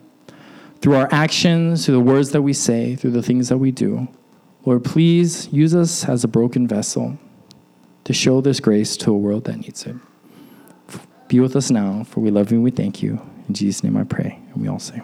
through 0.79 0.95
our 0.95 1.09
actions, 1.11 1.85
through 1.85 1.95
the 1.95 2.01
words 2.01 2.31
that 2.31 2.43
we 2.43 2.53
say, 2.53 2.95
through 2.95 3.11
the 3.11 3.23
things 3.23 3.49
that 3.49 3.57
we 3.57 3.71
do. 3.71 4.07
Lord, 4.65 4.83
please 4.83 5.51
use 5.51 5.75
us 5.75 6.07
as 6.07 6.23
a 6.23 6.27
broken 6.27 6.67
vessel 6.67 7.17
to 8.03 8.13
show 8.13 8.41
this 8.41 8.59
grace 8.59 8.95
to 8.97 9.11
a 9.11 9.17
world 9.17 9.45
that 9.45 9.57
needs 9.57 9.85
it. 9.85 9.95
Be 11.27 11.39
with 11.39 11.55
us 11.55 11.71
now, 11.71 12.03
for 12.03 12.21
we 12.21 12.31
love 12.31 12.51
you 12.51 12.57
and 12.57 12.63
we 12.63 12.71
thank 12.71 13.01
you. 13.01 13.19
In 13.47 13.53
Jesus' 13.53 13.83
name 13.83 13.97
I 13.97 14.03
pray, 14.03 14.39
and 14.53 14.61
we 14.61 14.67
all 14.67 14.79
say, 14.79 15.01